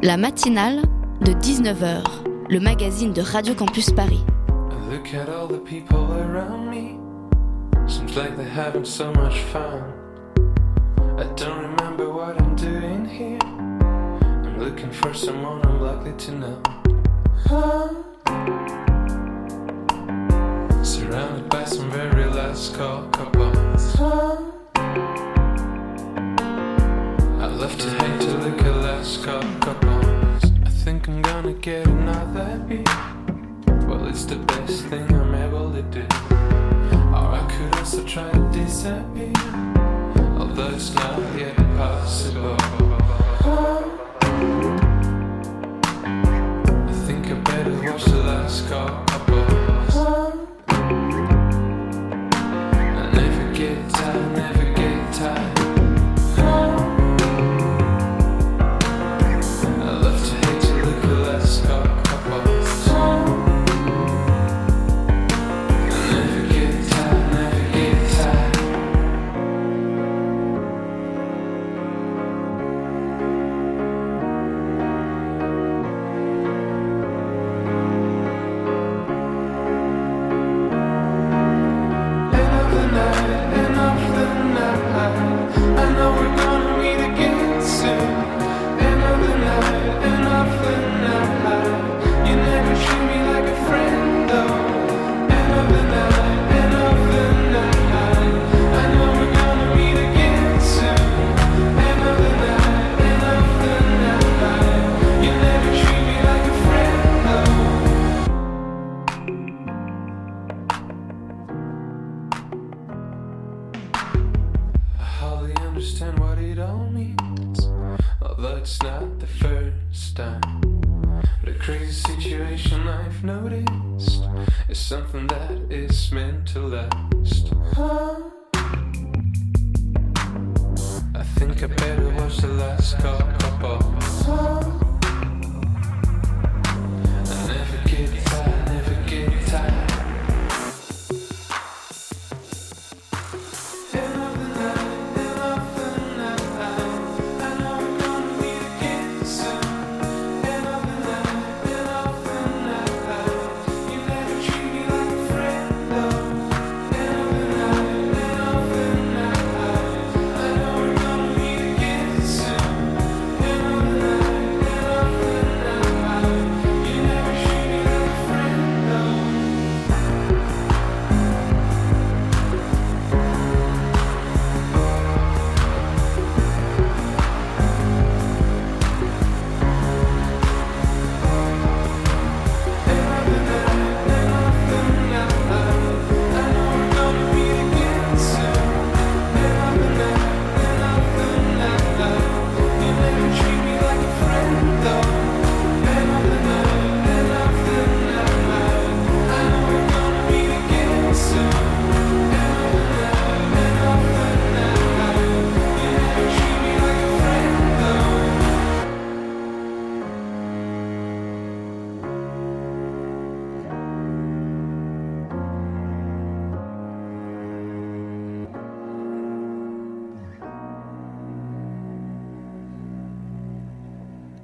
La 0.00 0.16
matinale 0.16 0.82
de 1.20 1.32
19h, 1.32 2.04
le 2.48 2.60
magazine 2.60 3.12
de 3.12 3.20
Radio 3.20 3.52
Campus 3.54 3.90
Paris. 3.90 4.24
Look 4.88 5.12
at 5.12 5.28
all 5.28 5.48
the 5.48 5.58
people 5.58 6.06
around 6.12 6.70
me. 6.70 7.00
Seems 7.88 8.16
like 8.16 8.36
they're 8.36 8.46
having 8.48 8.84
so 8.84 9.12
much 9.14 9.40
fun. 9.52 9.82
I 11.18 11.24
don't 11.34 11.62
remember 11.62 12.12
what 12.12 12.40
I'm 12.40 12.54
doing 12.54 13.06
here. 13.06 13.40
I'm 13.42 14.60
looking 14.60 14.92
for 14.92 15.12
someone 15.12 15.60
I'm 15.66 15.80
likely 15.80 16.12
to 16.12 16.32
know. 16.32 16.62
Surrounded 20.84 21.48
by 21.50 21.64
some 21.64 21.90
very 21.90 22.26
last 22.26 22.76
call 22.76 23.02
couples. 23.08 23.96
I 27.40 27.46
love 27.46 27.76
to 27.78 27.90
hate 27.90 28.20
to 28.20 28.38
look 28.38 28.62
at 28.62 28.76
last 28.76 29.24
call 29.24 29.42
couples. 29.60 29.87
I'm 31.08 31.22
gonna 31.22 31.54
get 31.54 31.86
another 31.86 32.58
beat. 32.68 32.86
Well, 33.88 34.06
it's 34.08 34.26
the 34.26 34.36
best 34.36 34.84
thing 34.88 35.10
I'm 35.10 35.34
able 35.34 35.72
to 35.72 35.80
do. 35.80 36.06
Or 37.16 37.32
I 37.32 37.48
could 37.50 37.78
also 37.78 38.04
try 38.04 38.30
to 38.30 38.50
disappear, 38.52 39.32
although 40.38 40.68
it's 40.68 40.92
not 40.94 41.18
yet 41.34 41.56
possible. 41.78 42.56
I 46.84 46.92
think 47.06 47.30
I 47.30 47.34
better 47.40 47.90
watch 47.90 48.04
the 48.04 48.18
last 48.18 48.68
couple. 48.68 49.07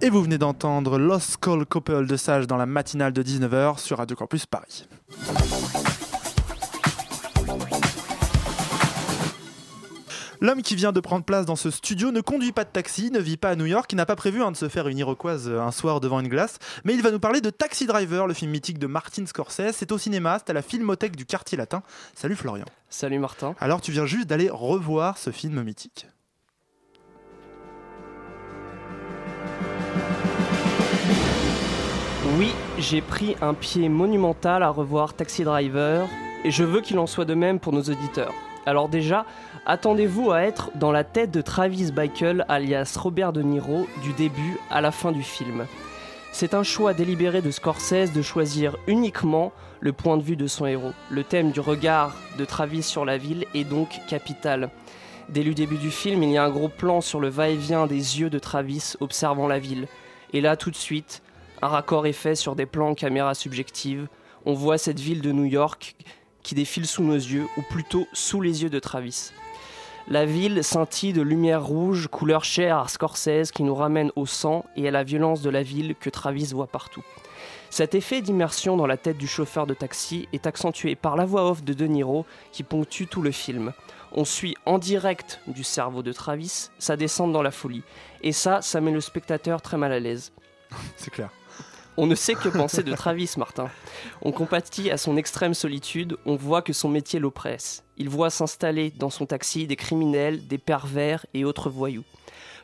Et 0.05 0.11
vous 0.11 0.23
venez 0.23 0.37
d'entendre 0.37 0.99
Lost 0.99 1.38
Call 1.38 1.64
Couple 1.64 2.07
de 2.07 2.17
Sage 2.19 2.47
dans 2.47 2.59
la 2.59 2.67
matinale 2.67 3.14
de 3.14 3.23
19h 3.23 3.79
sur 3.79 3.97
Radio 3.97 4.14
Campus 4.14 4.45
Paris. 4.45 4.87
L'homme 10.43 10.61
qui 10.61 10.77
vient 10.77 10.93
de 10.93 11.01
prendre 11.01 11.25
place 11.25 11.47
dans 11.47 11.57
ce 11.57 11.71
studio 11.71 12.11
ne 12.11 12.21
conduit 12.21 12.53
pas 12.53 12.64
de 12.64 12.69
taxi, 12.69 13.11
ne 13.11 13.19
vit 13.19 13.38
pas 13.38 13.49
à 13.49 13.57
New 13.57 13.64
York, 13.64 13.90
il 13.95 13.97
n'a 13.97 14.05
pas 14.05 14.14
prévu 14.14 14.43
hein, 14.43 14.53
de 14.53 14.59
se 14.59 14.69
faire 14.69 14.88
une 14.88 14.99
iroquoise 14.99 15.49
euh, 15.49 15.62
un 15.62 15.73
soir 15.73 16.01
devant 16.01 16.21
une 16.21 16.29
glace, 16.29 16.59
mais 16.85 16.93
il 16.93 17.01
va 17.01 17.11
nous 17.11 17.19
parler 17.19 17.40
de 17.40 17.49
Taxi 17.49 17.87
Driver, 17.87 18.27
le 18.27 18.35
film 18.35 18.51
mythique 18.51 18.79
de 18.79 18.87
Martin 18.87 19.25
Scorsese. 19.25 19.73
C'est 19.73 19.90
au 19.90 19.97
cinéma, 19.97 20.38
c'est 20.38 20.51
à 20.51 20.53
la 20.53 20.61
Filmothèque 20.61 21.17
du 21.17 21.25
Quartier 21.25 21.57
Latin. 21.57 21.83
Salut 22.14 22.37
Florian. 22.37 22.67
Salut 22.90 23.19
Martin. 23.19 23.55
Alors 23.59 23.81
tu 23.81 23.90
viens 23.90 24.05
juste 24.05 24.27
d'aller 24.27 24.51
revoir 24.51 25.17
ce 25.17 25.31
film 25.31 25.62
mythique. 25.62 26.09
Oui, 32.37 32.53
j'ai 32.79 33.01
pris 33.01 33.37
un 33.42 33.55
pied 33.55 33.88
monumental 33.88 34.64
à 34.64 34.70
revoir 34.70 35.14
Taxi 35.14 35.44
Driver 35.44 36.09
et 36.42 36.51
je 36.51 36.64
veux 36.64 36.81
qu'il 36.81 36.99
en 36.99 37.07
soit 37.07 37.25
de 37.25 37.35
même 37.35 37.61
pour 37.61 37.73
nos 37.73 37.83
auditeurs. 37.83 38.35
Alors 38.66 38.88
déjà, 38.88 39.25
attendez-vous 39.66 40.33
à 40.33 40.42
être 40.42 40.73
dans 40.75 40.90
la 40.90 41.05
tête 41.05 41.31
de 41.31 41.40
Travis 41.40 41.92
Bickle 41.92 42.44
alias 42.49 42.97
Robert 43.01 43.33
De 43.33 43.42
Niro 43.42 43.87
du 44.03 44.12
début 44.14 44.59
à 44.68 44.81
la 44.81 44.90
fin 44.90 45.12
du 45.12 45.23
film. 45.23 45.66
C'est 46.33 46.55
un 46.55 46.64
choix 46.64 46.92
délibéré 46.92 47.40
de 47.40 47.53
Scorsese 47.53 48.12
de 48.12 48.23
choisir 48.23 48.77
uniquement 48.88 49.53
le 49.79 49.92
point 49.92 50.16
de 50.16 50.23
vue 50.23 50.37
de 50.37 50.49
son 50.49 50.66
héros. 50.66 50.92
Le 51.11 51.23
thème 51.23 51.53
du 51.53 51.61
regard 51.61 52.16
de 52.37 52.44
Travis 52.44 52.83
sur 52.83 53.05
la 53.05 53.16
ville 53.16 53.44
est 53.55 53.62
donc 53.62 54.01
capital. 54.09 54.70
Dès 55.29 55.44
le 55.44 55.55
début 55.55 55.79
du 55.79 55.92
film, 55.92 56.25
il 56.25 56.33
y 56.33 56.37
a 56.37 56.44
un 56.44 56.51
gros 56.51 56.68
plan 56.68 57.01
sur 57.01 57.20
le 57.20 57.29
va-et-vient 57.29 57.87
des 57.87 58.18
yeux 58.18 58.31
de 58.31 58.40
Travis 58.40 58.94
observant 58.99 59.47
la 59.47 59.61
ville. 59.61 59.87
Et 60.33 60.40
là, 60.40 60.57
tout 60.57 60.73
de 60.73 60.77
suite, 60.77 61.23
un 61.64 61.68
raccord 61.68 62.07
est 62.07 62.12
fait 62.12 62.35
sur 62.35 62.57
des 62.57 62.66
plans 62.66 62.94
caméra 62.94 63.35
subjective. 63.35 64.07
On 64.44 64.53
voit 64.53 64.77
cette 64.77 65.00
ville 65.00 65.22
de 65.22 65.33
New 65.33 65.46
York 65.46 65.96
qui 66.42 66.55
défile 66.55 66.87
sous 66.87 67.03
nos 67.03 67.14
yeux, 67.14 67.46
ou 67.57 67.62
plutôt 67.62 68.07
sous 68.12 68.42
les 68.42 68.62
yeux 68.62 68.68
de 68.68 68.79
Travis. 68.79 69.33
La 70.07 70.27
ville 70.27 70.62
scintille 70.62 71.14
de 71.14 71.22
lumière 71.22 71.64
rouge, 71.64 72.09
couleur 72.09 72.44
chère 72.44 72.77
à 72.77 72.88
Scorsese, 72.88 73.50
qui 73.50 73.62
nous 73.62 73.74
ramène 73.74 74.12
au 74.14 74.27
sang 74.27 74.66
et 74.77 74.87
à 74.87 74.90
la 74.90 75.05
violence 75.05 75.40
de 75.40 75.48
la 75.48 75.62
ville 75.62 75.94
que 75.98 76.11
Travis 76.11 76.53
voit 76.53 76.66
partout. 76.66 77.03
Cet 77.70 77.94
effet 77.94 78.20
d'immersion 78.20 78.77
dans 78.77 78.87
la 78.87 78.98
tête 78.98 79.16
du 79.16 79.27
chauffeur 79.27 79.66
de 79.66 79.72
taxi 79.72 80.29
est 80.35 80.46
accentué 80.46 80.96
par 80.96 81.16
la 81.16 81.24
voix 81.24 81.50
off 81.50 81.64
de 81.64 81.72
De 81.72 81.87
Niro 81.87 82.27
qui 82.53 82.62
ponctue 82.62 83.05
tout 83.05 83.22
le 83.22 83.31
film. 83.31 83.72
On 84.12 84.27
suit 84.27 84.55
en 84.66 84.77
direct 84.77 85.40
du 85.46 85.64
cerveau 85.64 86.03
de 86.03 86.12
Travis 86.12 86.68
sa 86.79 86.98
descente 86.98 87.33
dans 87.33 87.42
la 87.42 87.50
folie. 87.50 87.85
Et 88.20 88.33
ça, 88.33 88.61
ça 88.61 88.83
met 88.83 88.92
le 88.92 89.00
spectateur 89.00 89.62
très 89.62 89.79
mal 89.79 89.92
à 89.92 89.98
l'aise. 89.98 90.31
C'est 90.98 91.11
clair. 91.11 91.31
On 91.96 92.09
ne 92.09 92.16
sait 92.16 92.35
que 92.35 92.48
penser 92.48 92.83
de 92.83 92.92
Travis 92.92 93.35
Martin. 93.37 93.70
On 94.22 94.33
compatit 94.33 94.90
à 94.90 94.96
son 94.96 95.16
extrême 95.16 95.54
solitude, 95.54 96.16
on 96.26 96.35
voit 96.35 96.61
que 96.61 96.72
son 96.72 96.88
métier 96.88 97.20
l'oppresse. 97.20 97.85
Il 97.98 98.09
voit 98.09 98.30
s'installer 98.30 98.90
dans 98.90 99.11
son 99.11 99.26
taxi 99.26 99.68
des 99.68 99.76
criminels, 99.76 100.48
des 100.48 100.59
pervers 100.59 101.24
et 101.35 101.44
autres 101.44 101.70
voyous. 101.70 102.02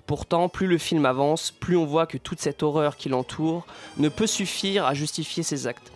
Pourtant, 0.07 0.49
plus 0.49 0.67
le 0.67 0.79
film 0.79 1.07
avance, 1.07 1.53
plus 1.53 1.77
on 1.77 1.87
voit 1.87 2.07
que 2.07 2.19
toute 2.19 2.41
cette 2.41 2.65
horreur 2.65 2.97
qui 2.97 3.09
l'entoure 3.09 3.67
ne 3.99 4.09
peut 4.09 4.27
suffire 4.27 4.85
à 4.85 4.95
justifier 4.95 5.45
ses 5.45 5.69
actes. 5.69 5.93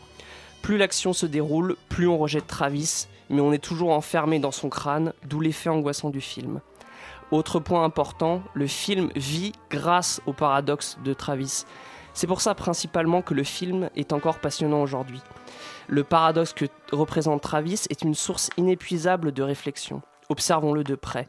Plus 0.63 0.79
l'action 0.79 1.13
se 1.13 1.27
déroule, 1.27 1.75
plus 1.89 2.07
on 2.07 2.17
rejette 2.17 2.47
Travis, 2.47 3.09
mais 3.31 3.41
on 3.41 3.53
est 3.53 3.59
toujours 3.59 3.91
enfermé 3.91 4.39
dans 4.39 4.53
son 4.53 4.69
crâne, 4.69 5.13
d'où 5.27 5.41
l'effet 5.41 5.71
angoissant 5.71 6.11
du 6.11 6.21
film. 6.21 6.61
Autre 7.33 7.59
point 7.59 7.83
important, 7.83 8.43
le 8.55 8.69
film 8.69 9.11
vit 9.17 9.55
grâce 9.71 10.21
au 10.27 10.33
paradoxe 10.33 10.99
de 11.05 11.13
Travis. 11.15 11.65
C'est 12.15 12.29
pour 12.29 12.41
ça 12.41 12.55
principalement 12.55 13.23
que 13.23 13.35
le 13.35 13.45
film 13.45 13.91
est 13.97 14.13
encore 14.13 14.39
passionnant 14.39 14.83
aujourd'hui. 14.83 15.21
Le 15.89 16.05
paradoxe 16.05 16.53
que 16.53 16.67
représente 16.93 17.43
Travis 17.43 17.83
est 17.91 18.03
une 18.03 18.15
source 18.15 18.51
inépuisable 18.57 19.33
de 19.33 19.43
réflexion. 19.43 20.01
Observons-le 20.29 20.85
de 20.85 20.95
près. 20.95 21.29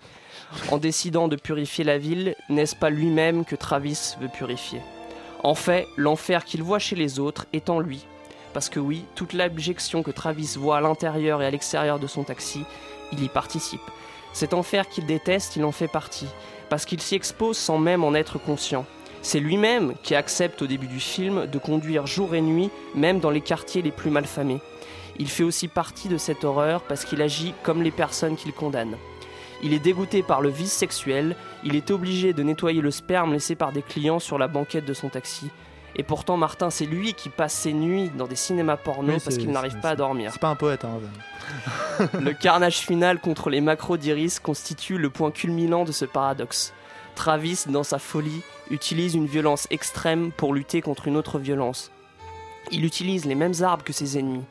En 0.72 0.78
décidant 0.78 1.28
de 1.28 1.36
purifier 1.36 1.84
la 1.84 1.98
ville, 1.98 2.36
n'est-ce 2.50 2.76
pas 2.76 2.90
lui-même 2.90 3.44
que 3.44 3.56
Travis 3.56 4.16
veut 4.22 4.30
purifier? 4.30 4.82
En 5.44 5.56
fait, 5.56 5.88
l'enfer 5.98 6.46
qu'il 6.46 6.64
voit 6.64 6.80
chez 6.80 6.96
les 6.96 7.20
autres 7.20 7.46
est 7.52 7.70
en 7.70 7.80
lui. 7.80 8.06
Parce 8.54 8.70
que 8.70 8.80
oui, 8.80 9.04
toute 9.16 9.34
l'abjection 9.34 10.02
que 10.02 10.12
Travis 10.12 10.56
voit 10.58 10.78
à 10.78 10.82
l'intérieur 10.82 11.42
et 11.42 11.46
à 11.46 11.52
l'extérieur 11.52 12.00
de 12.00 12.08
son 12.08 12.24
taxi, 12.24 12.64
il 13.12 13.22
y 13.22 13.28
participe. 13.28 13.82
Cet 14.32 14.54
enfer 14.54 14.88
qu'il 14.88 15.06
déteste, 15.06 15.56
il 15.56 15.66
en 15.66 15.72
fait 15.74 15.90
partie. 15.90 16.30
Parce 16.70 16.86
qu'il 16.86 17.02
s'y 17.02 17.16
expose 17.16 17.58
sans 17.58 17.78
même 17.78 18.04
en 18.04 18.14
être 18.14 18.40
conscient. 18.40 18.86
C'est 19.26 19.40
lui-même 19.40 19.96
qui 20.04 20.14
accepte 20.14 20.62
au 20.62 20.68
début 20.68 20.86
du 20.86 21.00
film 21.00 21.48
de 21.48 21.58
conduire 21.58 22.06
jour 22.06 22.36
et 22.36 22.42
nuit, 22.42 22.70
même 22.94 23.20
dans 23.20 23.32
les 23.32 23.42
quartiers 23.42 23.82
les 23.82 23.90
plus 23.90 24.12
malfamés. 24.12 24.62
Il 25.18 25.28
fait 25.30 25.42
aussi 25.42 25.68
partie 25.68 26.10
de 26.10 26.20
cette 26.20 26.44
horreur 26.44 26.84
parce 26.84 27.06
qu'il 27.06 27.24
agit 27.24 27.56
comme 27.64 27.82
les 27.82 27.90
personnes 27.90 28.36
qu'il 28.36 28.54
condamne. 28.54 28.96
Il 29.64 29.74
est 29.74 29.80
dégoûté 29.80 30.22
par 30.22 30.42
le 30.42 30.50
vice 30.50 30.72
sexuel, 30.72 31.36
il 31.64 31.76
est 31.76 31.90
obligé 31.90 32.34
de 32.34 32.44
nettoyer 32.44 32.82
le 32.82 32.92
sperme 32.92 33.34
laissé 33.34 33.56
par 33.56 33.72
des 33.72 33.82
clients 33.82 34.20
sur 34.20 34.38
la 34.38 34.48
banquette 34.48 34.86
de 34.86 34.94
son 34.94 35.10
taxi. 35.10 35.50
Et 35.96 36.04
pourtant, 36.04 36.38
Martin, 36.38 36.70
c'est 36.70 36.86
lui 36.86 37.16
qui 37.16 37.30
passe 37.30 37.56
ses 37.56 37.74
nuits 37.74 38.12
dans 38.16 38.28
des 38.28 38.36
cinémas 38.36 38.78
porno 38.78 39.14
Oui, 39.14 39.20
parce 39.24 39.40
qu'il 39.40 39.50
n'arrive 39.50 39.80
pas 39.80 39.90
à 39.90 39.96
dormir. 39.96 40.30
C'est 40.34 40.40
pas 40.40 40.50
un 40.50 40.56
poète, 40.56 40.86
hein. 40.86 41.00
Le 42.20 42.34
carnage 42.34 42.78
final 42.78 43.20
contre 43.20 43.50
les 43.50 43.62
macros 43.62 43.98
d'Iris 43.98 44.40
constitue 44.40 45.00
le 45.00 45.10
point 45.10 45.32
culminant 45.32 45.84
de 45.84 45.92
ce 45.92 46.06
paradoxe. 46.06 46.74
Travis, 47.16 47.66
dans 47.68 47.84
sa 47.84 47.98
folie, 47.98 48.42
utilise 48.70 49.16
une 49.16 49.26
violence 49.26 49.68
extrême 49.72 50.32
pour 50.32 50.54
lutter 50.54 50.82
contre 50.82 51.08
une 51.08 51.18
autre 51.18 51.40
violence. 51.40 51.92
Il 52.72 52.86
utilise 52.86 53.26
les 53.26 53.36
mêmes 53.36 53.54
armes 53.62 53.82
que 53.82 53.94
ses 53.94 54.18
ennemis. 54.18 54.44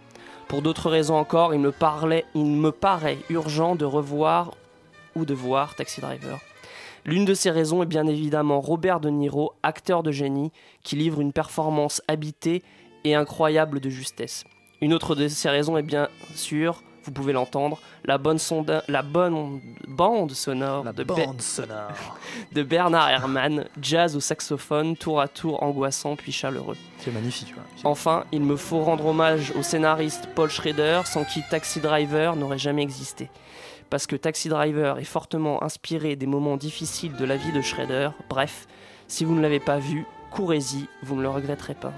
Pour 0.48 0.62
d'autres 0.62 0.90
raisons 0.90 1.16
encore, 1.16 1.54
il 1.54 1.60
me, 1.60 1.72
parlait, 1.72 2.24
il 2.34 2.44
me 2.44 2.70
paraît 2.72 3.18
urgent 3.30 3.76
de 3.76 3.84
revoir 3.84 4.54
ou 5.14 5.24
de 5.24 5.34
voir 5.34 5.74
Taxi 5.74 6.00
Driver. 6.00 6.38
L'une 7.04 7.24
de 7.24 7.34
ces 7.34 7.50
raisons 7.50 7.82
est 7.82 7.86
bien 7.86 8.06
évidemment 8.06 8.60
Robert 8.60 9.00
De 9.00 9.10
Niro, 9.10 9.52
acteur 9.62 10.02
de 10.02 10.10
génie, 10.10 10.52
qui 10.82 10.96
livre 10.96 11.20
une 11.20 11.32
performance 11.32 12.02
habitée 12.08 12.62
et 13.04 13.14
incroyable 13.14 13.80
de 13.80 13.90
justesse. 13.90 14.44
Une 14.80 14.94
autre 14.94 15.14
de 15.14 15.28
ces 15.28 15.50
raisons 15.50 15.76
est 15.76 15.82
bien 15.82 16.08
sûr, 16.34 16.82
vous 17.04 17.12
pouvez 17.12 17.32
l'entendre, 17.32 17.78
la 18.04 18.18
bonne, 18.18 18.38
sonda- 18.38 18.82
la 18.88 19.02
bonne 19.02 19.60
bande 19.86 20.32
sonore, 20.32 20.84
de, 20.92 21.04
Be- 21.04 21.06
Bande 21.06 21.40
sonore. 21.40 21.92
de 22.52 22.62
Bernard 22.62 23.08
Herrmann, 23.10 23.66
jazz 23.80 24.16
au 24.16 24.20
saxophone, 24.20 24.96
tour 24.96 25.20
à 25.20 25.28
tour 25.28 25.62
angoissant 25.62 26.16
puis 26.16 26.32
chaleureux. 26.32 26.76
C'est 26.98 27.12
magnifique. 27.12 27.54
ouais. 27.56 27.62
Enfin, 27.84 28.24
il 28.32 28.40
me 28.42 28.56
faut 28.56 28.80
rendre 28.82 29.06
hommage 29.06 29.52
au 29.58 29.62
scénariste 29.62 30.28
Paul 30.34 30.50
Schrader, 30.50 31.02
sans 31.04 31.24
qui 31.24 31.42
Taxi 31.50 31.80
Driver 31.80 32.34
n'aurait 32.36 32.58
jamais 32.58 32.82
existé. 32.82 33.30
Parce 33.90 34.06
que 34.06 34.16
Taxi 34.16 34.48
Driver 34.48 34.98
est 34.98 35.04
fortement 35.04 35.62
inspiré 35.62 36.16
des 36.16 36.26
moments 36.26 36.56
difficiles 36.56 37.14
de 37.16 37.24
la 37.24 37.36
vie 37.36 37.52
de 37.52 37.60
Schrader. 37.60 38.10
Bref, 38.28 38.66
si 39.06 39.24
vous 39.24 39.34
ne 39.34 39.40
l'avez 39.42 39.60
pas 39.60 39.78
vu, 39.78 40.04
courez-y, 40.30 40.86
vous 41.02 41.14
ne 41.16 41.22
le 41.22 41.28
regretterez 41.28 41.74
pas. 41.74 41.92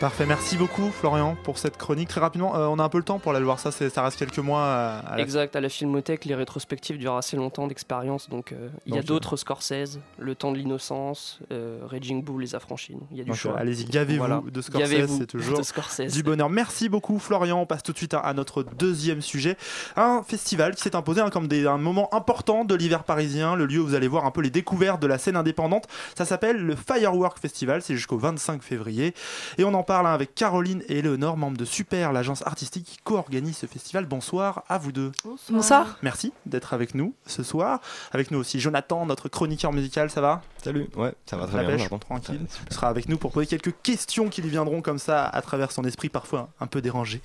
Parfait, 0.00 0.24
merci 0.24 0.56
beaucoup 0.56 0.90
Florian 0.90 1.36
pour 1.44 1.58
cette 1.58 1.76
chronique. 1.76 2.08
Très 2.08 2.22
rapidement, 2.22 2.56
euh, 2.56 2.64
on 2.68 2.78
a 2.78 2.82
un 2.82 2.88
peu 2.88 2.96
le 2.96 3.04
temps 3.04 3.18
pour 3.18 3.34
aller 3.34 3.44
voir 3.44 3.58
ça, 3.60 3.70
ça 3.70 4.02
reste 4.02 4.18
quelques 4.18 4.38
mois 4.38 4.62
à, 4.64 4.98
à 5.00 5.16
la 5.18 5.22
Exact, 5.22 5.54
à 5.54 5.60
la 5.60 5.68
Filmothèque, 5.68 6.24
les 6.24 6.34
rétrospectives 6.34 6.96
durent 6.96 7.16
assez 7.16 7.36
longtemps 7.36 7.66
d'expérience, 7.66 8.30
donc 8.30 8.52
euh, 8.52 8.70
il 8.86 8.94
y 8.94 8.98
a 8.98 9.02
d'autres 9.02 9.36
Scorsese, 9.36 9.98
Le 10.18 10.34
Temps 10.34 10.52
de 10.52 10.56
l'innocence, 10.56 11.40
euh, 11.52 11.80
Raging 11.84 12.24
Bull, 12.24 12.40
Les 12.40 12.54
Affranchis. 12.54 12.96
Il 13.10 13.18
y 13.18 13.20
a 13.20 13.24
du 13.24 13.34
choix. 13.34 13.58
Allez-y, 13.58 13.84
gavez-vous 13.84 14.20
Voilà. 14.20 14.42
de 14.50 14.62
Scorsese, 14.62 15.18
c'est 15.18 15.26
toujours 15.26 15.62
Scorsese. 15.62 16.14
du 16.14 16.22
bonheur. 16.22 16.48
Merci 16.48 16.88
beaucoup 16.88 17.18
Florian. 17.18 17.60
On 17.60 17.66
passe 17.66 17.82
tout 17.82 17.92
de 17.92 17.98
suite 17.98 18.14
à, 18.14 18.20
à 18.20 18.32
notre 18.32 18.62
deuxième 18.62 19.20
sujet. 19.20 19.58
Un 19.96 20.22
festival 20.26 20.76
qui 20.76 20.80
s'est 20.80 20.96
imposé 20.96 21.20
hein, 21.20 21.28
comme 21.28 21.46
des, 21.46 21.66
un 21.66 21.76
moment 21.76 22.08
important 22.14 22.64
de 22.64 22.74
l'hiver 22.74 23.04
parisien, 23.04 23.54
le 23.54 23.66
lieu 23.66 23.80
où 23.80 23.86
vous 23.86 23.94
allez 23.94 24.08
voir 24.08 24.24
un 24.24 24.30
peu 24.30 24.40
les 24.40 24.48
découvertes 24.50 25.02
de 25.02 25.06
la 25.06 25.18
scène 25.18 25.36
indépendante. 25.36 25.88
Ça 26.16 26.24
s'appelle 26.24 26.56
le 26.56 26.74
Firework 26.74 27.38
Festival, 27.38 27.82
c'est 27.82 27.94
jusqu'au 27.94 28.16
25 28.16 28.62
février. 28.62 29.12
Et 29.58 29.64
on 29.64 29.74
en 29.74 29.82
parle 29.90 30.06
hein, 30.06 30.14
avec 30.14 30.36
Caroline 30.36 30.84
et 30.88 31.00
Eleonore, 31.00 31.36
membres 31.36 31.56
de 31.56 31.64
Super, 31.64 32.12
l'agence 32.12 32.46
artistique 32.46 32.84
qui 32.84 32.98
co-organise 33.02 33.56
ce 33.56 33.66
festival. 33.66 34.06
Bonsoir 34.06 34.62
à 34.68 34.78
vous 34.78 34.92
deux. 34.92 35.10
Bonsoir. 35.24 35.98
Merci 36.02 36.32
d'être 36.46 36.74
avec 36.74 36.94
nous 36.94 37.12
ce 37.26 37.42
soir. 37.42 37.80
Avec 38.12 38.30
nous 38.30 38.38
aussi 38.38 38.60
Jonathan, 38.60 39.04
notre 39.04 39.28
chroniqueur 39.28 39.72
musical, 39.72 40.08
ça 40.08 40.20
va? 40.20 40.42
Salut, 40.62 40.88
ouais, 40.96 41.12
ça 41.24 41.36
va 41.36 41.46
très 41.46 41.56
La 41.56 41.64
bien. 41.64 41.76
pêche, 41.76 42.00
tranquille. 42.00 42.40
Ça 42.48 42.74
sera 42.74 42.88
avec 42.88 43.08
nous 43.08 43.16
pour 43.16 43.32
poser 43.32 43.46
quelques 43.46 43.74
questions 43.82 44.28
qui 44.28 44.42
lui 44.42 44.50
viendront 44.50 44.82
comme 44.82 44.98
ça 44.98 45.24
à 45.24 45.40
travers 45.42 45.72
son 45.72 45.84
esprit 45.84 46.08
parfois 46.10 46.50
un 46.60 46.66
peu 46.66 46.82
dérangé. 46.82 47.22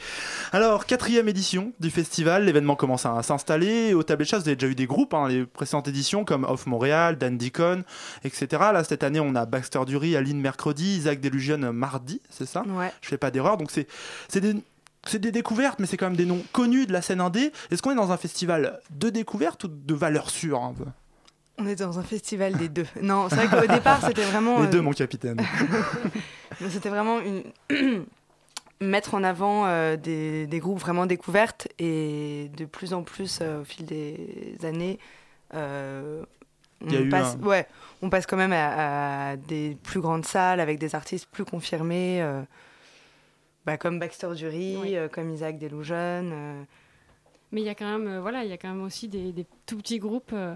Alors, 0.53 0.85
quatrième 0.85 1.27
édition 1.27 1.73
du 1.79 1.89
festival, 1.91 2.45
l'événement 2.45 2.75
commence 2.75 3.05
à 3.05 3.21
s'installer. 3.23 3.93
Au 3.93 4.03
tablé 4.03 4.23
de 4.25 4.29
chasse, 4.29 4.43
vous 4.43 4.47
avez 4.49 4.55
déjà 4.55 4.71
eu 4.71 4.75
des 4.75 4.85
groupes, 4.87 5.13
hein, 5.13 5.27
les 5.27 5.45
précédentes 5.45 5.87
éditions 5.89 6.23
comme 6.23 6.45
Off 6.45 6.65
Montréal, 6.65 7.17
Dan 7.17 7.37
Deacon, 7.37 7.83
etc. 8.23 8.47
Là, 8.71 8.83
cette 8.83 9.03
année, 9.03 9.19
on 9.19 9.35
a 9.35 9.45
Baxter 9.45 9.81
Dury, 9.85 10.15
Aline 10.15 10.39
mercredi, 10.39 10.95
Isaac 10.97 11.19
Delusion 11.19 11.73
mardi, 11.73 12.21
c'est 12.29 12.47
ça? 12.47 12.63
Ouais. 12.67 12.91
Je 13.01 13.09
fais 13.09 13.17
pas 13.17 13.31
d'erreur. 13.31 13.57
Donc, 13.57 13.71
c'est 13.71 13.87
c'est 14.29 14.41
des. 14.41 14.55
C'est 15.07 15.19
des 15.19 15.31
découvertes, 15.31 15.77
mais 15.77 15.85
c'est 15.85 15.97
quand 15.97 16.07
même 16.07 16.15
des 16.15 16.25
noms 16.25 16.41
connus 16.51 16.87
de 16.87 16.91
la 16.91 17.03
scène 17.03 17.21
indé. 17.21 17.51
Est-ce 17.69 17.83
qu'on 17.83 17.91
est 17.91 17.95
dans 17.95 18.11
un 18.11 18.17
festival 18.17 18.79
de 18.89 19.11
découvertes 19.11 19.65
ou 19.65 19.67
de 19.67 19.93
valeur 19.93 20.31
sûre 20.31 20.63
un 20.63 20.73
peu 20.73 20.85
On 21.57 21.65
est 21.67 21.75
dans 21.75 21.97
un 21.99 22.03
festival 22.03 22.53
des 22.57 22.67
deux. 22.69 22.85
Non, 23.01 23.27
c'est 23.29 23.35
vrai 23.35 23.47
qu'au 23.47 23.73
départ, 23.73 24.05
c'était 24.05 24.23
vraiment. 24.23 24.61
Les 24.61 24.67
deux, 24.67 24.79
euh, 24.79 24.81
mon 24.81 24.91
capitaine. 24.91 25.37
Mais 26.61 26.69
C'était 26.69 26.89
vraiment 26.89 27.19
une... 27.21 27.43
mettre 28.81 29.13
en 29.15 29.23
avant 29.23 29.65
euh, 29.67 29.95
des, 29.95 30.47
des 30.47 30.59
groupes 30.59 30.79
vraiment 30.79 31.05
découvertes 31.05 31.67
et 31.79 32.51
de 32.57 32.65
plus 32.65 32.93
en 32.93 33.03
plus 33.03 33.39
euh, 33.41 33.61
au 33.61 33.63
fil 33.63 33.85
des 33.85 34.57
années. 34.63 34.99
euh, 35.53 36.23
Il 36.81 36.91
y 36.91 36.97
a 36.97 36.99
on 36.99 37.03
eu 37.03 37.09
passe, 37.09 37.37
un- 37.41 37.45
ouais, 37.45 37.67
on 38.01 38.09
passe 38.09 38.25
quand 38.25 38.35
même 38.35 38.51
à, 38.53 39.29
à 39.31 39.35
des 39.37 39.77
plus 39.81 40.01
grandes 40.01 40.25
salles 40.25 40.59
avec 40.59 40.77
des 40.77 40.93
artistes 40.93 41.27
plus 41.31 41.45
confirmés, 41.45 42.21
euh, 42.21 42.41
bah, 43.65 43.77
comme 43.77 43.97
Baxter 43.97 44.27
Dury, 44.35 44.97
euh, 44.97 45.07
comme 45.07 45.31
Isaac 45.33 45.57
Delusion. 45.57 46.65
Mais 47.51 47.61
il 47.61 47.65
y 47.65 47.69
a 47.69 47.75
quand 47.75 47.89
même, 47.89 48.07
euh, 48.07 48.21
voilà, 48.21 48.43
il 48.43 48.49
y 48.49 48.53
a 48.53 48.57
quand 48.57 48.67
même 48.69 48.83
aussi 48.83 49.07
des, 49.07 49.31
des 49.31 49.45
tout 49.65 49.77
petits 49.77 49.99
groupes 49.99 50.31
euh, 50.33 50.55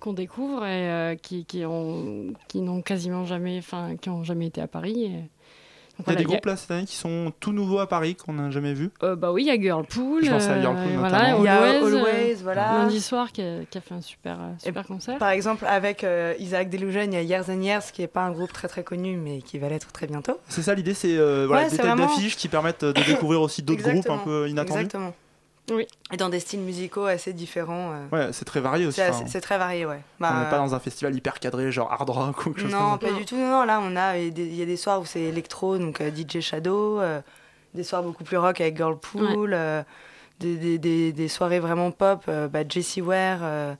qu'on 0.00 0.12
découvre 0.12 0.64
et 0.64 0.88
euh, 0.90 1.14
qui, 1.16 1.44
qui 1.44 1.64
ont, 1.64 2.32
qui 2.48 2.60
n'ont 2.60 2.82
quasiment 2.82 3.24
jamais, 3.24 3.58
enfin, 3.58 3.96
qui 4.00 4.10
ont 4.10 4.22
jamais 4.22 4.46
été 4.46 4.60
à 4.60 4.68
Paris. 4.68 5.04
et- 5.04 5.30
Donc 5.98 6.08
Il 6.08 6.12
y 6.12 6.12
a 6.12 6.12
voilà, 6.12 6.18
des 6.18 6.24
groupes 6.24 6.44
là 6.44 6.56
cette 6.56 6.70
année 6.70 6.84
qui 6.84 6.94
sont 6.94 7.32
tout 7.40 7.52
nouveaux 7.54 7.78
à 7.78 7.88
Paris 7.88 8.14
qu'on 8.16 8.34
n'a 8.34 8.50
jamais 8.50 8.74
vus. 8.74 8.90
Euh, 9.02 9.16
bah 9.16 9.32
oui, 9.32 9.44
il 9.44 9.46
y 9.46 9.50
a 9.50 9.58
Girlpool. 9.58 10.24
Je 10.26 10.30
pense 10.30 10.46
à 10.46 10.52
euh, 10.52 10.60
Girlpool 10.60 10.92
voilà, 10.98 11.18
notamment. 11.32 11.38
Il 11.38 11.44
y 11.44 11.48
a 11.48 11.62
Always, 11.62 11.96
Always, 11.98 12.34
voilà. 12.42 12.72
Lundi 12.80 13.00
soir 13.00 13.32
qui 13.32 13.40
a, 13.40 13.64
qui 13.64 13.78
a 13.78 13.80
fait 13.80 13.94
un 13.94 14.02
super, 14.02 14.38
super 14.62 14.86
concert. 14.86 15.16
Par 15.16 15.30
exemple, 15.30 15.64
avec 15.66 16.04
euh, 16.04 16.34
Isaac 16.38 16.68
Delusion, 16.68 17.00
il 17.04 17.14
y 17.14 17.16
a 17.16 17.22
Years 17.22 17.48
and 17.48 17.62
Years, 17.62 17.90
qui 17.92 18.02
n'est 18.02 18.08
pas 18.08 18.24
un 18.24 18.30
groupe 18.32 18.52
très 18.52 18.68
très 18.68 18.84
connu, 18.84 19.16
mais 19.16 19.40
qui 19.40 19.56
va 19.58 19.70
l'être 19.70 19.90
très 19.90 20.06
bientôt. 20.06 20.38
C'est 20.48 20.60
ça 20.62 20.74
l'idée, 20.74 20.92
c'est 20.92 21.16
euh, 21.16 21.46
voilà, 21.46 21.62
Ouais, 21.62 21.70
des 21.70 21.76
têtes 21.78 21.86
vraiment- 21.86 22.06
d'affiches 22.06 22.36
qui 22.36 22.48
permettent 22.48 22.84
de 22.84 22.92
découvrir 22.92 23.40
aussi 23.40 23.62
d'autres 23.62 23.82
groupes 23.90 24.10
un 24.10 24.18
peu 24.18 24.48
inattendus. 24.50 24.80
Exactement. 24.82 25.14
Oui. 25.70 25.86
Et 26.12 26.16
dans 26.16 26.28
des 26.28 26.38
styles 26.40 26.60
musicaux 26.60 27.04
assez 27.06 27.32
différents. 27.32 27.92
euh. 27.92 28.06
Ouais, 28.12 28.32
c'est 28.32 28.44
très 28.44 28.60
varié 28.60 28.86
aussi. 28.86 29.00
C'est 29.26 29.40
très 29.40 29.58
varié, 29.58 29.84
ouais. 29.86 30.00
on 30.20 30.24
n'est 30.24 30.30
Bah, 30.30 30.46
pas 30.50 30.58
dans 30.58 30.74
un 30.74 30.78
festival 30.80 31.14
hyper 31.14 31.40
cadré, 31.40 31.72
genre 31.72 31.92
hard 31.92 32.08
rock 32.10 32.46
ou 32.46 32.50
quelque 32.50 32.60
chose 32.62 32.70
Non, 32.72 32.96
comme 32.98 33.08
ça. 33.08 33.14
pas 33.14 33.18
du 33.18 33.24
tout. 33.24 33.36
Non, 33.36 33.48
non, 33.50 33.64
là, 33.64 33.80
on 33.82 33.96
a 33.96 34.16
il 34.18 34.54
y 34.54 34.62
a 34.62 34.66
des 34.66 34.76
soirs 34.76 35.00
où 35.00 35.04
c'est 35.04 35.22
électro, 35.22 35.76
donc 35.78 36.00
euh, 36.00 36.10
DJ 36.14 36.40
Shadow, 36.40 37.00
euh, 37.00 37.20
des 37.74 37.82
soirs 37.84 38.02
beaucoup 38.02 38.22
plus 38.24 38.36
rock 38.36 38.60
avec 38.60 38.76
Girlpool, 38.76 39.52
euh, 39.54 39.82
des, 40.38 40.56
des, 40.56 40.78
des, 40.78 41.12
des 41.12 41.28
soirées 41.28 41.58
vraiment 41.60 41.90
pop, 41.90 42.22
euh, 42.28 42.46
bah, 42.46 42.60
Jessie 42.68 43.00
Ware, 43.02 43.40
euh, 43.42 43.74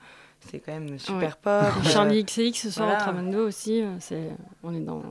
c'est 0.50 0.58
quand 0.58 0.72
même 0.72 0.98
super 0.98 1.18
Ouais. 1.18 1.28
pop. 1.28 1.52
euh, 1.86 1.88
Charlie 1.88 2.24
XX 2.24 2.52
ce 2.62 2.70
soir 2.70 2.88
voilà. 2.88 3.00
au 3.02 3.04
Tramando 3.04 3.46
aussi. 3.46 3.82
euh, 3.82 3.94
C'est, 4.00 4.30
on 4.64 4.74
est 4.74 4.80
dans. 4.80 5.02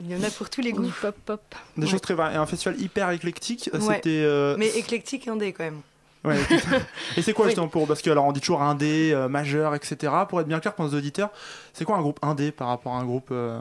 Il 0.00 0.10
y 0.10 0.16
en 0.16 0.22
a 0.26 0.30
pour 0.30 0.50
tous 0.50 0.60
les 0.60 0.72
goûts. 0.72 0.82
Du 0.82 0.92
pop 0.92 1.14
pop. 1.24 1.40
Des 1.76 1.84
Ouais. 1.84 1.88
choses 1.88 2.00
très 2.00 2.14
variées. 2.14 2.36
Un 2.36 2.46
festival 2.46 2.80
hyper 2.80 3.10
éclectique. 3.12 3.70
euh, 3.72 3.78
Ouais. 3.80 3.94
C'était. 3.96 4.22
euh, 4.24 4.56
Mais 4.58 4.68
éclectique 4.76 5.28
indé 5.28 5.52
quand 5.52 5.64
même. 5.64 5.80
Ouais. 6.24 6.36
Et 7.16 7.22
c'est 7.22 7.32
quoi 7.32 7.46
Oui. 7.46 7.50
justement 7.50 7.68
pour 7.68 7.86
parce 7.88 8.00
que 8.02 8.10
alors 8.10 8.24
on 8.26 8.32
dit 8.32 8.40
toujours 8.40 8.62
indé, 8.62 9.12
euh, 9.12 9.28
majeur, 9.28 9.74
etc. 9.74 10.12
Pour 10.28 10.40
être 10.40 10.46
bien 10.46 10.60
clair 10.60 10.74
pour 10.74 10.84
nos 10.84 10.96
auditeurs, 10.96 11.30
c'est 11.72 11.84
quoi 11.84 11.96
un 11.96 12.00
groupe 12.02 12.18
indé 12.22 12.52
par 12.52 12.68
rapport 12.68 12.94
à 12.94 12.98
un 12.98 13.04
groupe 13.04 13.28
euh, 13.32 13.60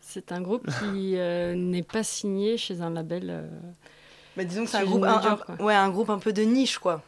C'est 0.00 0.32
un 0.32 0.40
groupe 0.40 0.66
qui 0.80 1.14
euh, 1.18 1.54
n'est 1.54 1.82
pas 1.82 2.02
signé 2.02 2.56
chez 2.56 2.80
un 2.80 2.90
label. 2.90 3.26
euh, 3.28 3.48
Bah, 4.36 4.44
disons 4.44 4.64
que 4.64 4.70
c'est 4.70 4.78
un 4.78 4.84
groupe, 4.84 5.04
un, 5.04 5.38
ouais, 5.62 5.74
un 5.74 5.90
groupe 5.90 6.08
un 6.10 6.18
peu 6.18 6.32
de 6.32 6.42
niche, 6.42 6.78
quoi. 6.78 7.02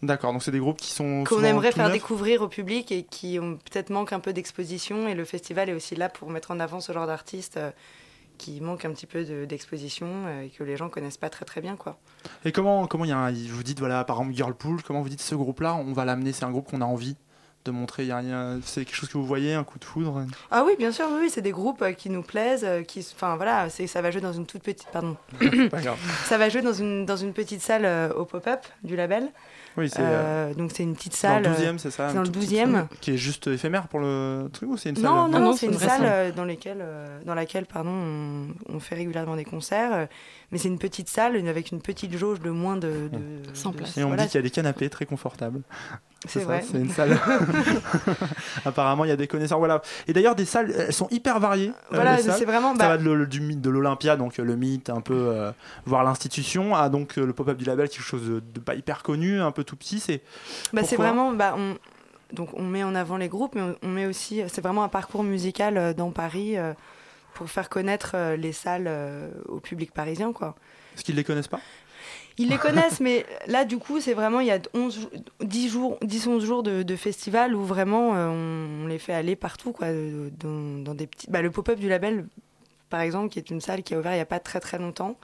D'accord, 0.00 0.32
donc 0.32 0.44
c'est 0.44 0.52
des 0.52 0.60
groupes 0.60 0.76
qui 0.78 0.92
sont 0.92 1.24
Qu'on 1.24 1.42
aimerait 1.42 1.72
faire 1.72 1.90
découvrir 1.90 2.42
au 2.42 2.48
public 2.48 2.92
et 2.92 3.02
qui 3.02 3.38
ont 3.40 3.56
peut-être 3.56 3.90
manquent 3.90 4.12
un 4.12 4.20
peu 4.20 4.32
d'exposition. 4.32 5.08
Et 5.08 5.14
le 5.14 5.24
festival 5.24 5.68
est 5.70 5.74
aussi 5.74 5.96
là 5.96 6.08
pour 6.08 6.30
mettre 6.30 6.52
en 6.52 6.60
avant 6.60 6.80
ce 6.80 6.92
genre 6.92 7.06
d'artistes 7.08 7.56
euh, 7.56 7.70
qui 8.38 8.60
manquent 8.60 8.84
un 8.84 8.92
petit 8.92 9.06
peu 9.06 9.24
de- 9.24 9.44
d'exposition 9.44 10.06
euh, 10.26 10.42
et 10.44 10.48
que 10.48 10.62
les 10.64 10.76
gens 10.76 10.88
connaissent 10.88 11.16
pas 11.18 11.28
très 11.30 11.44
très 11.44 11.60
bien, 11.60 11.76
quoi. 11.76 11.98
Et 12.44 12.52
comment 12.52 12.86
comment 12.86 13.04
il 13.04 13.08
y 13.08 13.12
a 13.12 13.18
un- 13.18 13.32
vous 13.32 13.62
dites 13.62 13.78
voilà 13.80 14.04
par 14.04 14.16
exemple 14.16 14.34
Girlpool, 14.36 14.82
comment 14.82 15.02
vous 15.02 15.08
dites 15.08 15.20
ce 15.20 15.34
groupe-là, 15.34 15.74
on 15.74 15.92
va 15.92 16.04
l'amener, 16.04 16.32
c'est 16.32 16.44
un 16.44 16.50
groupe 16.50 16.70
qu'on 16.70 16.80
a 16.80 16.84
envie 16.86 17.16
de 17.64 17.70
montrer, 17.72 18.04
il 18.04 18.08
y 18.08 18.12
a- 18.12 18.18
a- 18.18 18.56
c'est 18.62 18.84
quelque 18.84 18.94
chose 18.94 19.08
que 19.10 19.18
vous 19.18 19.26
voyez, 19.26 19.52
un 19.52 19.64
coup 19.64 19.78
de 19.78 19.84
foudre? 19.84 20.24
Ah 20.50 20.62
oui, 20.64 20.72
bien 20.78 20.90
sûr, 20.92 21.06
oui, 21.10 21.18
oui, 21.22 21.30
c'est 21.30 21.42
des 21.42 21.50
groupes 21.50 21.82
euh, 21.82 21.92
qui 21.92 22.08
nous 22.08 22.22
plaisent, 22.22 22.64
euh, 22.64 22.82
qui, 22.82 23.00
enfin 23.14 23.36
voilà, 23.36 23.68
c'est, 23.68 23.86
ça 23.86 24.00
va 24.00 24.10
jouer 24.10 24.20
dans 24.22 24.32
une 24.32 24.46
toute 24.46 24.62
petite, 24.62 24.88
pardon, 24.92 25.16
ça 26.24 26.38
va 26.38 26.48
jouer 26.48 26.62
dans 26.62 26.72
une 26.72 27.04
dans 27.04 27.16
une 27.16 27.32
petite 27.32 27.60
salle 27.60 28.12
au 28.16 28.24
pop-up 28.24 28.60
du 28.84 28.96
label. 28.96 29.28
Oui, 29.78 29.88
c'est 29.88 30.00
Euh, 30.02 30.52
donc 30.54 30.72
c'est 30.74 30.82
une 30.82 30.94
petite 30.94 31.16
dans 31.22 31.38
le 31.38 31.44
salle. 31.44 31.54
12e, 31.54 31.74
euh, 31.74 31.78
c'est 31.78 31.90
ça 31.90 32.08
c'est 32.08 32.14
dans 32.14 32.20
le 32.22 32.26
une 32.26 32.32
toute 32.32 32.42
12e. 32.42 32.86
petite- 32.88 33.00
Qui 33.00 33.10
est 33.12 33.16
juste 33.16 33.46
éphémère 33.46 33.88
pour 33.88 34.00
le 34.00 34.48
truc 34.52 34.68
ou 34.70 34.76
c'est 34.76 34.90
une 34.90 34.96
salle 34.96 35.04
Non, 35.04 35.28
non, 35.28 35.38
non, 35.40 35.52
c'est 35.54 35.66
une 35.66 35.78
salle 35.78 36.00
euh, 36.02 36.32
dans, 36.32 36.44
lesquelles, 36.44 36.80
euh, 36.82 37.06
dans 37.24 37.34
laquelle 37.34 37.64
pardon, 37.66 37.90
on, 37.90 38.46
on 38.74 38.80
fait 38.80 38.96
régulièrement 38.96 39.36
des 39.36 39.44
concerts. 39.44 39.92
euh, 39.94 40.06
mais 40.50 40.58
c'est 40.58 40.68
une 40.68 40.78
petite 40.78 41.08
salle 41.08 41.36
avec 41.48 41.72
une 41.72 41.80
petite 41.80 42.16
jauge 42.16 42.40
de 42.40 42.50
moins 42.50 42.76
de. 42.76 43.08
de 43.12 43.18
100 43.54 43.70
de- 43.70 43.76
places. 43.76 43.96
Et 43.98 44.04
on 44.04 44.08
voilà, 44.08 44.24
dit 44.24 44.30
qu'il 44.30 44.38
y 44.38 44.40
a 44.40 44.42
des 44.42 44.50
canapés 44.50 44.88
très 44.90 45.06
confortables. 45.06 45.60
C'est 46.26 46.40
ça, 46.40 46.46
vrai. 46.46 46.64
C'est 46.68 46.78
une 46.78 46.90
salle. 46.90 47.16
Apparemment, 48.64 49.04
il 49.04 49.08
y 49.08 49.12
a 49.12 49.16
des 49.16 49.28
connaisseurs. 49.28 49.58
Voilà. 49.58 49.82
Et 50.06 50.12
d'ailleurs, 50.12 50.34
des 50.34 50.44
salles, 50.44 50.72
elles 50.76 50.92
sont 50.92 51.06
hyper 51.10 51.38
variées. 51.40 51.68
euh, 51.68 51.72
Voilà, 51.96 52.18
c'est 52.18 52.44
vraiment, 52.44 52.72
Ça 52.72 52.78
bah- 52.78 52.88
va 52.88 52.98
de, 52.98 53.04
le- 53.10 53.26
du 53.26 53.40
mythe 53.40 53.60
de 53.60 53.70
l'Olympia, 53.70 54.16
donc 54.16 54.38
euh, 54.38 54.44
le 54.44 54.56
mythe, 54.56 54.90
un 54.90 55.00
peu 55.00 55.14
euh, 55.14 55.52
voir 55.86 56.02
l'institution, 56.04 56.74
à 56.74 56.88
donc 56.88 57.18
euh, 57.18 57.26
le 57.26 57.32
pop-up 57.32 57.56
du 57.56 57.64
label, 57.64 57.88
quelque 57.88 58.02
chose 58.02 58.26
de, 58.28 58.40
de 58.40 58.60
pas 58.60 58.74
hyper 58.74 59.02
connu, 59.02 59.40
un 59.40 59.50
peu 59.52 59.62
tout 59.68 59.76
petit. 59.76 60.00
C'est 60.00 60.22
Bah, 60.72 60.82
c'est 60.82 60.96
vraiment. 60.96 61.32
Bah, 61.32 61.54
on, 61.56 61.76
donc 62.32 62.50
on 62.54 62.64
met 62.64 62.82
en 62.84 62.94
avant 62.94 63.16
les 63.16 63.28
groupes, 63.28 63.54
mais 63.54 63.62
on, 63.82 63.88
met 63.88 64.06
aussi. 64.06 64.42
C'est 64.48 64.60
vraiment 64.60 64.82
un 64.82 64.88
parcours 64.88 65.22
musical 65.22 65.76
euh, 65.76 65.94
dans 65.94 66.10
Paris 66.10 66.56
euh, 66.56 66.74
pour 67.34 67.48
faire 67.48 67.68
connaître 67.68 68.12
euh, 68.14 68.36
les 68.36 68.52
salles 68.52 68.90
au 69.46 69.60
public 69.60 69.92
parisien, 69.92 70.32
quoi. 70.32 70.54
Parce 70.92 71.02
qu'ils 71.02 71.16
les 71.16 71.24
connaissent 71.24 71.48
pas? 71.48 71.60
Ils 72.40 72.48
les 72.48 72.58
connaissent, 72.58 73.00
mais 73.00 73.26
là, 73.48 73.64
du 73.64 73.78
coup, 73.78 74.00
c'est 74.00 74.14
vraiment, 74.14 74.38
il 74.38 74.46
y 74.46 74.52
a 74.52 74.60
11, 74.72 75.00
jou- 75.00 75.10
10 75.40 75.68
jours, 75.68 75.98
10-11 76.04 76.40
jours 76.40 76.62
de, 76.62 76.84
de 76.84 76.96
festival 76.96 77.54
où 77.54 77.64
vraiment 77.64 78.14
euh, 78.14 78.28
on, 78.28 78.86
les 78.86 79.00
fait 79.00 79.12
aller 79.12 79.34
partout, 79.34 79.72
quoi, 79.72 79.88
dans, 79.90 80.82
dans 80.82 80.94
des 80.94 81.08
petits... 81.08 81.28
Bah, 81.28 81.42
le 81.42 81.50
pop-up 81.50 81.80
du 81.80 81.88
label, 81.88 82.26
par 82.90 83.00
exemple, 83.00 83.28
qui 83.28 83.40
est 83.40 83.50
une 83.50 83.60
salle 83.60 83.82
qui 83.82 83.94
a 83.94 83.98
ouvert 83.98 84.12
il 84.12 84.16
n'y 84.16 84.20
a 84.20 84.26
pas 84.26 84.38
très 84.38 84.60
très 84.60 84.78
longtemps, 84.78 85.18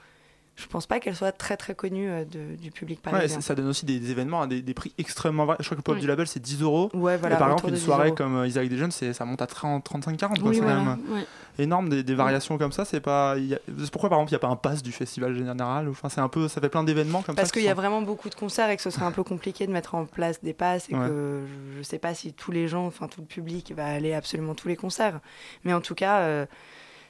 je 0.55 0.67
pense 0.67 0.87
pas 0.87 0.99
qu'elle 1.01 1.15
soit 1.15 1.31
très 1.33 1.57
très 1.57 1.75
connue 1.75 2.09
euh, 2.09 2.23
de- 2.23 2.55
du 2.55 2.71
public 2.71 3.01
parisien. 3.01 3.27
ça, 3.27 3.41
ça 3.41 3.55
donne 3.55 3.67
aussi 3.67 3.85
des, 3.85 3.99
des 3.99 4.11
événements 4.11 4.41
à 4.41 4.47
des, 4.47 4.61
des 4.61 4.73
prix 4.73 4.93
extrêmement 4.97 5.45
variés. 5.45 5.57
Je 5.61 5.65
crois 5.65 5.75
que 5.75 5.79
le 5.79 5.83
pop 5.83 5.95
Oui. 5.95 6.01
du 6.01 6.07
label, 6.07 6.27
c'est 6.27 6.39
10 6.41 6.61
euros. 6.61 6.89
Ouais, 6.93 7.17
voilà, 7.17 7.35
Et 7.35 7.39
par 7.39 7.49
exemple, 7.49 7.67
une 7.69 7.75
10 7.75 7.81
soirée 7.81 8.07
euros. 8.07 8.15
comme 8.15 8.37
euh, 8.37 8.47
Isaac 8.47 8.69
Dejon, 8.69 8.89
c'est- 8.91 9.11
ça 9.13 9.25
monte 9.25 9.41
à 9.41 9.47
30, 9.47 9.83
35-40. 9.83 10.39
quoi. 10.39 10.49
Oui, 10.49 10.55
c'est 10.55 10.61
voilà, 10.61 10.77
quand 10.77 10.85
même 10.85 10.99
ouais. 11.13 11.25
énorme, 11.59 11.89
des, 11.89 12.03
des 12.03 12.15
variations 12.15 12.57
comme 12.57 12.71
ça. 12.71 12.85
C'est 12.85 13.01
pas. 13.01 13.37
y 13.37 13.53
a- 13.53 13.59
pourquoi, 13.91 14.09
par 14.09 14.17
exemple, 14.19 14.31
il 14.31 14.33
n'y 14.33 14.37
a 14.37 14.39
pas 14.39 14.47
un 14.47 14.55
pass 14.55 14.81
du 14.81 14.91
festival 14.93 15.35
général 15.35 15.89
Enfin, 15.89 16.07
c'est 16.09 16.21
un 16.21 16.29
peu. 16.29 16.47
Ça 16.47 16.61
fait 16.61 16.69
plein 16.69 16.83
d'événements 16.85 17.21
comme 17.21 17.35
Parce 17.35 17.49
ça. 17.49 17.53
qu'il 17.53 17.61
qui 17.61 17.65
y 17.67 17.69
a 17.69 17.73
sont- 17.75 17.81
vraiment 17.81 18.01
beaucoup 18.01 18.29
de 18.29 18.35
concerts 18.35 18.69
et 18.69 18.77
que 18.77 18.81
ce 18.81 18.89
serait 18.89 19.05
un 19.05 19.11
peu 19.11 19.23
compliqué 19.23 19.67
de 19.67 19.73
mettre 19.73 19.95
en 19.95 20.05
place 20.05 20.41
des 20.41 20.53
passes 20.53 20.87
et 20.89 20.93
que 20.93 21.43
je 21.73 21.77
ne 21.79 21.83
sais 21.83 21.99
pas 21.99 22.13
si 22.13 22.31
tous 22.31 22.51
les 22.51 22.69
gens, 22.69 22.85
enfin 22.85 23.07
tout 23.09 23.19
le 23.19 23.27
public 23.27 23.73
va 23.75 23.85
aller 23.87 24.13
à 24.13 24.17
absolument 24.17 24.55
tous 24.55 24.69
les 24.69 24.77
concerts. 24.77 25.19
Mais 25.65 25.73
en 25.73 25.81
tout 25.81 25.95
cas, 25.95 26.19
euh, 26.19 26.45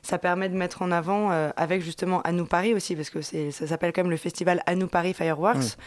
ça 0.06 0.18
permet 0.20 0.50
de 0.50 0.56
mettre 0.56 0.82
en 0.82 0.92
avant 0.92 1.32
euh, 1.32 1.50
avec 1.58 1.82
justement 1.82 2.22
À 2.22 2.32
nous 2.32 2.46
Paris 2.46 2.74
aussi, 2.74 2.96
parce 2.96 3.10
que 3.10 3.22
ça 3.22 3.68
s'appelle 3.68 3.92
quand 3.92 4.04
même 4.04 4.12
le 4.12 4.18
festival 4.18 4.62
À 4.66 4.76
nous 4.76 4.88
Paris 4.88 5.14
Fireworks. 5.14 5.78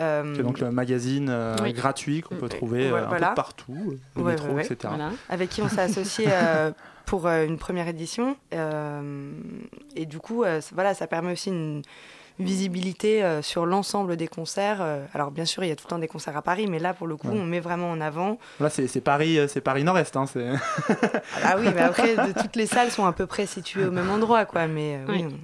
Euh, 0.00 0.32
C'est 0.36 0.42
donc 0.42 0.60
le 0.60 0.70
magazine 0.70 1.28
euh, 1.28 1.56
Oui. 1.62 1.72
gratuit 1.72 2.20
qu'on 2.22 2.36
peut 2.36 2.48
trouver 2.48 2.90
Ouais, 2.92 3.00
un 3.00 3.08
voilà. 3.08 3.28
peu 3.30 3.34
partout, 3.34 3.96
le 4.16 4.22
Ouais, 4.22 4.32
métro, 4.32 4.48
ouais, 4.48 4.54
ouais. 4.54 4.64
etc. 4.64 4.76
Voilà. 4.94 5.10
avec 5.28 5.50
qui 5.50 5.60
on 5.60 5.68
s'est 5.68 5.80
associé 5.80 6.26
euh, 6.32 6.70
pour 7.04 7.26
euh, 7.26 7.44
une 7.44 7.58
première 7.58 7.88
édition. 7.88 8.36
Euh, 8.54 9.32
et 9.96 10.06
du 10.06 10.18
coup, 10.20 10.44
euh, 10.44 10.60
voilà, 10.72 10.94
ça 10.94 11.06
permet 11.08 11.32
aussi 11.32 11.48
une 11.50 11.82
visibilité 12.38 13.22
euh, 13.22 13.42
sur 13.42 13.66
l'ensemble 13.66 14.16
des 14.16 14.28
concerts. 14.28 14.78
Euh, 14.80 15.04
alors 15.14 15.30
bien 15.30 15.44
sûr, 15.44 15.64
il 15.64 15.68
y 15.68 15.70
a 15.72 15.76
tout 15.76 15.84
le 15.86 15.90
temps 15.90 15.98
des 15.98 16.08
concerts 16.08 16.36
à 16.36 16.42
Paris, 16.42 16.66
mais 16.68 16.78
là, 16.78 16.94
pour 16.94 17.06
le 17.06 17.16
coup, 17.16 17.28
Ouais. 17.28 17.38
on 17.40 17.44
met 17.44 17.60
vraiment 17.60 17.90
en 17.90 18.00
avant. 18.00 18.38
Là, 18.60 18.70
c'est 18.70 19.00
Paris, 19.00 19.38
euh, 19.38 19.48
c'est 19.48 19.60
Paris 19.60 19.84
Nord-Est. 19.84 20.16
Hein, 20.16 20.26
Ah 21.44 21.56
oui, 21.58 21.66
mais 21.74 21.80
après, 21.80 22.16
de- 22.16 22.40
toutes 22.40 22.56
les 22.56 22.66
salles 22.66 22.90
sont 22.90 23.04
à 23.06 23.12
peu 23.12 23.26
près 23.26 23.46
situées 23.46 23.84
au 23.86 23.90
même 23.90 24.10
endroit, 24.10 24.44
quoi. 24.44 24.66
Mais 24.66 24.96
euh, 24.96 25.04
oui, 25.08 25.24
Oui. 25.26 25.34
on- 25.34 25.38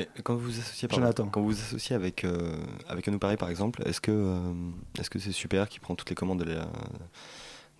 Et 0.00 0.06
quand 0.22 0.34
vous 0.34 0.40
vous 0.50 0.58
associez, 0.60 0.86
pardon, 0.86 1.28
quand 1.32 1.40
vous 1.40 1.48
vous 1.48 1.60
associez 1.60 1.96
avec 1.96 2.22
euh, 2.24 2.56
avec 2.88 3.08
Anou 3.08 3.18
Paris 3.18 3.36
par 3.36 3.48
exemple, 3.48 3.82
est-ce 3.86 4.00
que 4.00 4.12
euh, 4.12 4.36
est-ce 5.00 5.10
que 5.10 5.18
c'est 5.18 5.32
super 5.32 5.68
qui 5.68 5.80
prend 5.80 5.94
toutes 5.96 6.10
les 6.10 6.14
commandes 6.14 6.44
de 6.44 6.50
la- 6.52 6.68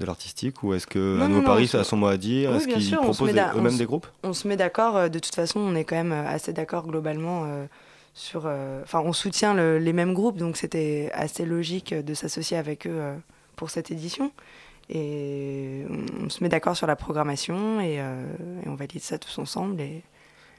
de 0.01 0.07
l'artistique 0.07 0.63
ou 0.63 0.73
est-ce 0.75 0.87
que 0.87 1.17
Non, 1.19 1.27
Anou 1.27 1.43
Paris 1.43 1.71
a 1.75 1.85
son 1.85 1.97
mot 1.99 2.07
à 2.07 2.17
dire 2.17 2.51
Oui, 2.51 2.57
Est-ce 2.57 2.67
qu'ils 2.69 2.83
sûr, 2.83 2.99
on 3.03 3.13
se 3.13 3.19
proposent 3.23 3.37
eux-mêmes 3.57 3.77
des 3.77 3.85
groupes? 3.85 4.07
On 4.25 4.33
se 4.33 4.49
met 4.49 4.57
d'accord. 4.57 5.11
De 5.11 5.19
toute 5.19 5.35
façon, 5.35 5.61
on 5.61 5.75
est 5.77 5.85
quand 5.85 5.97
même 5.97 6.13
assez 6.13 6.53
d'accord 6.53 6.87
globalement 6.87 7.45
euh, 7.47 7.67
sur. 8.19 8.43
euh, 8.47 8.83
Enfin, 8.83 9.01
on 9.01 9.13
soutient 9.13 9.55
le- 9.55 9.79
les 9.79 9.93
mêmes 9.93 10.13
groupes, 10.15 10.37
donc 10.37 10.57
c'était 10.57 11.11
assez 11.15 11.45
logique 11.47 11.95
de 11.95 12.15
s'associer 12.15 12.57
avec 12.57 12.87
eux 12.87 12.91
euh, 12.93 13.17
pour 13.57 13.71
cette 13.71 13.91
édition. 13.91 14.33
Et 14.91 15.85
on, 15.91 16.25
on 16.27 16.31
se 16.31 16.43
met 16.43 16.49
d'accord 16.49 16.77
sur 16.77 16.87
la 16.87 16.97
programmation 16.97 17.81
et, 17.81 18.01
euh, 18.01 18.25
et 18.65 18.69
on 18.69 18.75
valide 18.75 19.03
ça 19.03 19.19
tous 19.19 19.39
ensemble. 19.39 19.81
Et... 19.81 20.03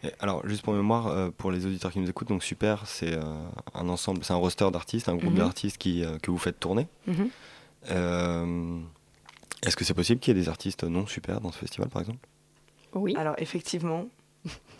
Et 0.03 0.11
alors, 0.21 0.47
juste 0.47 0.61
pour 0.61 0.73
mémoire, 0.73 1.07
euh, 1.07 1.29
pour 1.35 1.51
les 1.51 1.65
auditeurs 1.65 1.91
qui 1.91 1.99
nous 1.99 2.09
écoutent, 2.09 2.29
donc 2.29 2.41
Super, 2.43 2.87
c'est 2.87 3.13
euh, 3.13 3.21
un 3.73 3.89
ensemble, 3.89 4.23
c'est 4.23 4.31
un 4.31 4.37
roster 4.37 4.69
d'artistes, 4.71 5.09
un 5.09 5.15
groupe 5.17 5.33
Mhm. 5.33 5.39
d'artistes 5.39 5.77
qui, 5.77 6.05
euh, 6.05 6.17
que 6.19 6.31
vous 6.31 6.37
faites 6.37 6.57
tourner. 6.59 6.87
Mhm. 7.07 7.29
Euh, 7.91 8.79
Est-ce 9.65 9.75
que 9.75 9.83
c'est 9.83 9.93
possible 9.93 10.21
qu'il 10.21 10.33
y 10.35 10.39
ait 10.39 10.41
des 10.41 10.47
artistes 10.47 10.83
non 10.85 11.05
super 11.05 11.41
dans 11.41 11.51
ce 11.51 11.57
festival, 11.57 11.89
par 11.89 12.01
exemple? 12.01 12.19
Oui. 12.93 13.13
Alors 13.17 13.35
effectivement, 13.39 14.05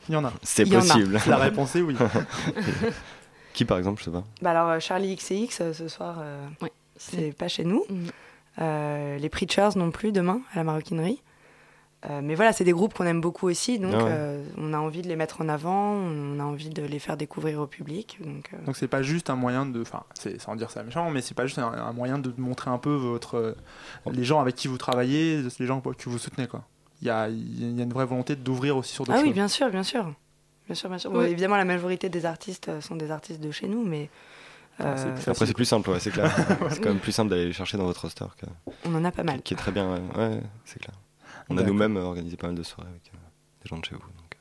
Il 0.10 0.14
y 0.14 0.18
en 0.18 0.26
a. 0.26 0.34
C'est 0.43 0.66
possible. 0.70 1.20
La 1.28 1.38
réponse 1.38 1.76
est 1.76 1.82
oui. 1.82 1.95
qui, 3.53 3.66
par 3.66 3.78
exemple, 3.78 3.99
je 3.99 4.05
sais 4.05 4.12
pas. 4.12 4.24
bah 4.41 4.51
alors 4.51 4.70
euh, 4.70 4.80
Charlie 4.80 5.16
XCX 5.16 5.47
euh, 5.62 5.74
ce 5.74 5.88
soir, 5.88 6.18
euh, 6.20 6.45
Ouais. 6.62 6.72
c'est 6.97 7.32
pas 7.36 7.47
chez 7.47 7.64
nous. 7.64 7.84
Mhm. 7.89 8.07
Euh, 8.62 9.18
les 9.18 9.30
Preachers 9.30 9.70
non 9.78 9.91
plus 9.91 10.12
demain 10.12 10.41
à 10.53 10.57
la 10.57 10.64
maroquinerie. 10.64 11.22
Euh, 12.10 12.22
mais 12.24 12.34
voilà, 12.36 12.53
c'est 12.53 12.64
des 12.64 12.72
groupes 12.72 12.93
qu'on 12.93 13.05
aime 13.05 13.20
beaucoup 13.20 13.49
aussi, 13.49 13.78
donc 13.78 13.93
Ah 13.93 14.03
ouais. 14.05 14.10
euh, 14.10 14.45
on 14.57 14.74
a 14.74 14.78
envie 14.78 15.01
de 15.01 15.10
les 15.10 15.18
mettre 15.18 15.41
en 15.41 15.49
avant, 15.49 15.91
on 15.95 16.39
a 16.39 16.43
envie 16.43 16.70
de 16.70 16.82
les 16.82 16.97
faire 16.99 17.18
découvrir 17.18 17.60
au 17.60 17.68
public. 17.68 18.18
Donc, 18.24 18.49
euh, 18.53 18.66
Donc 18.66 18.78
c'est 18.78 18.88
pas 18.88 19.01
juste 19.01 19.30
un 19.30 19.36
moyen 19.36 19.66
de, 19.66 19.82
enfin, 19.82 20.03
c'est 20.14 20.39
sans 20.39 20.55
dire 20.55 20.72
ça 20.72 20.82
méchant, 20.84 21.10
mais 21.12 21.20
c'est 21.22 21.34
pas 21.36 21.45
juste 21.45 21.60
un, 21.60 21.68
un 21.68 21.91
moyen 21.91 22.18
de 22.18 22.34
montrer 22.38 22.72
un 22.72 22.78
peu 22.78 22.93
votre, 22.93 23.36
euh, 23.36 23.53
les 24.14 24.24
gens 24.24 24.39
avec 24.39 24.55
qui 24.55 24.70
vous 24.70 24.78
travaillez, 24.78 25.41
les 25.60 25.66
gens 25.66 25.82
que 25.82 26.10
vous 26.10 26.18
soutenez 26.18 26.47
quoi. 26.47 26.64
Il 27.02 27.08
y 27.08 27.12
a, 27.12 27.30
il 27.30 27.76
y 27.78 27.80
a 27.80 27.84
une 27.84 27.93
vraie 27.93 28.06
volonté 28.06 28.36
d'ouvrir 28.36 28.76
aussi 28.78 28.93
sur 28.93 29.06
d'autres 29.06 29.18
Ah 29.18 29.22
oui, 29.22 29.28
choses. 29.30 29.36
bien 29.36 29.47
sûr, 29.47 29.70
bien 29.70 29.84
sûr. 29.84 30.14
Bien 30.66 30.76
sûr, 30.76 30.89
bien 30.89 30.97
sûr. 30.97 31.12
Bon, 31.12 31.22
évidemment, 31.22 31.56
la 31.58 31.66
majorité 31.66 32.10
des 32.10 32.26
artistes 32.26 32.68
euh, 32.70 32.82
sont 32.82 32.95
des 32.95 33.10
artistes 33.12 33.39
de 33.39 33.52
chez 33.52 33.68
nous, 33.68 33.84
mais 33.86 34.10
Euh, 34.82 34.95
c'est 34.97 35.14
plus 35.14 35.32
Après, 35.32 35.45
c'est 35.45 35.54
plus 35.54 35.66
simple, 35.66 35.89
ouais, 35.89 36.00
c'est 36.00 36.12
clair. 36.12 36.34
c'est 36.70 36.80
quand 36.82 36.89
même 36.89 37.00
plus 37.00 37.12
simple 37.12 37.30
d'aller 37.30 37.47
les 37.47 37.54
chercher 37.54 37.78
dans 37.78 37.84
votre 37.86 38.02
roster. 38.02 38.26
que- 38.38 38.45
On 38.86 38.95
en 38.95 39.04
a 39.04 39.12
pas 39.12 39.24
mal. 39.24 39.41
Qui 39.41 39.54
est 39.54 39.58
très 39.58 39.72
bien, 39.74 39.91
ouais, 39.93 40.02
ouais, 40.18 40.41
c'est 40.66 40.80
clair. 40.80 40.95
On 41.50 41.58
a 41.58 41.64
nous-mêmes 41.64 41.97
organisé 41.97 42.38
pas 42.38 42.47
mal 42.47 42.56
de 42.56 42.64
soirées 42.64 42.89
avec 42.89 43.12
euh, 43.14 43.18
des 43.64 43.68
gens 43.70 43.78
de 43.78 43.84
chez 43.86 43.95
vous. 43.95 44.02
donc, 44.02 44.38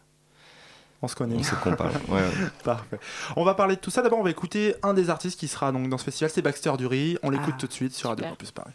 On 1.03 1.09
se 1.09 1.17
connaît. 1.17 1.35
On 1.37 1.43
sait 1.43 1.57
de 1.57 1.61
quoi 1.61 1.73
on 1.73 1.77
parle. 1.77 1.93
Ouais, 2.09 2.21
ouais. 2.21 2.31
Parfait. 2.65 2.99
On 3.37 3.43
va 3.45 3.55
parler 3.55 3.77
de 3.77 3.81
tout 3.81 3.91
ça. 3.91 4.03
D'abord, 4.03 4.19
on 4.21 4.23
va 4.23 4.31
écouter 4.31 4.75
un 4.83 4.95
des 4.95 5.11
artistes 5.11 5.41
qui 5.41 5.49
sera 5.49 5.73
donc 5.73 5.89
dans 5.89 5.99
ce 5.99 6.05
festival, 6.05 6.31
c'est 6.31 6.43
Baxter 6.43 6.73
Dury. 6.77 7.19
On 7.23 7.31
l'écoute 7.31 7.55
Ah, 7.57 7.61
tout 7.61 7.67
de 7.67 7.73
suite 7.73 7.95
sur 7.95 8.11
Radio. 8.11 8.27
Campus 8.27 8.51
Paris. 8.53 8.73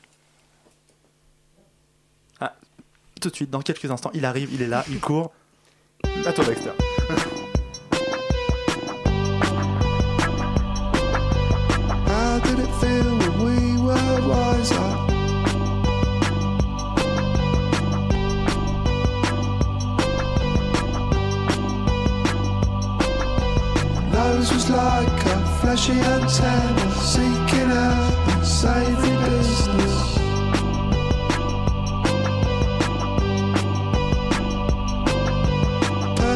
Ah, 2.41 2.53
tout 3.23 3.29
de 3.29 3.35
suite, 3.35 3.49
dans 3.49 3.61
quelques 3.61 3.89
instants, 3.89 4.11
il 4.13 4.25
arrive, 4.25 4.49
il 4.53 4.61
est 4.61 4.67
là, 4.67 4.83
il 4.89 4.99
court. 4.99 5.31
À 6.25 6.33
toi, 6.33 6.43
Baxter. 6.43 6.71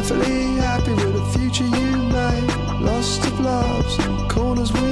Perfectly 0.08 0.54
happy 0.54 0.94
with 0.94 1.12
the 1.12 1.38
future 1.38 1.64
you 1.64 1.96
made. 1.98 2.80
Lost 2.80 3.26
of 3.26 3.40
loves 3.40 3.98
and 3.98 4.30
corners 4.30 4.72
we 4.72 4.87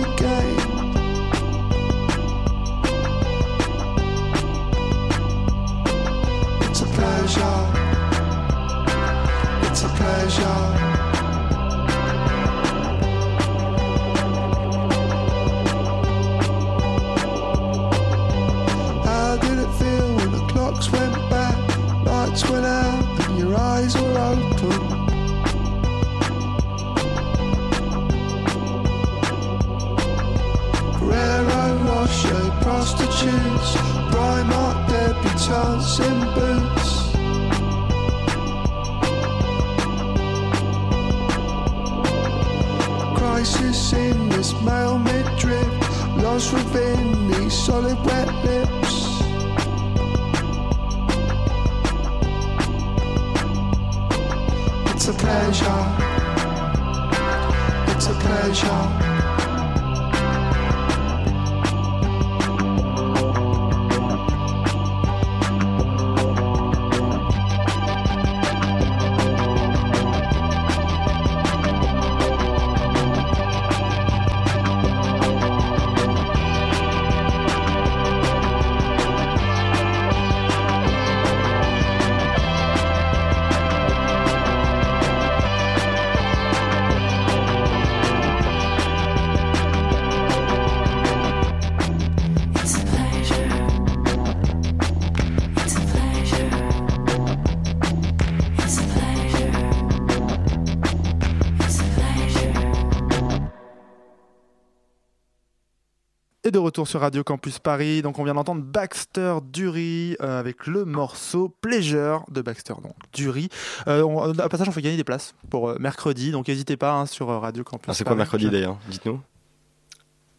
de 106.56 106.60
retour 106.60 106.88
sur 106.88 107.00
Radio 107.02 107.22
Campus 107.22 107.58
Paris. 107.58 108.00
Donc, 108.00 108.18
on 108.18 108.24
vient 108.24 108.32
d'entendre 108.32 108.62
Baxter 108.62 109.34
Dury 109.52 110.16
euh, 110.22 110.40
avec 110.40 110.66
le 110.66 110.86
morceau 110.86 111.54
Pleasure 111.60 112.24
de 112.30 112.40
Baxter. 112.40 112.72
Donc, 112.82 112.94
Dury. 113.12 113.50
Euh, 113.88 114.02
on, 114.02 114.38
à 114.38 114.48
passage, 114.48 114.66
on 114.66 114.72
fait 114.72 114.80
gagner 114.80 114.96
des 114.96 115.04
places 115.04 115.34
pour 115.50 115.68
euh, 115.68 115.76
mercredi. 115.78 116.30
Donc, 116.30 116.48
n'hésitez 116.48 116.78
pas 116.78 116.94
hein, 116.94 117.04
sur 117.04 117.28
euh, 117.30 117.38
Radio 117.38 117.62
Campus 117.62 117.88
Ah, 117.90 117.94
c'est 117.94 118.04
quoi 118.04 118.16
mercredi 118.16 118.48
d'ailleurs? 118.48 118.78
Dites-nous. 118.88 119.20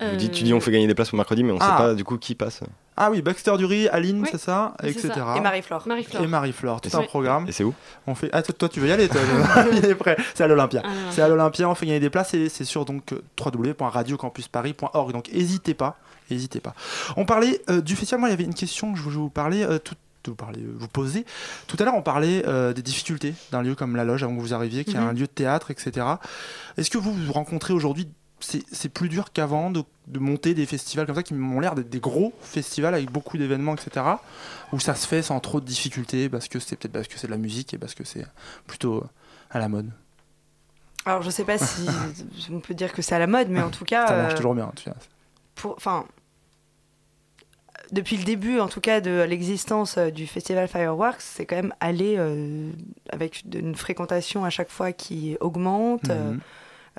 Euh, 0.01 0.11
Vous 0.11 0.17
dites, 0.17 0.31
tu 0.31 0.43
dis 0.43 0.53
on 0.53 0.59
fait 0.61 0.71
gagner 0.71 0.85
des 0.87 0.93
places 0.93 1.09
pour 1.09 1.17
mercredi, 1.17 1.43
mais 1.43 1.51
on 1.51 1.57
Ah. 1.59 1.65
sait 1.77 1.83
pas 1.83 1.93
du 1.95 2.03
coup 2.03 2.17
qui 2.17 2.33
passe. 2.35 2.61
Ah 2.95 3.09
oui, 3.11 3.21
Baxter 3.23 3.55
Dury, 3.57 3.87
Aline, 3.87 4.21
Oui, 4.21 4.27
c'est 4.31 4.37
ça, 4.39 4.73
etc. 4.83 5.09
ça. 5.15 5.35
Et 5.37 5.39
Marie-Flore. 5.41 5.83
Marie-Flore. 5.87 6.23
Et 6.23 6.27
Marie-Flore, 6.27 6.81
tout 6.81 6.89
un 6.97 7.01
programme. 7.03 7.47
Et 7.47 7.51
c'est 7.51 7.63
où? 7.63 7.73
On 8.07 8.13
fait... 8.15 8.29
Ah, 8.33 8.41
toi, 8.43 8.55
toi, 8.57 8.69
tu 8.69 8.79
veux 8.79 8.87
y 8.87 8.91
aller 8.91 9.07
toi, 9.07 9.21
Il 9.71 9.85
est 9.85 9.95
prêt. 9.95 10.15
C'est 10.35 10.43
à 10.43 10.47
l'Olympia. 10.47 10.81
L'Olympia. 10.81 11.11
C'est 11.11 11.21
à 11.21 11.27
l'Olympia, 11.27 11.69
on 11.69 11.75
fait 11.75 11.85
gagner 11.87 11.99
des 11.99 12.09
places 12.11 12.33
et 12.35 12.49
c'est 12.49 12.63
sur 12.63 12.85
donc 12.85 13.11
www.radiocampusparis.org. 13.43 15.11
Donc 15.13 15.31
n'hésitez 15.31 15.73
pas, 15.73 15.97
n'hésitez 16.29 16.59
pas. 16.59 16.73
On 17.15 17.25
parlait 17.25 17.61
euh, 17.69 17.81
du 17.81 17.95
festival. 17.95 18.19
Moi, 18.19 18.29
il 18.29 18.31
y 18.31 18.35
avait 18.35 18.43
une 18.43 18.53
question 18.55 18.91
que 18.93 18.97
je 18.97 19.03
voulais 19.03 19.15
vous 19.17 19.29
parler. 19.29 19.63
euh, 19.63 19.79
tout, 19.79 19.95
vous 20.25 20.35
parler, 20.35 20.59
vous 20.77 20.89
poser. 20.89 21.25
Tout 21.67 21.77
à 21.79 21.85
l'heure, 21.85 21.95
on 21.95 22.01
parlait 22.01 22.43
euh, 22.47 22.73
des 22.73 22.81
difficultés 22.81 23.33
d'un 23.51 23.61
lieu 23.61 23.75
comme 23.75 23.95
la 23.95 24.03
Loge 24.03 24.23
avant 24.23 24.35
que 24.35 24.41
vous 24.41 24.53
arriviez, 24.53 24.83
qui 24.83 24.91
est 24.97 24.99
Mhm. 24.99 25.07
un 25.07 25.13
lieu 25.13 25.21
de 25.21 25.25
théâtre, 25.27 25.71
etc. 25.71 26.05
Est-ce 26.75 26.89
que 26.89 26.97
vous 26.97 27.13
vous 27.13 27.31
rencontrez 27.31 27.71
aujourd'hui 27.73 28.09
c'est 28.39 28.89
plus 28.89 29.09
dur 29.09 29.31
qu'avant 29.33 29.71
de, 29.71 29.81
de 30.05 30.19
monter 30.19 30.53
des 30.53 30.67
festivals 30.67 31.07
comme 31.07 31.15
ça 31.15 31.23
qui 31.23 31.33
m'ont 31.33 31.59
l'air 31.59 31.73
d'être 31.73 31.89
des 31.89 31.99
gros 31.99 32.33
festivals 32.41 32.93
avec 32.93 33.09
beaucoup 33.09 33.35
d'événements, 33.37 33.73
etc. 33.73 34.05
Où 34.73 34.79
ça 34.79 34.93
se 34.93 35.07
fait 35.07 35.23
sans 35.23 35.39
trop 35.39 35.59
de 35.59 35.65
difficultés 35.65 36.29
parce 36.29 36.47
que 36.47 36.59
c'est 36.59 36.75
peut-être 36.75 36.91
parce 36.91 37.07
que 37.07 37.17
c'est 37.17 37.25
de 37.25 37.31
la 37.31 37.37
musique 37.39 37.73
et 37.73 37.79
parce 37.79 37.95
que 37.95 38.03
c'est 38.03 38.27
plutôt 38.67 39.03
à 39.49 39.57
la 39.59 39.69
mode? 39.69 39.89
Alors, 41.05 41.21
je 41.23 41.29
sais 41.31 41.45
pas 41.45 41.57
si 41.57 41.87
on 42.51 42.59
peut 42.59 42.73
dire 42.75 42.91
que 42.93 43.01
c'est 43.01 43.15
à 43.15 43.19
la 43.19 43.27
mode, 43.27 43.47
mais 43.49 43.61
en 43.61 43.69
tout 43.71 43.85
cas. 43.85 44.05
Ça 44.07 44.17
marche 44.17 44.35
toujours 44.35 44.53
bien. 44.55 44.71
tu 44.75 44.89
vois. 44.89 44.97
pour, 45.55 45.73
enfin, 45.77 46.05
depuis 47.91 48.17
le 48.17 48.23
début, 48.23 48.59
en 48.59 48.67
tout 48.67 48.81
cas, 48.81 49.01
de 49.01 49.21
l'existence 49.23 49.97
euh, 49.97 50.09
du 50.09 50.27
festival 50.27 50.67
Fireworks, 50.67 51.21
c'est 51.21 51.45
quand 51.45 51.55
même 51.55 51.73
aller 51.79 52.15
euh, 52.17 52.71
avec 53.11 53.43
une 53.53 53.75
fréquentation 53.75 54.43
à 54.45 54.49
chaque 54.49 54.69
fois 54.69 54.91
qui 54.91 55.37
augmente. 55.39 56.09
Euh, 56.09 56.31
Mhm. 56.31 56.39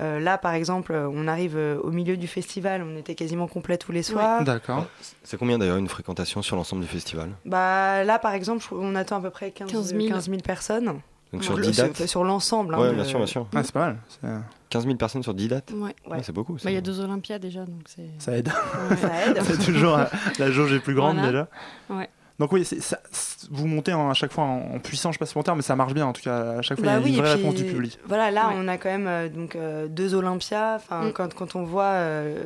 euh, 0.00 0.20
là, 0.20 0.38
par 0.38 0.54
exemple, 0.54 0.92
on 0.94 1.26
arrive 1.26 1.56
euh, 1.56 1.78
au 1.82 1.90
milieu 1.90 2.16
du 2.16 2.26
festival, 2.28 2.82
on 2.82 2.96
était 2.96 3.14
quasiment 3.14 3.46
complet 3.48 3.76
tous 3.78 3.92
les 3.92 4.02
soirs. 4.04 4.44
D'accord. 4.44 4.86
C'est 5.24 5.36
combien 5.36 5.58
d'ailleurs 5.58 5.76
une 5.78 5.88
fréquentation 5.88 6.40
sur 6.42 6.54
l'ensemble 6.56 6.82
du 6.82 6.88
festival? 6.88 7.30
Bah, 7.44 8.04
là, 8.04 8.18
par 8.18 8.32
exemple, 8.34 8.66
on 8.72 8.94
attend 8.94 9.16
à 9.16 9.20
peu 9.20 9.30
près 9.30 9.50
15, 9.50 9.70
15 9.72 9.94
000. 9.94 10.08
15 10.08 10.26
000 10.30 10.38
personnes. 10.42 11.00
Donc 11.32 11.44
sur 11.44 11.56
Le- 11.56 11.62
10 11.66 11.76
dates 11.76 12.06
sur 12.06 12.24
l'ensemble. 12.24 12.74
hein, 12.74 12.78
Ouais, 12.80 12.94
bien 12.94 13.04
sûr, 13.04 13.18
bien 13.18 13.26
sûr. 13.26 13.46
Ah, 13.54 13.62
c'est 13.62 13.72
pas 13.72 13.80
mal. 13.86 13.96
c'est- 14.08 14.26
15 14.70 14.84
000 14.84 14.96
personnes 14.96 15.22
sur 15.22 15.34
10 15.34 15.48
dates 15.48 15.70
Ouais. 15.72 15.94
Ouais, 16.08 16.18
C'est 16.22 16.32
beaucoup. 16.32 16.54
Bah. 16.54 16.60
Il 16.70 16.72
y 16.72 16.76
a 16.76 16.80
deux 16.80 17.00
Olympiades 17.00 17.42
déjà, 17.42 17.64
donc 17.64 17.82
c'est. 17.86 18.08
Ça 18.18 18.36
aide. 18.36 18.48
Ouais. 18.90 18.96
Ça 18.96 19.26
aide. 19.26 19.38
c'est 19.44 19.64
toujours 19.64 19.98
la 20.38 20.50
jauge 20.50 20.72
est 20.72 20.80
plus 20.80 20.94
grande 20.94 21.16
Voilà. 21.16 21.28
déjà. 21.30 21.48
Ouais. 21.90 22.08
Donc 22.38 22.52
oui, 22.52 22.64
c'est- 22.64 22.80
ça- 22.80 23.00
c'est- 23.10 23.48
vous 23.50 23.66
montez 23.66 23.92
en- 23.92 24.10
à 24.10 24.14
chaque 24.14 24.32
fois 24.32 24.44
en, 24.44 24.76
en 24.76 24.78
puissance, 24.78 25.12
je 25.14 25.16
sais 25.16 25.18
pas 25.18 25.26
si 25.26 25.36
mon 25.36 25.42
terme, 25.42 25.56
mais 25.58 25.62
ça 25.62 25.74
marche 25.74 25.92
bien 25.92 26.06
en 26.06 26.12
tout 26.12 26.22
cas. 26.22 26.58
À 26.58 26.62
chaque 26.62 26.78
fois, 26.78 26.86
Bah 26.86 26.92
il 26.92 27.00
y 27.00 27.02
a 27.02 27.04
oui, 27.04 27.10
une 27.10 27.16
vraie 27.24 27.34
puis, 27.34 27.42
réponse 27.42 27.54
du 27.56 27.64
public. 27.64 27.98
Voilà, 28.06 28.30
là, 28.30 28.48
Ouais. 28.48 28.54
on 28.56 28.68
a 28.68 28.78
quand 28.78 28.88
même 28.90 29.06
euh, 29.08 29.28
donc 29.28 29.56
euh, 29.56 29.88
deux 29.88 30.14
Olympias. 30.14 30.76
Enfin, 30.76 31.06
Mm. 31.06 31.12
quand, 31.12 31.34
quand 31.34 31.56
on 31.56 31.64
voit 31.64 31.82
euh, 31.94 32.40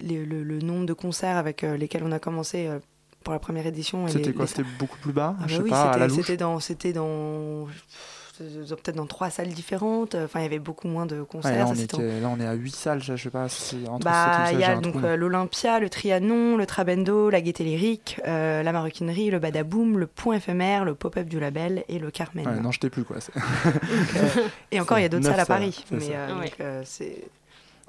les- 0.00 0.24
le, 0.24 0.42
le 0.42 0.58
nombre 0.58 0.84
de 0.86 0.92
concerts 0.94 1.36
avec 1.36 1.62
euh, 1.62 1.76
lesquels 1.76 2.02
on 2.04 2.10
a 2.12 2.18
commencé 2.18 2.66
euh, 2.66 2.78
pour 3.24 3.32
la 3.32 3.38
première 3.38 3.66
édition. 3.66 4.06
C'était 4.08 4.32
quoi 4.32 4.46
C'était 4.46 4.64
beaucoup 4.78 4.98
plus 4.98 5.12
bas 5.12 5.34
Ah 5.38 5.44
Je 5.46 5.52
bah 5.52 5.56
sais 5.58 5.62
oui, 5.64 5.70
pas, 5.70 6.08
c'était- 6.08 6.36
dans, 6.36 6.60
c'était 6.60 6.92
dans 6.92 7.66
peut-être 8.38 8.96
dans 8.96 9.04
trois 9.06 9.28
salles 9.28 9.48
différentes. 9.48 10.14
Enfin, 10.14 10.40
il 10.40 10.44
y 10.44 10.46
avait 10.46 10.58
beaucoup 10.58 10.88
moins 10.88 11.04
de 11.04 11.20
Ouais, 11.20 11.26
concerts. 11.28 11.52
là, 11.58 11.66
ça, 11.66 11.72
on 11.72 11.74
était- 11.78 12.20
là, 12.22 12.28
on 12.34 12.40
est 12.40 12.46
à 12.46 12.54
8 12.54 12.74
salles, 12.74 13.02
je 13.02 13.14
sais 13.14 13.28
pas 13.28 13.50
si 13.50 13.84
entre 13.86 14.02
Bah, 14.06 14.50
il 14.50 14.58
y 14.58 14.64
a 14.64 14.76
donc 14.76 14.96
euh, 15.04 15.14
l'Olympia, 15.14 15.78
le 15.78 15.90
Trianon, 15.90 16.56
le 16.56 16.64
Trabendo, 16.64 17.28
la 17.28 17.42
Gaieté 17.42 17.64
Lyrique, 17.64 18.18
euh, 18.26 18.62
la 18.62 18.72
Maroquinerie, 18.72 19.28
le 19.30 19.40
Badaboom, 19.40 19.98
le 19.98 20.06
Point 20.06 20.36
éphémère, 20.36 20.86
le 20.86 20.94
Pop-up 20.94 21.28
du 21.28 21.38
Label 21.38 21.84
et 21.90 21.98
le 21.98 22.10
Carmen. 22.10 22.46
Ouais, 22.48 22.60
non, 22.60 22.72
je 22.72 22.80
t'ai 22.80 22.88
plus 22.88 23.04
quoi. 23.04 23.16
Donc, 23.16 23.76
euh, 24.16 24.42
et 24.72 24.80
encore, 24.80 24.98
il 24.98 25.02
y 25.02 25.04
a 25.04 25.10
d'autres 25.10 25.26
salles 25.26 25.40
à 25.40 25.44
Paris. 25.44 25.84
Mais 25.90 25.98
euh, 26.12 26.38
Ouais. 26.38 26.44
donc, 26.46 26.54
euh, 26.60 26.82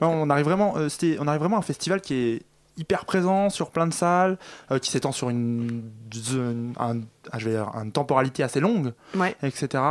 Ouais, 0.01 0.07
on 0.07 0.29
arrive 0.32 0.45
vraiment, 0.45 0.75
euh, 0.77 0.89
c'était, 0.89 1.15
on 1.21 1.27
arrive 1.27 1.39
vraiment 1.39 1.55
à 1.57 1.59
un 1.59 1.63
festival 1.63 2.01
qui 2.01 2.13
est 2.15 2.41
hyper 2.78 3.05
présent 3.05 3.49
sur 3.49 3.69
plein 3.72 3.86
de 3.88 3.93
salles, 3.93 4.38
euh, 4.72 4.80
qui 4.80 4.89
s'étend 4.91 5.11
sur 5.11 5.30
une, 5.30 5.84
zone- 6.13 6.74
un, 6.80 6.99
ah, 7.32 7.38
je 7.39 7.45
vais 7.49 7.51
dire, 7.55 7.72
une 7.76 7.91
temporalité 7.91 8.43
assez 8.43 8.59
longue, 8.59 8.93
Ouais. 9.15 9.36
etc. 9.43 9.84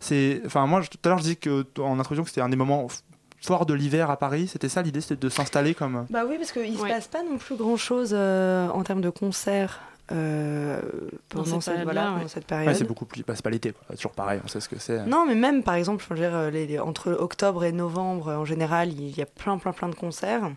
C'est, 0.00 0.42
enfin 0.46 0.66
moi 0.66 0.80
je- 0.80 0.88
tout 0.90 0.98
à 1.04 1.08
l'heure 1.08 1.18
je 1.18 1.22
disais 1.24 1.36
que 1.36 1.64
en 1.80 1.98
introduction 2.00 2.24
que 2.24 2.30
c'était 2.30 2.40
un 2.40 2.48
des 2.48 2.56
moments 2.56 2.86
f- 2.86 3.02
forts 3.40 3.66
de 3.66 3.74
l'hiver 3.74 4.10
à 4.10 4.16
Paris. 4.16 4.48
C'était 4.48 4.68
ça 4.68 4.82
l'idée, 4.82 5.00
c'était 5.00 5.16
de 5.16 5.28
s'installer 5.28 5.74
comme. 5.74 6.06
Bah 6.10 6.22
oui, 6.28 6.36
parce 6.38 6.52
qu'il 6.52 6.76
se 6.76 6.82
passe 6.86 7.08
pas 7.08 7.22
non 7.22 7.38
plus 7.38 7.56
grand 7.56 7.76
chose 7.76 8.14
en 8.14 8.82
termes 8.82 9.00
de 9.02 9.10
concerts 9.10 9.80
euh, 10.10 10.80
pendant 11.28 11.60
cette 11.60 11.82
voilà, 11.84 12.14
ouais. 12.14 12.40
période. 12.46 12.74
c'est 12.74 12.84
beaucoup 12.84 13.04
plus, 13.06 13.22
bah, 13.24 13.34
c'est 13.36 13.42
pas 13.42 13.50
l'été, 13.50 13.72
quoi. 13.72 13.94
Toujours 13.96 14.12
pareil, 14.12 14.40
on 14.44 14.48
sait 14.48 14.60
ce 14.60 14.68
que 14.68 14.78
c'est. 14.78 15.06
Non, 15.06 15.24
mais 15.26 15.34
même 15.34 15.62
par 15.62 15.74
exemple, 15.74 16.04
je 16.08 16.12
veux 16.14 16.20
dire, 16.20 16.50
les- 16.50 16.66
les- 16.66 16.78
entre 16.78 17.12
octobre 17.12 17.64
et 17.64 17.72
novembre, 17.72 18.32
en 18.32 18.44
général, 18.44 18.92
il 18.92 19.16
y 19.16 19.22
a 19.22 19.26
plein, 19.26 19.58
plein, 19.58 19.72
plein 19.72 19.88
de 19.88 19.94
concerts. 19.94 20.50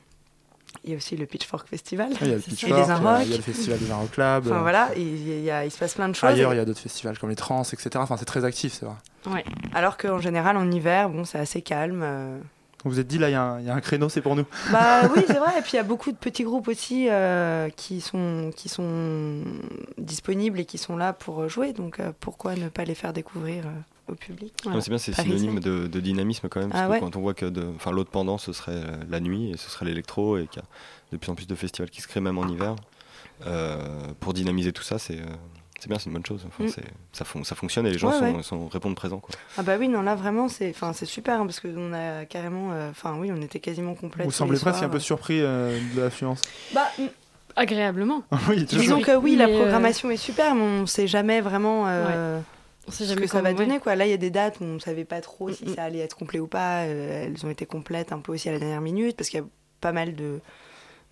Il 0.85 0.91
y 0.91 0.93
a 0.93 0.97
aussi 0.97 1.17
le 1.17 1.25
Pitchfork 1.25 1.67
Festival. 1.67 2.09
Il 2.21 2.27
y 2.27 2.31
a 2.31 2.33
le 2.35 2.39
et 2.39 2.43
Pitchfork, 2.43 2.71
les 2.71 3.25
il 3.25 3.29
y 3.29 3.33
a- 3.33 3.35
y 3.35 3.37
le 3.37 3.41
festival 3.43 3.79
des 3.79 3.91
Inrock 3.91 4.11
Club. 4.11 4.45
Enfin 4.47 4.59
voilà, 4.61 4.89
il, 4.95 5.41
y 5.43 5.49
a- 5.51 5.65
il 5.65 5.71
se 5.71 5.77
passe 5.79 5.95
plein 5.95 6.07
de 6.09 6.13
choses. 6.13 6.29
Ailleurs, 6.29 6.51
Et- 6.51 6.55
il 6.55 6.57
y 6.59 6.61
a 6.61 6.65
d'autres 6.65 6.79
festivals 6.79 7.17
comme 7.17 7.29
les 7.29 7.35
Trans, 7.35 7.63
etc. 7.63 7.89
Enfin, 7.95 8.17
c'est 8.17 8.25
très 8.25 8.45
actif, 8.45 8.73
c'est 8.73 8.85
vrai. 8.85 8.95
Ouais. 9.33 9.43
Alors 9.73 9.97
qu'en 9.97 10.19
général, 10.19 10.55
en 10.57 10.69
hiver, 10.71 11.09
bon, 11.09 11.25
c'est 11.25 11.39
assez 11.39 11.61
calme. 11.63 12.01
euh. 12.03 12.39
Vous 12.83 12.91
vous 12.91 12.99
êtes 12.99 13.07
dit, 13.07 13.17
là, 13.17 13.29
il 13.29 13.31
y, 13.31 13.35
a 13.35 13.41
un- 13.41 13.59
il 13.59 13.65
y 13.65 13.69
a 13.71 13.73
un 13.73 13.81
créneau, 13.81 14.09
c'est 14.09 14.21
pour 14.21 14.35
nous. 14.35 14.45
Bah 14.71 15.09
oui, 15.15 15.23
c'est 15.25 15.39
vrai. 15.39 15.57
Et 15.57 15.61
puis 15.63 15.71
il 15.73 15.77
y 15.77 15.79
a 15.79 15.83
beaucoup 15.83 16.11
de 16.11 16.17
petits 16.17 16.43
groupes 16.43 16.67
aussi 16.67 17.07
euh, 17.09 17.67
qui, 17.75 17.99
sont, 17.99 18.51
qui 18.55 18.69
sont 18.69 19.41
disponibles 19.97 20.59
et 20.59 20.65
qui 20.65 20.77
sont 20.77 20.95
là 20.97 21.13
pour 21.13 21.49
jouer. 21.49 21.73
Donc 21.73 21.99
euh, 21.99 22.11
pourquoi 22.19 22.55
ne 22.55 22.69
pas 22.69 22.83
les 22.83 22.93
faire 22.95 23.13
découvrir 23.13 23.65
euh, 23.65 23.69
au 24.07 24.15
public 24.15 24.53
c'est 24.81 24.89
bien, 24.89 24.97
c'est 24.97 25.13
synonyme 25.13 25.59
de, 25.59 25.87
de 25.87 25.99
dynamisme 25.99 26.47
quand 26.49 26.59
même. 26.59 26.69
Parce 26.69 26.83
Ah 26.83 26.87
que 26.87 26.91
ouais. 26.93 26.99
quand 26.99 27.15
on 27.15 27.21
voit 27.21 27.33
que 27.33 27.45
l'autre 27.91 28.11
pendant, 28.11 28.37
ce 28.37 28.53
serait 28.53 28.81
la 29.09 29.19
nuit 29.19 29.51
et 29.51 29.57
ce 29.57 29.69
serait 29.69 29.85
l'électro 29.85 30.37
et 30.37 30.47
qu'il 30.47 30.61
y 30.61 30.65
a 30.65 30.67
de 31.13 31.17
plus 31.17 31.31
en 31.31 31.35
plus 31.35 31.47
de 31.47 31.55
festivals 31.55 31.89
qui 31.89 32.01
se 32.01 32.07
créent 32.07 32.21
même 32.21 32.37
en 32.37 32.47
hiver. 32.47 32.75
euh, 33.45 33.77
pour 34.19 34.33
dynamiser 34.33 34.71
tout 34.71 34.83
ça, 34.83 34.97
c'est 34.99 35.19
euh, 35.19 35.25
c'est 35.79 35.89
bien, 35.89 35.99
c'est 35.99 36.05
une 36.05 36.13
bonne 36.13 36.25
chose. 36.25 36.45
Enfin, 36.47 36.63
Mm. 36.63 36.69
ça, 37.11 37.25
fon- 37.25 37.43
ça 37.43 37.53
fonctionne 37.53 37.85
et 37.85 37.91
les 37.91 37.97
gens 37.97 38.09
Ouais, 38.09 38.19
sont, 38.31 38.35
ouais. 38.37 38.43
sont- 38.43 38.67
répondent 38.69 38.95
présents. 38.95 39.19
Quoi. 39.19 39.35
Ah 39.57 39.61
bah 39.63 39.75
oui, 39.77 39.89
non, 39.89 40.01
là 40.03 40.15
vraiment, 40.15 40.47
c'est 40.47 40.69
enfin, 40.69 40.93
c'est 40.93 41.05
super 41.05 41.41
hein, 41.41 41.45
parce 41.45 41.59
qu'on 41.59 41.91
a 41.93 42.25
carrément. 42.25 42.71
euh, 42.71 42.89
Enfin 42.91 43.17
oui, 43.19 43.29
on 43.35 43.41
était 43.41 43.59
quasiment 43.59 43.93
complet. 43.93 44.23
Vous 44.23 44.31
semblez 44.31 44.57
presque 44.57 44.83
un 44.83 44.89
peu 44.89 44.99
surpris 44.99 45.41
euh, 45.41 45.77
de 45.95 46.01
l'affluence. 46.01 46.41
Bah, 46.73 46.87
Agréablement. 47.57 48.23
oui, 48.49 48.65
Disons 48.65 49.01
que 49.01 49.15
oui, 49.15 49.35
la 49.35 49.47
euh, 49.47 49.57
programmation 49.57 50.09
est 50.11 50.17
super, 50.17 50.55
mais 50.55 50.61
on 50.61 50.85
sait 50.85 51.07
jamais 51.07 51.39
vraiment 51.41 51.85
euh, 51.87 52.39
On 52.87 52.91
sait 52.91 53.05
ce 53.05 53.09
jamais 53.09 53.21
que 53.21 53.27
ça 53.27 53.41
va 53.41 53.49
ouais. 53.49 53.55
donner. 53.55 53.79
Quoi. 53.79 53.95
Là, 53.95 54.05
il 54.05 54.11
y 54.11 54.13
a 54.13 54.17
des 54.17 54.29
dates 54.29 54.59
où 54.59 54.63
on 54.63 54.73
ne 54.75 54.79
savait 54.79 55.05
pas 55.05 55.21
trop 55.21 55.51
si 55.51 55.73
ça 55.73 55.83
allait 55.83 55.99
être 55.99 56.15
complet 56.15 56.39
ou 56.39 56.47
pas. 56.47 56.83
Euh, 56.83 57.25
elles 57.25 57.45
ont 57.45 57.49
été 57.49 57.65
complètes 57.65 58.11
un 58.11 58.19
peu 58.19 58.31
aussi 58.33 58.49
à 58.49 58.51
la 58.51 58.59
dernière 58.59 58.81
minute, 58.81 59.15
parce 59.17 59.29
qu'il 59.29 59.39
y 59.39 59.43
a 59.43 59.45
pas 59.81 59.91
mal 59.91 60.15
de, 60.15 60.39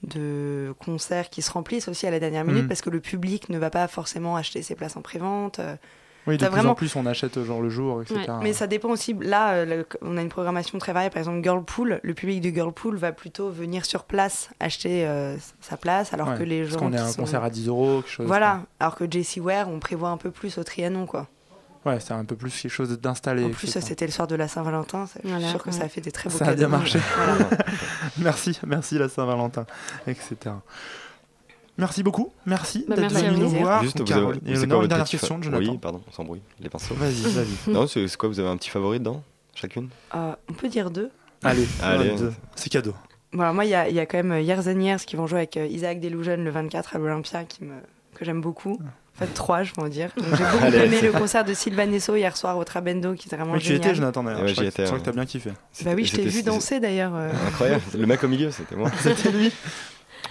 de 0.04 0.74
concerts 0.84 1.30
qui 1.30 1.42
se 1.42 1.52
remplissent 1.52 1.88
aussi 1.88 2.06
à 2.08 2.12
la 2.12 2.20
dernière 2.20 2.44
minute, 2.46 2.64
Mhm. 2.64 2.68
parce 2.68 2.82
que 2.82 2.90
le 2.90 3.00
public 3.00 3.50
ne 3.50 3.58
va 3.58 3.70
pas 3.70 3.88
forcément 3.88 4.36
acheter 4.36 4.62
ses 4.62 4.76
places 4.76 4.96
en 4.98 5.02
prévente. 5.02 5.60
Euh, 5.60 5.76
Oui, 6.26 6.38
de 6.38 6.46
plus 6.46 6.52
vraiment- 6.52 6.72
en 6.72 6.76
plus, 6.76 6.96
on 6.96 7.06
achète 7.06 7.42
genre 7.44 7.62
le 7.62 7.68
jour, 7.70 8.02
etc. 8.02 8.20
mais 8.42 8.54
ça 8.54 8.66
dépend 8.66 8.90
aussi. 8.90 9.14
Là, 9.14 9.56
euh, 9.56 9.66
le- 9.66 9.88
on 10.02 10.16
a 10.18 10.22
une 10.22 10.30
programmation 10.30 10.78
très 10.78 10.94
variée. 10.94 11.10
Par 11.10 11.18
exemple, 11.20 11.44
Girlpool, 11.44 12.00
le 12.02 12.14
public 12.14 12.40
du 12.40 12.54
Girlpool 12.54 12.96
va 12.96 13.12
plutôt 13.12 13.50
venir 13.50 13.86
sur 13.86 14.06
place 14.06 14.50
acheter 14.62 15.06
euh, 15.06 15.36
sa 15.60 15.76
place, 15.76 16.14
alors 16.14 16.30
Ouais, 16.30 16.38
que 16.38 16.44
les 16.44 16.62
parce 16.62 16.74
gens. 16.74 16.80
qu'on 16.80 16.94
est 16.94 16.98
à 16.98 17.04
un 17.06 17.10
sont- 17.10 17.22
concert 17.24 17.44
à 17.44 17.50
10 17.50 17.68
euros, 17.68 17.96
quelque 18.02 18.10
chose. 18.10 18.28
Voilà, 18.28 18.62
alors 18.80 18.96
que 18.96 19.04
JC 19.10 19.42
Ware, 19.42 19.68
on 19.70 19.80
prévoit 19.80 20.10
un 20.10 20.18
peu 20.18 20.32
plus 20.32 20.58
au 20.58 20.64
Trianon, 20.64 21.06
quoi. 21.08 21.28
Ouais, 21.86 22.00
c'est 22.00 22.14
un 22.14 22.24
peu 22.24 22.36
plus 22.36 22.50
quelque 22.62 22.72
chose 22.72 22.98
d'installé. 23.00 23.44
En 23.44 23.50
plus, 23.50 23.68
c'était 23.68 24.06
le 24.06 24.12
soir 24.12 24.28
de 24.28 24.36
la 24.36 24.48
Saint-Valentin. 24.48 25.06
c'est- 25.08 25.20
Je 25.24 25.28
suis 25.28 25.34
Voilà, 25.36 25.50
sûre 25.50 25.64
que 25.64 25.72
ça 25.72 25.84
a 25.84 25.90
fait 25.90 26.00
des 26.02 26.12
très 26.14 26.30
beaux 26.30 26.38
Ça 26.38 26.46
a 26.48 26.54
bien 26.56 26.68
marché. 26.70 27.00
Voilà. 27.18 27.38
merci, 28.20 28.58
merci 28.66 28.98
la 28.98 29.10
Saint-Valentin, 29.10 29.66
etc. 30.08 30.36
Merci 31.78 32.04
beaucoup, 32.04 32.32
merci 32.46 32.86
Bah, 32.88 32.96
d'être 32.96 33.12
venu 33.14 33.38
nous 33.40 33.50
vous. 33.50 33.60
voir. 33.60 33.82
Juste, 33.84 33.98
vous 33.98 34.06
Carole. 34.06 34.36
avez- 34.36 34.40
quoi 34.42 34.50
une 34.52 34.70
votre 34.70 34.88
dernière 34.88 35.08
fa- 35.08 35.12
question 35.12 35.40
de 35.40 35.44
Jonathan. 35.44 35.72
Oui, 35.72 35.78
pardon, 35.80 36.02
on 36.08 36.12
s'embrouille, 36.12 36.42
les 36.60 36.70
pinceaux. 36.70 36.94
Vas-y, 36.94 37.22
vas-y. 37.32 37.48
non, 37.74 37.88
c'est 37.88 38.16
quoi 38.16 38.30
Vous 38.30 38.40
avez 38.40 38.50
un 38.50 38.58
petit 38.58 38.70
favori 38.70 39.00
dedans 39.00 39.24
Chacune? 39.56 39.90
Euh, 40.14 40.36
on 40.50 40.54
peut 40.54 40.70
dire 40.70 40.92
deux. 40.92 41.10
Allez, 41.44 41.68
Allez. 41.82 42.16
c'est 42.56 42.70
cadeau. 42.70 42.94
Voilà, 43.34 43.52
moi, 43.54 43.66
il 43.66 43.72
y 43.72 43.76
a, 43.76 43.90
il 43.90 43.96
y 43.96 44.00
a 44.00 44.06
quand 44.06 44.24
même 44.24 44.40
Years 44.42 44.68
and 44.68 44.80
Years 44.80 45.00
qui 45.04 45.16
vont 45.16 45.26
jouer 45.26 45.40
avec 45.40 45.58
euh, 45.58 45.66
Isaac 45.66 46.00
Delusion 46.00 46.38
le 46.38 46.50
24 46.52 46.96
à 46.96 47.00
l'Olympia, 47.00 47.44
qui 47.44 47.64
me, 47.66 47.74
que 48.16 48.24
j'aime 48.24 48.40
beaucoup. 48.42 48.80
En 49.16 49.20
fait, 49.20 49.34
trois, 49.34 49.62
je 49.64 49.74
peux 49.74 49.82
en 49.82 49.90
dire. 49.90 50.10
J'ai 50.18 50.24
beaucoup 50.52 50.64
Allez. 50.64 50.78
aimé 50.80 51.02
le 51.02 51.12
concert 51.12 51.46
de 51.46 51.54
Sylvain 51.54 51.86
Nesso 51.86 52.16
hier 52.16 52.36
soir 52.36 52.58
au 52.58 52.64
Trabendo, 52.64 53.14
qui 53.14 53.28
était 53.28 53.36
vraiment 53.36 53.54
Mais 53.54 53.60
tu 53.60 53.66
y 53.66 53.68
génial. 53.70 53.86
étais, 53.86 53.96
Jonathan, 53.96 54.24
d'ailleurs. 54.24 54.42
Ouais, 54.42 54.48
je 54.48 54.54
j'y 54.56 54.60
crois 54.62 54.72
que- 54.72 54.82
je 54.82 54.86
crois 54.88 55.00
que 55.00 55.06
t'as 55.06 55.12
bien 55.12 55.26
kiffé. 55.26 55.52
Bah 55.86 55.92
oui, 55.96 56.06
je 56.06 56.16
t'ai 56.16 56.24
vu 56.26 56.42
danser 56.44 56.80
d'ailleurs. 56.80 57.14
euh, 57.16 57.30
Incroyable, 57.48 57.84
le 57.98 58.06
mec 58.08 58.24
au 58.24 58.28
milieu, 58.28 58.50
c'était 58.52 58.76
moi. 58.76 58.90
C'était 59.00 59.32
lui. 59.32 59.52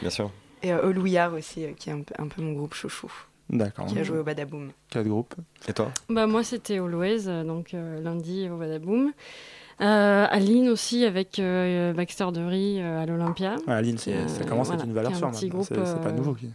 Bien 0.01 0.11
sûr. 0.11 0.31
Et 0.65 0.73
euh, 0.73 0.89
All 0.89 0.99
We 0.99 1.15
Are 1.17 1.33
aussi, 1.35 1.65
euh, 1.65 1.73
qui 1.77 1.91
est 1.91 1.93
un 1.93 2.01
peu, 2.03 2.15
un 2.19 2.27
peu 2.27 2.43
mon 2.43 2.53
groupe 2.53 2.75
chouchou, 2.75 3.11
D'accord. 3.51 3.87
qui 3.87 3.99
a 3.99 4.03
joué 4.03 4.19
au 4.19 4.25
Badaboom. 4.25 4.71
Quatre 4.91 5.07
groupes. 5.07 5.35
Et 5.69 5.73
toi? 5.73 5.91
Bah, 6.09 6.27
moi, 6.27 6.43
c'était 6.43 6.79
Always, 6.79 7.29
euh, 7.29 7.45
donc 7.45 7.75
euh, 7.75 8.01
lundi 8.03 8.49
au 8.51 8.57
Badaboom. 8.57 9.13
Euh, 9.81 10.27
Aline 10.31 10.69
aussi 10.69 11.05
avec 11.05 11.39
euh, 11.39 11.93
Baxter 11.93 12.27
Dury 12.33 12.81
euh, 12.81 13.03
à 13.03 13.07
l'Olympia. 13.07 13.57
Ouais, 13.67 13.75
Aline, 13.75 13.99
c'est- 13.99 14.13
Euh, 14.15 14.29
ça 14.29 14.45
commence 14.45 14.71
à 14.71 14.75
être 14.75 14.85
une 14.85 14.93
valeur 14.93 15.15
sûre. 15.17 15.31
petit 15.31 15.47
maintenant. 15.47 15.59
groupe, 15.61 15.69
C'est 15.69 15.87
c'est 15.87 16.01
pas 16.03 16.13
nouveau. 16.13 16.35
qui- 16.35 16.51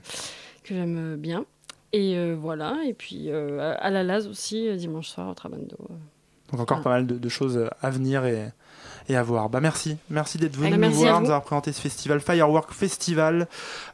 que 0.64 0.74
j'aime 0.76 1.16
bien. 1.18 1.46
Et 1.94 2.18
euh, 2.18 2.36
voilà, 2.40 2.78
et 2.86 2.94
puis 2.94 3.30
euh, 3.30 3.76
à 3.80 3.90
la 3.90 4.04
Laz 4.04 4.28
aussi, 4.28 4.68
euh, 4.68 4.76
dimanche 4.76 5.08
soir 5.08 5.30
au 5.30 5.34
Trabando. 5.34 5.78
Donc 6.52 6.60
encore 6.60 6.82
pas 6.82 6.90
mal 6.90 7.08
de, 7.08 7.18
de 7.18 7.30
choses 7.30 7.70
à 7.82 7.90
venir 7.90 8.26
et, 8.26 8.48
et 9.10 9.16
à 9.16 9.24
voir. 9.24 9.50
Bah 9.50 9.60
merci, 9.62 9.98
merci 10.10 10.38
d'être 10.38 10.56
venu 10.58 10.72
Bah, 10.72 10.78
nous 10.78 10.86
à 10.86 10.90
voir, 10.90 11.20
nous 11.22 11.28
avoir 11.28 11.42
présenté 11.44 11.72
ce 11.72 11.82
festival 11.82 12.20
Firework 12.20 12.74
Festival. 12.74 13.48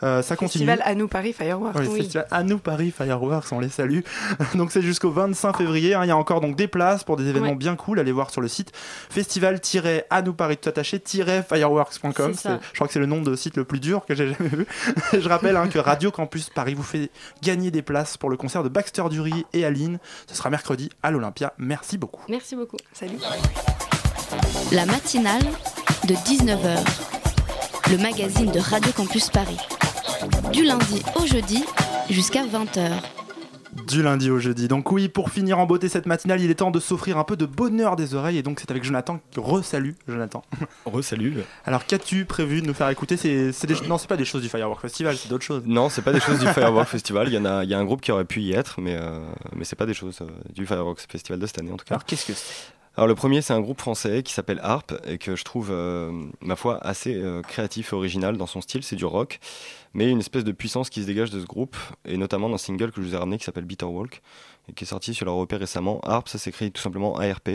Euh, 0.03 0.21
ça 0.21 0.35
continue. 0.35 0.65
Festival 0.65 0.81
à 0.83 0.95
nous 0.95 1.07
Paris 1.07 1.33
Fireworks. 1.33 1.77
Le 1.79 1.85
festival 1.89 2.27
à 2.31 2.43
nous 2.43 2.57
Paris 2.57 2.91
Fireworks, 2.91 3.51
on 3.51 3.59
les 3.59 3.69
salue. 3.69 3.99
donc 4.55 4.71
c'est 4.71 4.81
jusqu'au 4.81 5.11
25 5.11 5.57
février. 5.57 5.93
hein. 5.93 6.03
Il 6.03 6.07
y 6.07 6.11
a 6.11 6.17
encore 6.17 6.41
donc 6.41 6.55
des 6.55 6.67
places 6.67 7.03
pour 7.03 7.15
des 7.17 7.27
événements 7.27 7.49
Ouais. 7.49 7.55
bien 7.55 7.75
cool. 7.75 7.99
Allez 7.99 8.11
voir 8.11 8.29
sur 8.29 8.41
le 8.41 8.47
site 8.47 8.71
festival-à 9.09 10.21
nous 10.21 10.33
Paris 10.33 10.57
tout 10.57 10.69
attaché 10.69 11.01
fireworks.com. 11.03 12.33
Je 12.43 12.73
crois 12.75 12.87
que 12.87 12.93
c'est 12.93 12.99
le 12.99 13.05
nom 13.05 13.21
de 13.21 13.35
site 13.35 13.57
le 13.57 13.63
plus 13.63 13.79
dur 13.79 14.05
que 14.05 14.15
j'ai 14.15 14.33
jamais 14.33 14.49
vu. 14.49 14.65
Je 15.13 15.27
rappelle 15.29 15.55
hein, 15.57 15.67
que 15.67 15.79
Radio 15.79 16.11
Campus 16.11 16.49
Paris 16.49 16.73
vous 16.73 16.83
fait 16.83 17.09
gagner 17.41 17.71
des 17.71 17.81
places 17.81 18.17
pour 18.17 18.29
le 18.29 18.37
concert 18.37 18.63
de 18.63 18.69
Baxter 18.69 19.03
Dury 19.09 19.45
et 19.53 19.65
Aline. 19.65 19.99
Ce 20.27 20.35
sera 20.35 20.49
mercredi 20.49 20.89
à 21.03 21.11
l'Olympia. 21.11 21.53
Merci 21.57 21.97
beaucoup. 21.97 22.23
Merci 22.29 22.55
beaucoup. 22.55 22.77
Salut. 22.93 23.17
La 24.71 24.85
matinale 24.85 25.43
de 26.07 26.13
19h. 26.15 26.77
Le 27.91 27.97
magazine 27.97 28.51
de 28.51 28.59
Radio 28.59 28.91
Campus 28.91 29.29
Paris. 29.29 29.59
Du 30.51 30.63
lundi 30.63 31.03
au 31.15 31.25
jeudi 31.25 31.63
jusqu'à 32.09 32.43
20h. 32.45 32.89
Du 33.87 34.03
lundi 34.03 34.29
au 34.29 34.39
jeudi. 34.39 34.67
Donc 34.67 34.91
oui, 34.91 35.09
pour 35.09 35.29
finir 35.29 35.59
en 35.59 35.65
beauté 35.65 35.89
cette 35.89 36.05
matinale, 36.05 36.41
il 36.41 36.49
est 36.49 36.55
temps 36.55 36.71
de 36.71 36.79
s'offrir 36.79 37.17
un 37.17 37.23
peu 37.23 37.35
de 37.35 37.45
bonheur 37.45 37.95
des 37.95 38.15
oreilles. 38.15 38.37
Et 38.37 38.43
donc 38.43 38.59
c'est 38.59 38.71
avec 38.71 38.83
Jonathan. 38.83 39.19
Re-salut, 39.35 39.95
Jonathan. 40.07 40.43
Re-salut. 40.85 41.37
Alors 41.65 41.85
qu'as-tu 41.85 42.25
prévu 42.25 42.61
de 42.61 42.67
nous 42.67 42.73
faire 42.73 42.89
écouter? 42.89 43.17
C'est, 43.17 43.65
des... 43.65 43.75
Non, 43.87 43.97
c'est 43.97 44.07
pas 44.07 44.17
des 44.17 44.25
choses 44.25 44.41
du 44.41 44.49
Firework 44.49 44.81
Festival, 44.81 45.17
c'est 45.17 45.29
d'autres 45.29 45.45
choses. 45.45 45.63
Non, 45.65 45.89
c'est 45.89 46.01
pas 46.01 46.13
des 46.13 46.19
choses 46.19 46.39
du 46.39 46.47
Fireworks 46.53 46.87
Festival. 46.87 47.27
Il 47.27 47.33
y 47.33 47.37
en 47.37 47.45
a, 47.45 47.63
il 47.63 47.69
y 47.69 47.73
a 47.73 47.79
un 47.79 47.85
groupe 47.85 48.01
qui 48.01 48.11
aurait 48.11 48.25
pu 48.25 48.41
y 48.41 48.53
être, 48.53 48.79
mais 48.79 48.95
euh, 48.95 49.19
mais 49.55 49.65
c'est 49.65 49.75
pas 49.75 49.85
des 49.85 49.93
choses 49.93 50.19
euh, 50.21 50.25
du 50.53 50.65
Fireworks 50.65 51.05
Festival 51.09 51.39
de 51.39 51.45
cette 51.45 51.59
année 51.59 51.71
en 51.71 51.77
tout 51.77 51.85
cas. 51.85 51.95
Alors 51.95 52.05
qu'est-ce 52.05 52.25
que 52.25 52.33
c'est? 52.33 52.73
Alors 52.95 53.07
le 53.07 53.15
premier, 53.15 53.41
c'est 53.41 53.53
un 53.53 53.61
groupe 53.61 53.79
français 53.79 54.21
qui 54.21 54.33
s'appelle 54.33 54.59
Harp 54.61 54.93
et 55.07 55.17
que 55.17 55.35
je 55.35 55.43
trouve, 55.43 55.69
euh, 55.71 56.11
ma 56.41 56.55
foi, 56.55 56.77
assez 56.85 57.15
euh, 57.15 57.41
créatif 57.41 57.91
et 57.91 57.95
original 57.95 58.37
dans 58.37 58.45
son 58.45 58.61
style. 58.61 58.83
C'est 58.83 58.95
du 58.95 59.05
rock, 59.05 59.39
mais 59.95 60.09
une 60.11 60.19
espèce 60.19 60.43
de 60.43 60.51
puissance 60.51 60.91
qui 60.91 61.01
se 61.01 61.07
dégage 61.07 61.31
de 61.31 61.39
ce 61.39 61.45
groupe, 61.45 61.75
et 62.05 62.17
notamment 62.17 62.49
dans 62.49 62.55
un 62.55 62.59
single 62.59 62.91
que 62.91 63.01
je 63.01 63.07
vous 63.07 63.15
ai 63.15 63.17
ramené 63.17 63.39
qui 63.39 63.45
s'appelle 63.45 63.65
Bitter 63.65 63.85
Walk 63.85 64.21
et 64.69 64.73
qui 64.73 64.83
est 64.83 64.87
sorti 64.87 65.15
sur 65.15 65.25
leur 65.25 65.41
EP 65.41 65.55
récemment. 65.55 66.01
Harp, 66.03 66.27
ça 66.27 66.37
s'écrit 66.37 66.71
tout 66.71 66.81
simplement 66.81 67.17
ARP. 67.17 67.49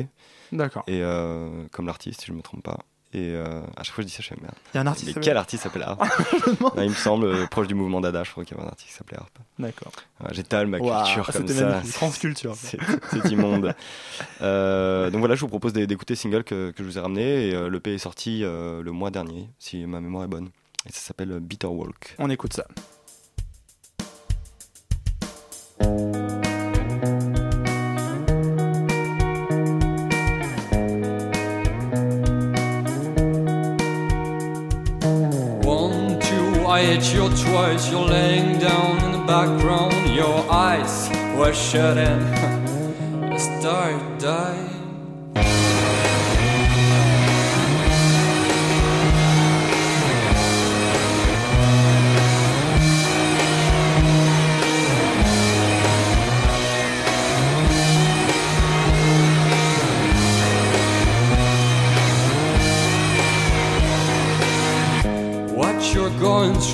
D'accord. 0.50 0.82
Et 0.88 1.02
euh, 1.02 1.64
comme 1.70 1.86
l'artiste, 1.86 2.22
si 2.22 2.26
je 2.26 2.32
me 2.32 2.42
trompe 2.42 2.64
pas. 2.64 2.78
Et 3.14 3.30
euh, 3.30 3.62
à 3.76 3.84
chaque 3.84 3.94
fois 3.94 4.02
je 4.02 4.06
dis 4.08 4.12
ça, 4.12 4.22
je 4.22 4.28
fais 4.28 4.36
merde. 4.40 4.54
Il 4.74 4.76
y 4.76 4.78
a 4.78 4.82
un 4.82 4.86
artiste 4.86 5.16
Mais 5.16 5.22
quel 5.22 5.36
artiste 5.38 5.62
s'appelle 5.62 5.82
Harp 5.82 6.02
Non, 6.60 6.72
Il 6.82 6.90
me 6.90 6.94
semble, 6.94 7.24
euh, 7.24 7.46
proche 7.46 7.66
du 7.66 7.74
mouvement 7.74 8.02
Dada, 8.02 8.22
je 8.22 8.30
crois 8.30 8.44
qu'il 8.44 8.54
y 8.54 8.60
avait 8.60 8.66
un 8.68 8.70
artiste 8.70 8.90
qui 8.90 8.94
s'appelait 8.96 9.16
Harp. 9.16 9.30
D'accord. 9.58 9.92
Voilà, 10.18 10.34
J'étale 10.34 10.66
ma 10.66 10.78
culture 10.78 11.26
comme 11.32 11.48
ça. 11.48 11.66
magnifique. 11.68 11.92
France 11.94 12.18
Culture. 12.18 12.54
C'est 12.56 13.30
immonde. 13.30 13.74
Euh, 14.42 15.10
donc 15.10 15.20
voilà, 15.20 15.34
je 15.36 15.40
vous 15.40 15.48
propose 15.48 15.72
d'é- 15.72 15.86
d'écouter 15.86 16.14
le 16.14 16.18
single 16.18 16.44
que, 16.44 16.70
que 16.70 16.82
je 16.82 16.88
vous 16.88 16.98
ai 16.98 17.00
ramené. 17.00 17.48
Et 17.48 17.54
euh, 17.54 17.70
l'EP 17.70 17.94
est 17.94 17.98
sorti 17.98 18.44
euh, 18.44 18.82
le 18.82 18.92
mois 18.92 19.10
dernier, 19.10 19.48
si 19.58 19.86
ma 19.86 20.00
mémoire 20.00 20.24
est 20.24 20.28
bonne. 20.28 20.50
Et 20.86 20.92
ça 20.92 21.00
s'appelle 21.00 21.38
Bitter 21.40 21.66
Walk. 21.66 22.14
On 22.18 22.28
écoute 22.30 22.52
ça. 22.52 22.66
Twice. 37.42 37.90
You're 37.90 38.06
laying 38.06 38.58
down 38.58 39.04
in 39.04 39.12
the 39.12 39.24
background. 39.26 40.14
Your 40.14 40.50
eyes 40.50 41.08
were 41.36 41.52
shut 41.52 41.96
in. 41.96 42.18
the 43.30 43.38
star 43.38 43.92
died. 44.18 44.67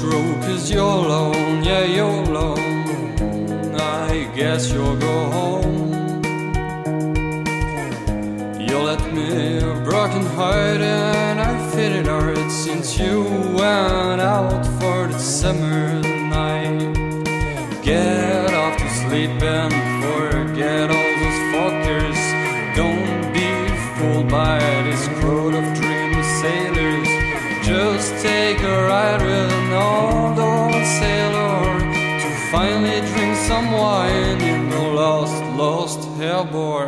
Through, 0.04 0.34
cause 0.42 0.70
you're 0.70 0.82
alone, 0.82 1.64
yeah, 1.64 1.84
you're 1.84 2.22
alone. 2.30 3.74
I 3.76 4.30
guess 4.36 4.72
you'll 4.72 4.96
go 4.96 5.16
home. 5.38 5.82
You 8.60 8.76
left 8.78 9.06
me 9.12 9.60
broken 9.84 10.24
heart, 10.36 10.80
and 10.80 11.40
I 11.40 11.52
feel 11.72 12.04
hard 12.04 12.50
since 12.50 12.98
you 12.98 13.22
went 13.60 14.20
out 14.20 14.64
for 14.78 15.06
the 15.12 15.18
summer 15.18 16.00
night. 16.36 16.80
Get 17.82 18.52
off 18.62 18.76
to 18.78 18.88
sleep 19.02 19.42
and 19.42 19.73
lost 36.42 36.83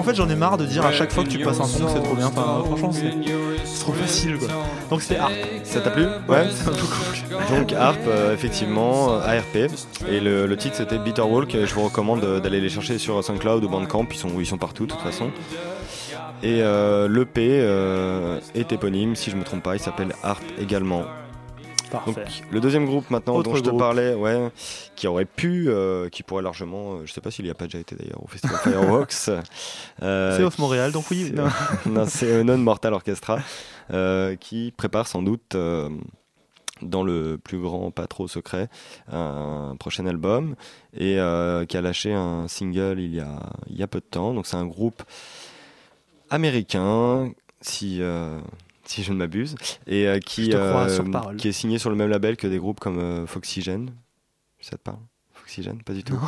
En 0.00 0.02
fait, 0.02 0.14
j'en 0.14 0.30
ai 0.30 0.34
marre 0.34 0.56
de 0.56 0.64
dire 0.64 0.86
à 0.86 0.92
chaque 0.92 1.12
fois 1.12 1.24
que 1.24 1.28
tu 1.28 1.38
passes 1.40 1.60
un 1.60 1.64
son 1.64 1.84
que 1.84 1.90
c'est 1.90 2.02
trop 2.02 2.14
bien. 2.14 2.28
Enfin, 2.28 2.62
franchement, 2.64 2.90
c'est 2.90 3.12
c'est 3.66 3.80
trop 3.80 3.92
facile 3.92 4.38
quoi. 4.38 4.48
Donc 4.88 5.02
c'était 5.02 5.20
Harp. 5.20 5.34
Ça 5.62 5.82
t'a 5.82 5.90
plu 5.90 6.04
Ouais, 6.26 6.48
ça 6.48 6.70
m'a 6.70 6.76
beaucoup 6.78 7.02
plu. 7.12 7.54
Donc 7.54 7.74
Harp, 7.74 7.98
euh, 8.06 8.32
effectivement, 8.32 9.12
euh, 9.12 9.20
ARP. 9.20 9.70
Et 10.08 10.20
le, 10.20 10.46
le 10.46 10.56
titre 10.56 10.76
c'était 10.76 10.98
Bitter 10.98 11.20
Walk. 11.20 11.54
Et 11.54 11.66
je 11.66 11.74
vous 11.74 11.82
recommande 11.82 12.24
euh, 12.24 12.40
d'aller 12.40 12.62
les 12.62 12.70
chercher 12.70 12.96
sur 12.96 13.22
SoundCloud 13.22 13.62
ou 13.62 13.68
Bandcamp. 13.68 14.06
Ils 14.10 14.16
sont, 14.16 14.40
ils 14.40 14.46
sont 14.46 14.56
partout 14.56 14.86
de 14.86 14.92
toute 14.92 15.02
façon. 15.02 15.30
Et 16.42 16.62
euh, 16.62 17.06
l'EP 17.06 17.60
euh, 17.60 18.40
est 18.54 18.72
éponyme, 18.72 19.14
si 19.16 19.30
je 19.30 19.36
me 19.36 19.44
trompe 19.44 19.62
pas. 19.62 19.76
Il 19.76 19.80
s'appelle 19.80 20.14
Harp 20.22 20.42
également. 20.58 21.04
Parfait. 21.90 22.24
Donc, 22.24 22.26
le 22.52 22.60
deuxième 22.60 22.86
groupe 22.86 23.10
maintenant 23.10 23.34
Autre 23.36 23.50
dont 23.50 23.56
je 23.56 23.62
te 23.62 23.68
groupe. 23.68 23.80
parlais, 23.80 24.14
ouais, 24.14 24.50
qui 24.96 25.06
aurait 25.06 25.24
pu, 25.24 25.68
euh, 25.68 26.08
qui 26.08 26.22
pourrait 26.22 26.42
largement, 26.42 26.94
euh, 26.94 27.02
je 27.06 27.12
sais 27.12 27.20
pas 27.20 27.30
s'il 27.30 27.46
y 27.46 27.50
a 27.50 27.54
pas 27.54 27.64
déjà 27.64 27.78
été 27.78 27.96
d'ailleurs 27.96 28.22
au 28.22 28.28
festival 28.28 28.58
Fireworks. 28.62 29.28
euh, 30.02 30.36
C'est 30.36 30.44
Off 30.44 30.58
Montréal, 30.58 30.92
donc 30.92 31.10
oui, 31.10 31.32
non. 31.34 31.48
non, 31.86 32.06
c'est 32.06 32.44
Non 32.44 32.58
Mortal 32.58 32.92
Orchestra 32.94 33.40
euh, 33.92 34.36
qui 34.36 34.72
prépare 34.76 35.06
sans 35.08 35.22
doute 35.22 35.56
dans 36.82 37.02
le 37.02 37.36
plus 37.36 37.58
grand, 37.58 37.90
pas 37.90 38.06
trop 38.06 38.26
secret, 38.28 38.68
un 39.12 39.74
prochain 39.78 40.06
album 40.06 40.54
et 40.94 41.18
qui 41.68 41.76
a 41.76 41.80
lâché 41.82 42.14
un 42.14 42.48
single 42.48 43.00
il 43.00 43.14
y 43.14 43.20
a, 43.20 43.40
il 43.68 43.76
y 43.76 43.82
a 43.82 43.86
peu 43.86 44.00
de 44.00 44.04
temps. 44.04 44.32
Donc 44.32 44.46
c'est 44.46 44.56
un 44.56 44.66
groupe 44.66 45.02
américain, 46.30 47.32
si, 47.60 48.00
si 48.90 49.02
je 49.02 49.12
ne 49.12 49.18
m'abuse, 49.18 49.54
et 49.86 50.06
euh, 50.08 50.18
qui, 50.18 50.50
parole. 50.50 51.36
qui 51.36 51.48
est 51.48 51.52
signé 51.52 51.78
sur 51.78 51.90
le 51.90 51.96
même 51.96 52.10
label 52.10 52.36
que 52.36 52.46
des 52.46 52.58
groupes 52.58 52.80
comme 52.80 52.98
euh, 52.98 53.26
Foxygen. 53.26 53.90
Ça 54.60 54.76
te 54.76 54.82
parle 54.82 54.98
Foxygen? 55.32 55.78
Pas 55.84 55.92
du 55.92 56.02
tout. 56.04 56.14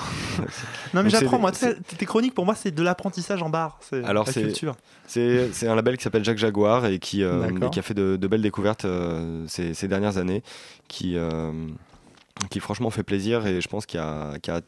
Non, 0.94 1.02
mais 1.02 1.02
Donc 1.02 1.12
c'est 1.12 1.20
j'apprends 1.20 1.38
moi. 1.38 1.52
Tes 1.52 2.06
chroniques 2.06 2.34
pour 2.34 2.44
moi, 2.44 2.54
c'est 2.54 2.70
de 2.70 2.82
l'apprentissage 2.82 3.42
en 3.42 3.50
bar. 3.50 3.78
C'est 3.80 4.04
alors 4.04 4.28
c'est 4.28 4.52
c'est 5.06 5.68
un 5.68 5.74
label 5.74 5.96
qui 5.96 6.04
s'appelle 6.04 6.24
Jacques 6.24 6.38
Jaguar 6.38 6.86
et 6.86 6.98
qui 6.98 7.22
euh, 7.22 7.48
et 7.48 7.70
qui 7.70 7.78
a 7.78 7.82
fait 7.82 7.94
de, 7.94 8.16
de 8.16 8.26
belles 8.28 8.42
découvertes 8.42 8.84
euh, 8.84 9.44
ces, 9.48 9.74
ces 9.74 9.88
dernières 9.88 10.18
années 10.18 10.42
qui 10.88 11.16
euh, 11.16 11.52
qui 12.50 12.60
franchement 12.60 12.90
fait 12.90 13.02
plaisir 13.02 13.46
et 13.46 13.60
je 13.60 13.68
pense 13.68 13.86
qu'il 13.86 14.00
a 14.00 14.34
a 14.48 14.60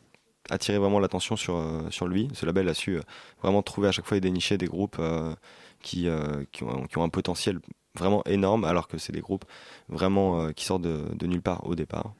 attiré 0.50 0.78
vraiment 0.78 1.00
l'attention 1.00 1.36
sur 1.36 1.56
euh, 1.56 1.80
sur 1.90 2.06
lui. 2.06 2.28
Ce 2.34 2.44
label 2.46 2.68
a 2.68 2.74
su 2.74 2.96
euh, 2.96 3.00
vraiment 3.42 3.62
trouver 3.62 3.88
à 3.88 3.92
chaque 3.92 4.06
fois 4.06 4.16
et 4.16 4.20
dénicher 4.20 4.58
des 4.58 4.66
groupes 4.66 4.96
euh, 4.98 5.34
qui 5.82 6.08
euh, 6.08 6.44
qui 6.52 6.64
ont, 6.64 6.86
qui 6.86 6.98
ont 6.98 7.04
un 7.04 7.08
potentiel 7.08 7.60
vraiment 7.98 8.22
énorme 8.26 8.64
alors 8.64 8.88
que 8.88 8.98
c'est 8.98 9.12
des 9.12 9.20
groupes 9.20 9.44
vraiment 9.88 10.40
euh, 10.40 10.52
qui 10.52 10.64
sortent 10.64 10.82
de, 10.82 11.02
de 11.14 11.26
nulle 11.26 11.42
part 11.42 11.66
au 11.66 11.74
départ. 11.74 12.12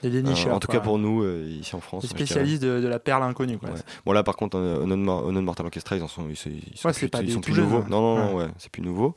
Des 0.00 0.10
dénicheurs, 0.10 0.52
Euh, 0.52 0.56
en 0.56 0.60
tout 0.60 0.68
quoi. 0.68 0.76
cas 0.78 0.80
pour 0.84 0.96
nous 0.96 1.24
euh, 1.24 1.44
ici 1.60 1.74
en 1.74 1.80
France. 1.80 2.04
Dirais. 2.06 2.14
spécialistes 2.14 2.62
de, 2.62 2.80
de 2.80 2.86
la 2.86 3.00
perle 3.00 3.24
inconnue. 3.24 3.58
Quoi. 3.58 3.70
Ouais. 3.70 3.80
Bon 4.06 4.12
là 4.12 4.22
par 4.22 4.36
contre 4.36 4.56
euh, 4.56 4.86
Non 4.86 4.96
Mor- 4.96 5.32
Non 5.32 5.42
Mortal 5.42 5.66
Orchestra 5.66 5.96
ils 5.96 6.02
en 6.04 6.06
sont 6.08 6.28
ils, 6.28 6.34
ils 6.72 6.78
sont 6.78 6.86
Ouais, 6.86 6.94
plus, 6.94 7.08
pas 7.08 7.20
ils 7.20 7.26
des 7.26 7.32
sont 7.32 7.40
plus 7.40 7.54
nouveaux. 7.60 7.78
hein. 7.78 7.86
Non 7.90 8.00
non 8.00 8.16
non 8.26 8.36
Ouais. 8.36 8.46
c'est 8.58 8.70
plus 8.70 8.82
nouveau. 8.82 9.16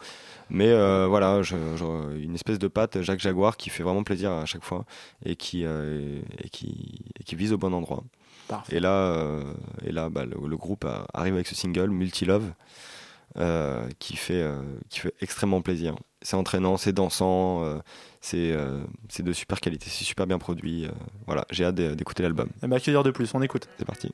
Mais 0.50 0.70
euh, 0.70 1.06
voilà, 1.08 1.44
je- 1.44 1.56
je- 1.78 2.18
une 2.18 2.34
espèce 2.34 2.58
de 2.58 2.68
patte 2.68 3.00
Jacques 3.04 3.20
Jaguar 3.20 3.58
qui 3.58 3.70
fait 3.70 3.84
vraiment 3.84 4.02
plaisir 4.04 4.32
à 4.32 4.46
chaque 4.48 4.64
fois 4.64 4.86
et 5.24 5.36
qui 5.36 5.66
euh, 5.66 6.20
et 6.44 6.50
qui 6.50 7.00
et 7.20 7.24
qui 7.24 7.36
vise 7.36 7.54
au 7.54 7.60
bon 7.60 7.74
endroit. 7.76 8.04
Parfait. 8.48 8.78
Et 8.78 8.80
là 8.80 8.90
euh, 8.90 9.54
et 9.86 9.92
là 9.92 10.10
bah, 10.10 10.26
le, 10.26 10.36
le 10.48 10.58
groupe 10.58 10.88
arrive 11.14 11.36
avec 11.36 11.46
ce 11.46 11.54
single 11.54 11.92
Multi 11.92 12.26
Love 12.26 12.52
euh, 13.38 13.88
qui 14.00 14.16
fait 14.16 14.42
euh, 14.42 14.62
qui 14.90 15.00
fait 15.00 15.14
extrêmement 15.22 15.62
plaisir. 15.62 15.96
C'est 16.22 16.36
entraînant, 16.36 16.78
c'est 16.78 16.94
dansant, 16.94 17.64
euh, 17.64 17.80
c'est 18.22 19.24
de 19.24 19.34
super 19.34 19.60
qualité, 19.60 19.88
c'est 19.90 20.04
super 20.06 20.28
bien 20.28 20.38
produit. 20.38 20.88
voilà, 21.26 21.46
j'ai 21.50 21.66
hâte 21.66 21.76
d'é- 21.76 21.96
d'écouter 21.96 22.24
l'album. 22.24 22.50
Et 22.62 22.68
que 22.80 22.92
dire 22.92 23.04
de 23.04 23.12
plus 23.12 23.34
On 23.34 23.42
écoute. 23.42 23.68
C'est 23.78 23.86
parti. 23.86 24.12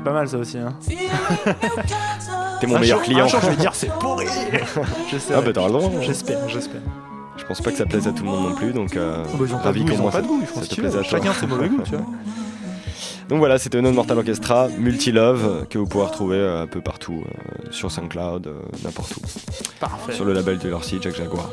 C'était 0.00 0.10
pas 0.10 0.12
mal 0.12 0.28
ça 0.28 0.38
aussi. 0.38 0.58
Hein. 0.58 0.74
T'es 2.60 2.66
mon 2.66 2.76
Un 2.76 2.80
meilleur 2.80 2.98
jour- 2.98 3.04
client. 3.06 3.24
Un 3.24 3.28
jour, 3.28 3.40
je 3.42 3.50
vais 3.50 3.56
dire 3.56 3.74
c'est 3.74 3.90
pourri. 3.98 4.26
Ah 5.34 5.40
bah 5.40 5.50
t'as 5.52 5.62
raison. 5.64 6.00
J'espère, 6.02 6.48
j'espère. 6.48 6.80
Je 7.36 7.44
pense 7.44 7.60
pas 7.60 7.70
que 7.70 7.76
ça 7.78 7.86
plaise 7.86 8.06
à 8.06 8.12
tout 8.12 8.22
le 8.24 8.30
monde 8.30 8.50
non 8.50 8.54
plus, 8.54 8.72
donc 8.72 8.96
euh, 8.96 9.24
bah, 9.24 9.30
ils 9.46 9.54
ont 9.54 9.58
pas 9.58 9.72
de 9.72 9.78
ravi 9.80 9.84
moins 9.96 10.10
pas 10.10 10.18
ça- 10.18 10.22
de 10.22 10.26
goût, 10.26 10.42
ça 10.54 10.60
te 10.66 10.74
plaise 10.74 10.94
à 10.96 11.00
toi. 11.00 11.08
Chacun 11.08 11.32
ses 11.32 11.46
mauvais 11.46 11.68
goûts, 11.68 11.82
tu 11.84 11.96
vois. 11.96 12.04
Donc 13.28 13.38
voilà, 13.38 13.58
c'était 13.58 13.80
Non 13.80 13.92
Mortal 13.92 14.18
Orchestra, 14.18 14.66
Multilove, 14.76 15.66
que 15.70 15.78
vous 15.78 15.86
pouvez 15.86 16.04
retrouver 16.04 16.36
euh, 16.36 16.62
un 16.62 16.66
peu 16.66 16.80
partout, 16.80 17.22
euh, 17.24 17.70
sur 17.70 17.90
SoundCloud, 17.92 18.48
euh, 18.48 18.54
n'importe 18.84 19.16
où. 19.16 19.20
Parfait. 19.78 20.12
Sur 20.14 20.24
le 20.24 20.32
label 20.32 20.58
de 20.58 20.68
leur 20.68 20.82
site, 20.82 21.02
Jack 21.04 21.14
Jaguar. 21.14 21.48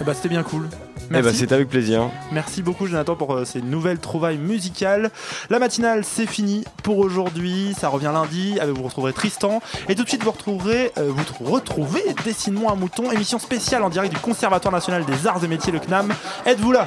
Eh 0.00 0.04
bah, 0.04 0.14
c'était 0.14 0.30
bien 0.30 0.42
cool. 0.42 0.66
Eh 1.10 1.14
bah, 1.14 1.22
Merci. 1.22 1.38
c'était 1.40 1.56
avec 1.56 1.68
plaisir. 1.68 2.02
Merci 2.30 2.62
beaucoup 2.62 2.86
Jonathan 2.86 3.16
pour 3.16 3.34
euh, 3.34 3.44
ces 3.44 3.60
nouvelles 3.62 3.98
trouvailles 3.98 4.38
musicales. 4.38 5.10
La 5.50 5.58
matinale 5.58 6.04
c'est 6.04 6.26
fini 6.26 6.64
pour 6.84 6.98
aujourd'hui. 6.98 7.74
Ça 7.78 7.88
revient 7.88 8.10
lundi. 8.14 8.58
Avec 8.60 8.76
vous 8.76 8.84
retrouverez 8.84 9.12
Tristan 9.12 9.60
et 9.88 9.96
tout 9.96 10.04
de 10.04 10.08
suite 10.08 10.22
vous 10.22 10.30
retrouverez 10.30 10.92
euh, 10.98 11.10
vous 11.10 11.22
tr- 11.22 11.50
retrouvez 11.52 12.02
Dessine-moi 12.24 12.70
un 12.70 12.76
mouton, 12.76 13.10
émission 13.10 13.40
spéciale 13.40 13.82
en 13.82 13.88
direct 13.90 14.14
du 14.14 14.20
Conservatoire 14.20 14.72
national 14.72 15.04
des 15.04 15.26
arts 15.26 15.42
et 15.42 15.48
métiers 15.48 15.72
le 15.72 15.80
CNAM. 15.80 16.14
Êtes-vous 16.46 16.70
là? 16.70 16.86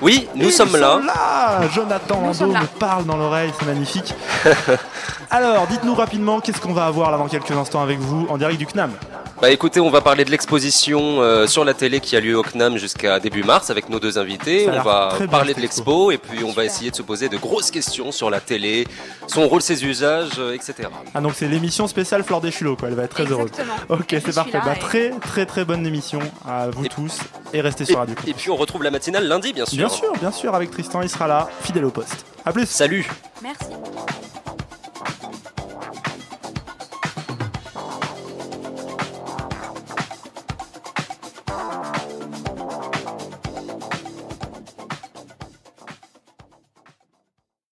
Oui, 0.00 0.28
nous 0.36 0.44
Ils 0.44 0.52
sommes 0.52 0.68
sont 0.68 0.76
là. 0.76 1.00
là 1.04 1.68
Jonathan 1.74 2.16
Nous 2.18 2.22
Lando 2.26 2.34
sommes 2.38 2.52
là. 2.52 2.60
me 2.60 2.66
parle 2.78 3.04
dans 3.06 3.16
l'oreille, 3.16 3.50
c'est 3.58 3.66
magnifique. 3.66 4.14
Alors, 5.30 5.66
dites-nous 5.66 5.94
rapidement 5.94 6.38
qu'est-ce 6.40 6.60
qu'on 6.60 6.72
va 6.74 6.86
avoir 6.86 7.10
là 7.10 7.18
dans 7.18 7.26
quelques 7.28 7.50
instants 7.50 7.82
avec 7.82 7.98
vous 7.98 8.26
en 8.28 8.36
direct 8.38 8.58
du 8.58 8.66
CNAM? 8.66 8.92
Bah 9.40 9.50
écoutez, 9.50 9.80
on 9.80 9.90
va 9.90 10.00
parler 10.00 10.24
de 10.24 10.30
l'exposition 10.30 11.20
euh, 11.20 11.46
sur 11.46 11.62
la 11.64 11.74
télé 11.74 12.00
qui 12.00 12.16
a 12.16 12.20
lieu 12.20 12.38
au 12.38 12.42
CNAM 12.42 12.78
jusqu'à 12.78 13.20
début 13.20 13.42
mars 13.42 13.68
avec 13.68 13.90
nos 13.90 14.00
deux 14.00 14.16
invités. 14.18 14.66
On 14.70 14.80
va 14.82 15.12
parler 15.30 15.52
de 15.52 15.60
l'expo 15.60 16.10
et 16.10 16.16
puis 16.16 16.42
on 16.42 16.52
va 16.52 16.64
essayer 16.64 16.90
de 16.90 16.96
se 16.96 17.02
poser 17.02 17.28
de 17.28 17.36
grosses 17.36 17.70
questions 17.70 18.12
sur 18.12 18.30
la 18.30 18.40
télé, 18.40 18.88
son 19.26 19.46
rôle, 19.46 19.60
ses 19.60 19.84
usages, 19.84 20.30
euh, 20.38 20.54
etc. 20.54 20.88
Ah 21.14 21.20
donc 21.20 21.32
c'est 21.36 21.48
l'émission 21.48 21.86
spéciale 21.86 22.24
Fleur 22.24 22.40
des 22.40 22.50
Chulots 22.50 22.76
quoi, 22.76 22.88
elle 22.88 22.94
va 22.94 23.04
être 23.04 23.10
très 23.10 23.24
Exactement. 23.24 23.74
heureuse. 23.90 24.00
Ok 24.00 24.06
c'est 24.24 24.34
parfait, 24.34 24.52
là 24.58 24.62
bah, 24.64 24.72
et- 24.74 24.78
très 24.78 25.10
très 25.10 25.44
très 25.44 25.64
bonne 25.66 25.86
émission 25.86 26.20
à 26.48 26.68
vous 26.70 26.88
tous 26.88 27.18
et 27.52 27.60
restez 27.60 27.82
Et, 27.84 27.86
sur 27.86 27.98
Radio 27.98 28.14
et 28.26 28.32
puis 28.32 28.48
on 28.50 28.56
retrouve 28.56 28.82
la 28.84 28.90
matinale 28.90 29.28
lundi, 29.28 29.52
bien 29.52 29.66
sûr. 29.66 29.76
Bien 29.76 29.88
sûr, 29.90 30.12
bien 30.18 30.32
sûr 30.32 30.54
avec 30.54 30.70
Tristan 30.70 31.02
il 31.02 31.10
sera 31.10 31.26
là, 31.26 31.48
fidèle 31.60 31.84
au 31.84 31.90
poste. 31.90 32.24
A 32.46 32.52
plus 32.52 32.66
Salut 32.66 33.06
Merci. 33.42 33.66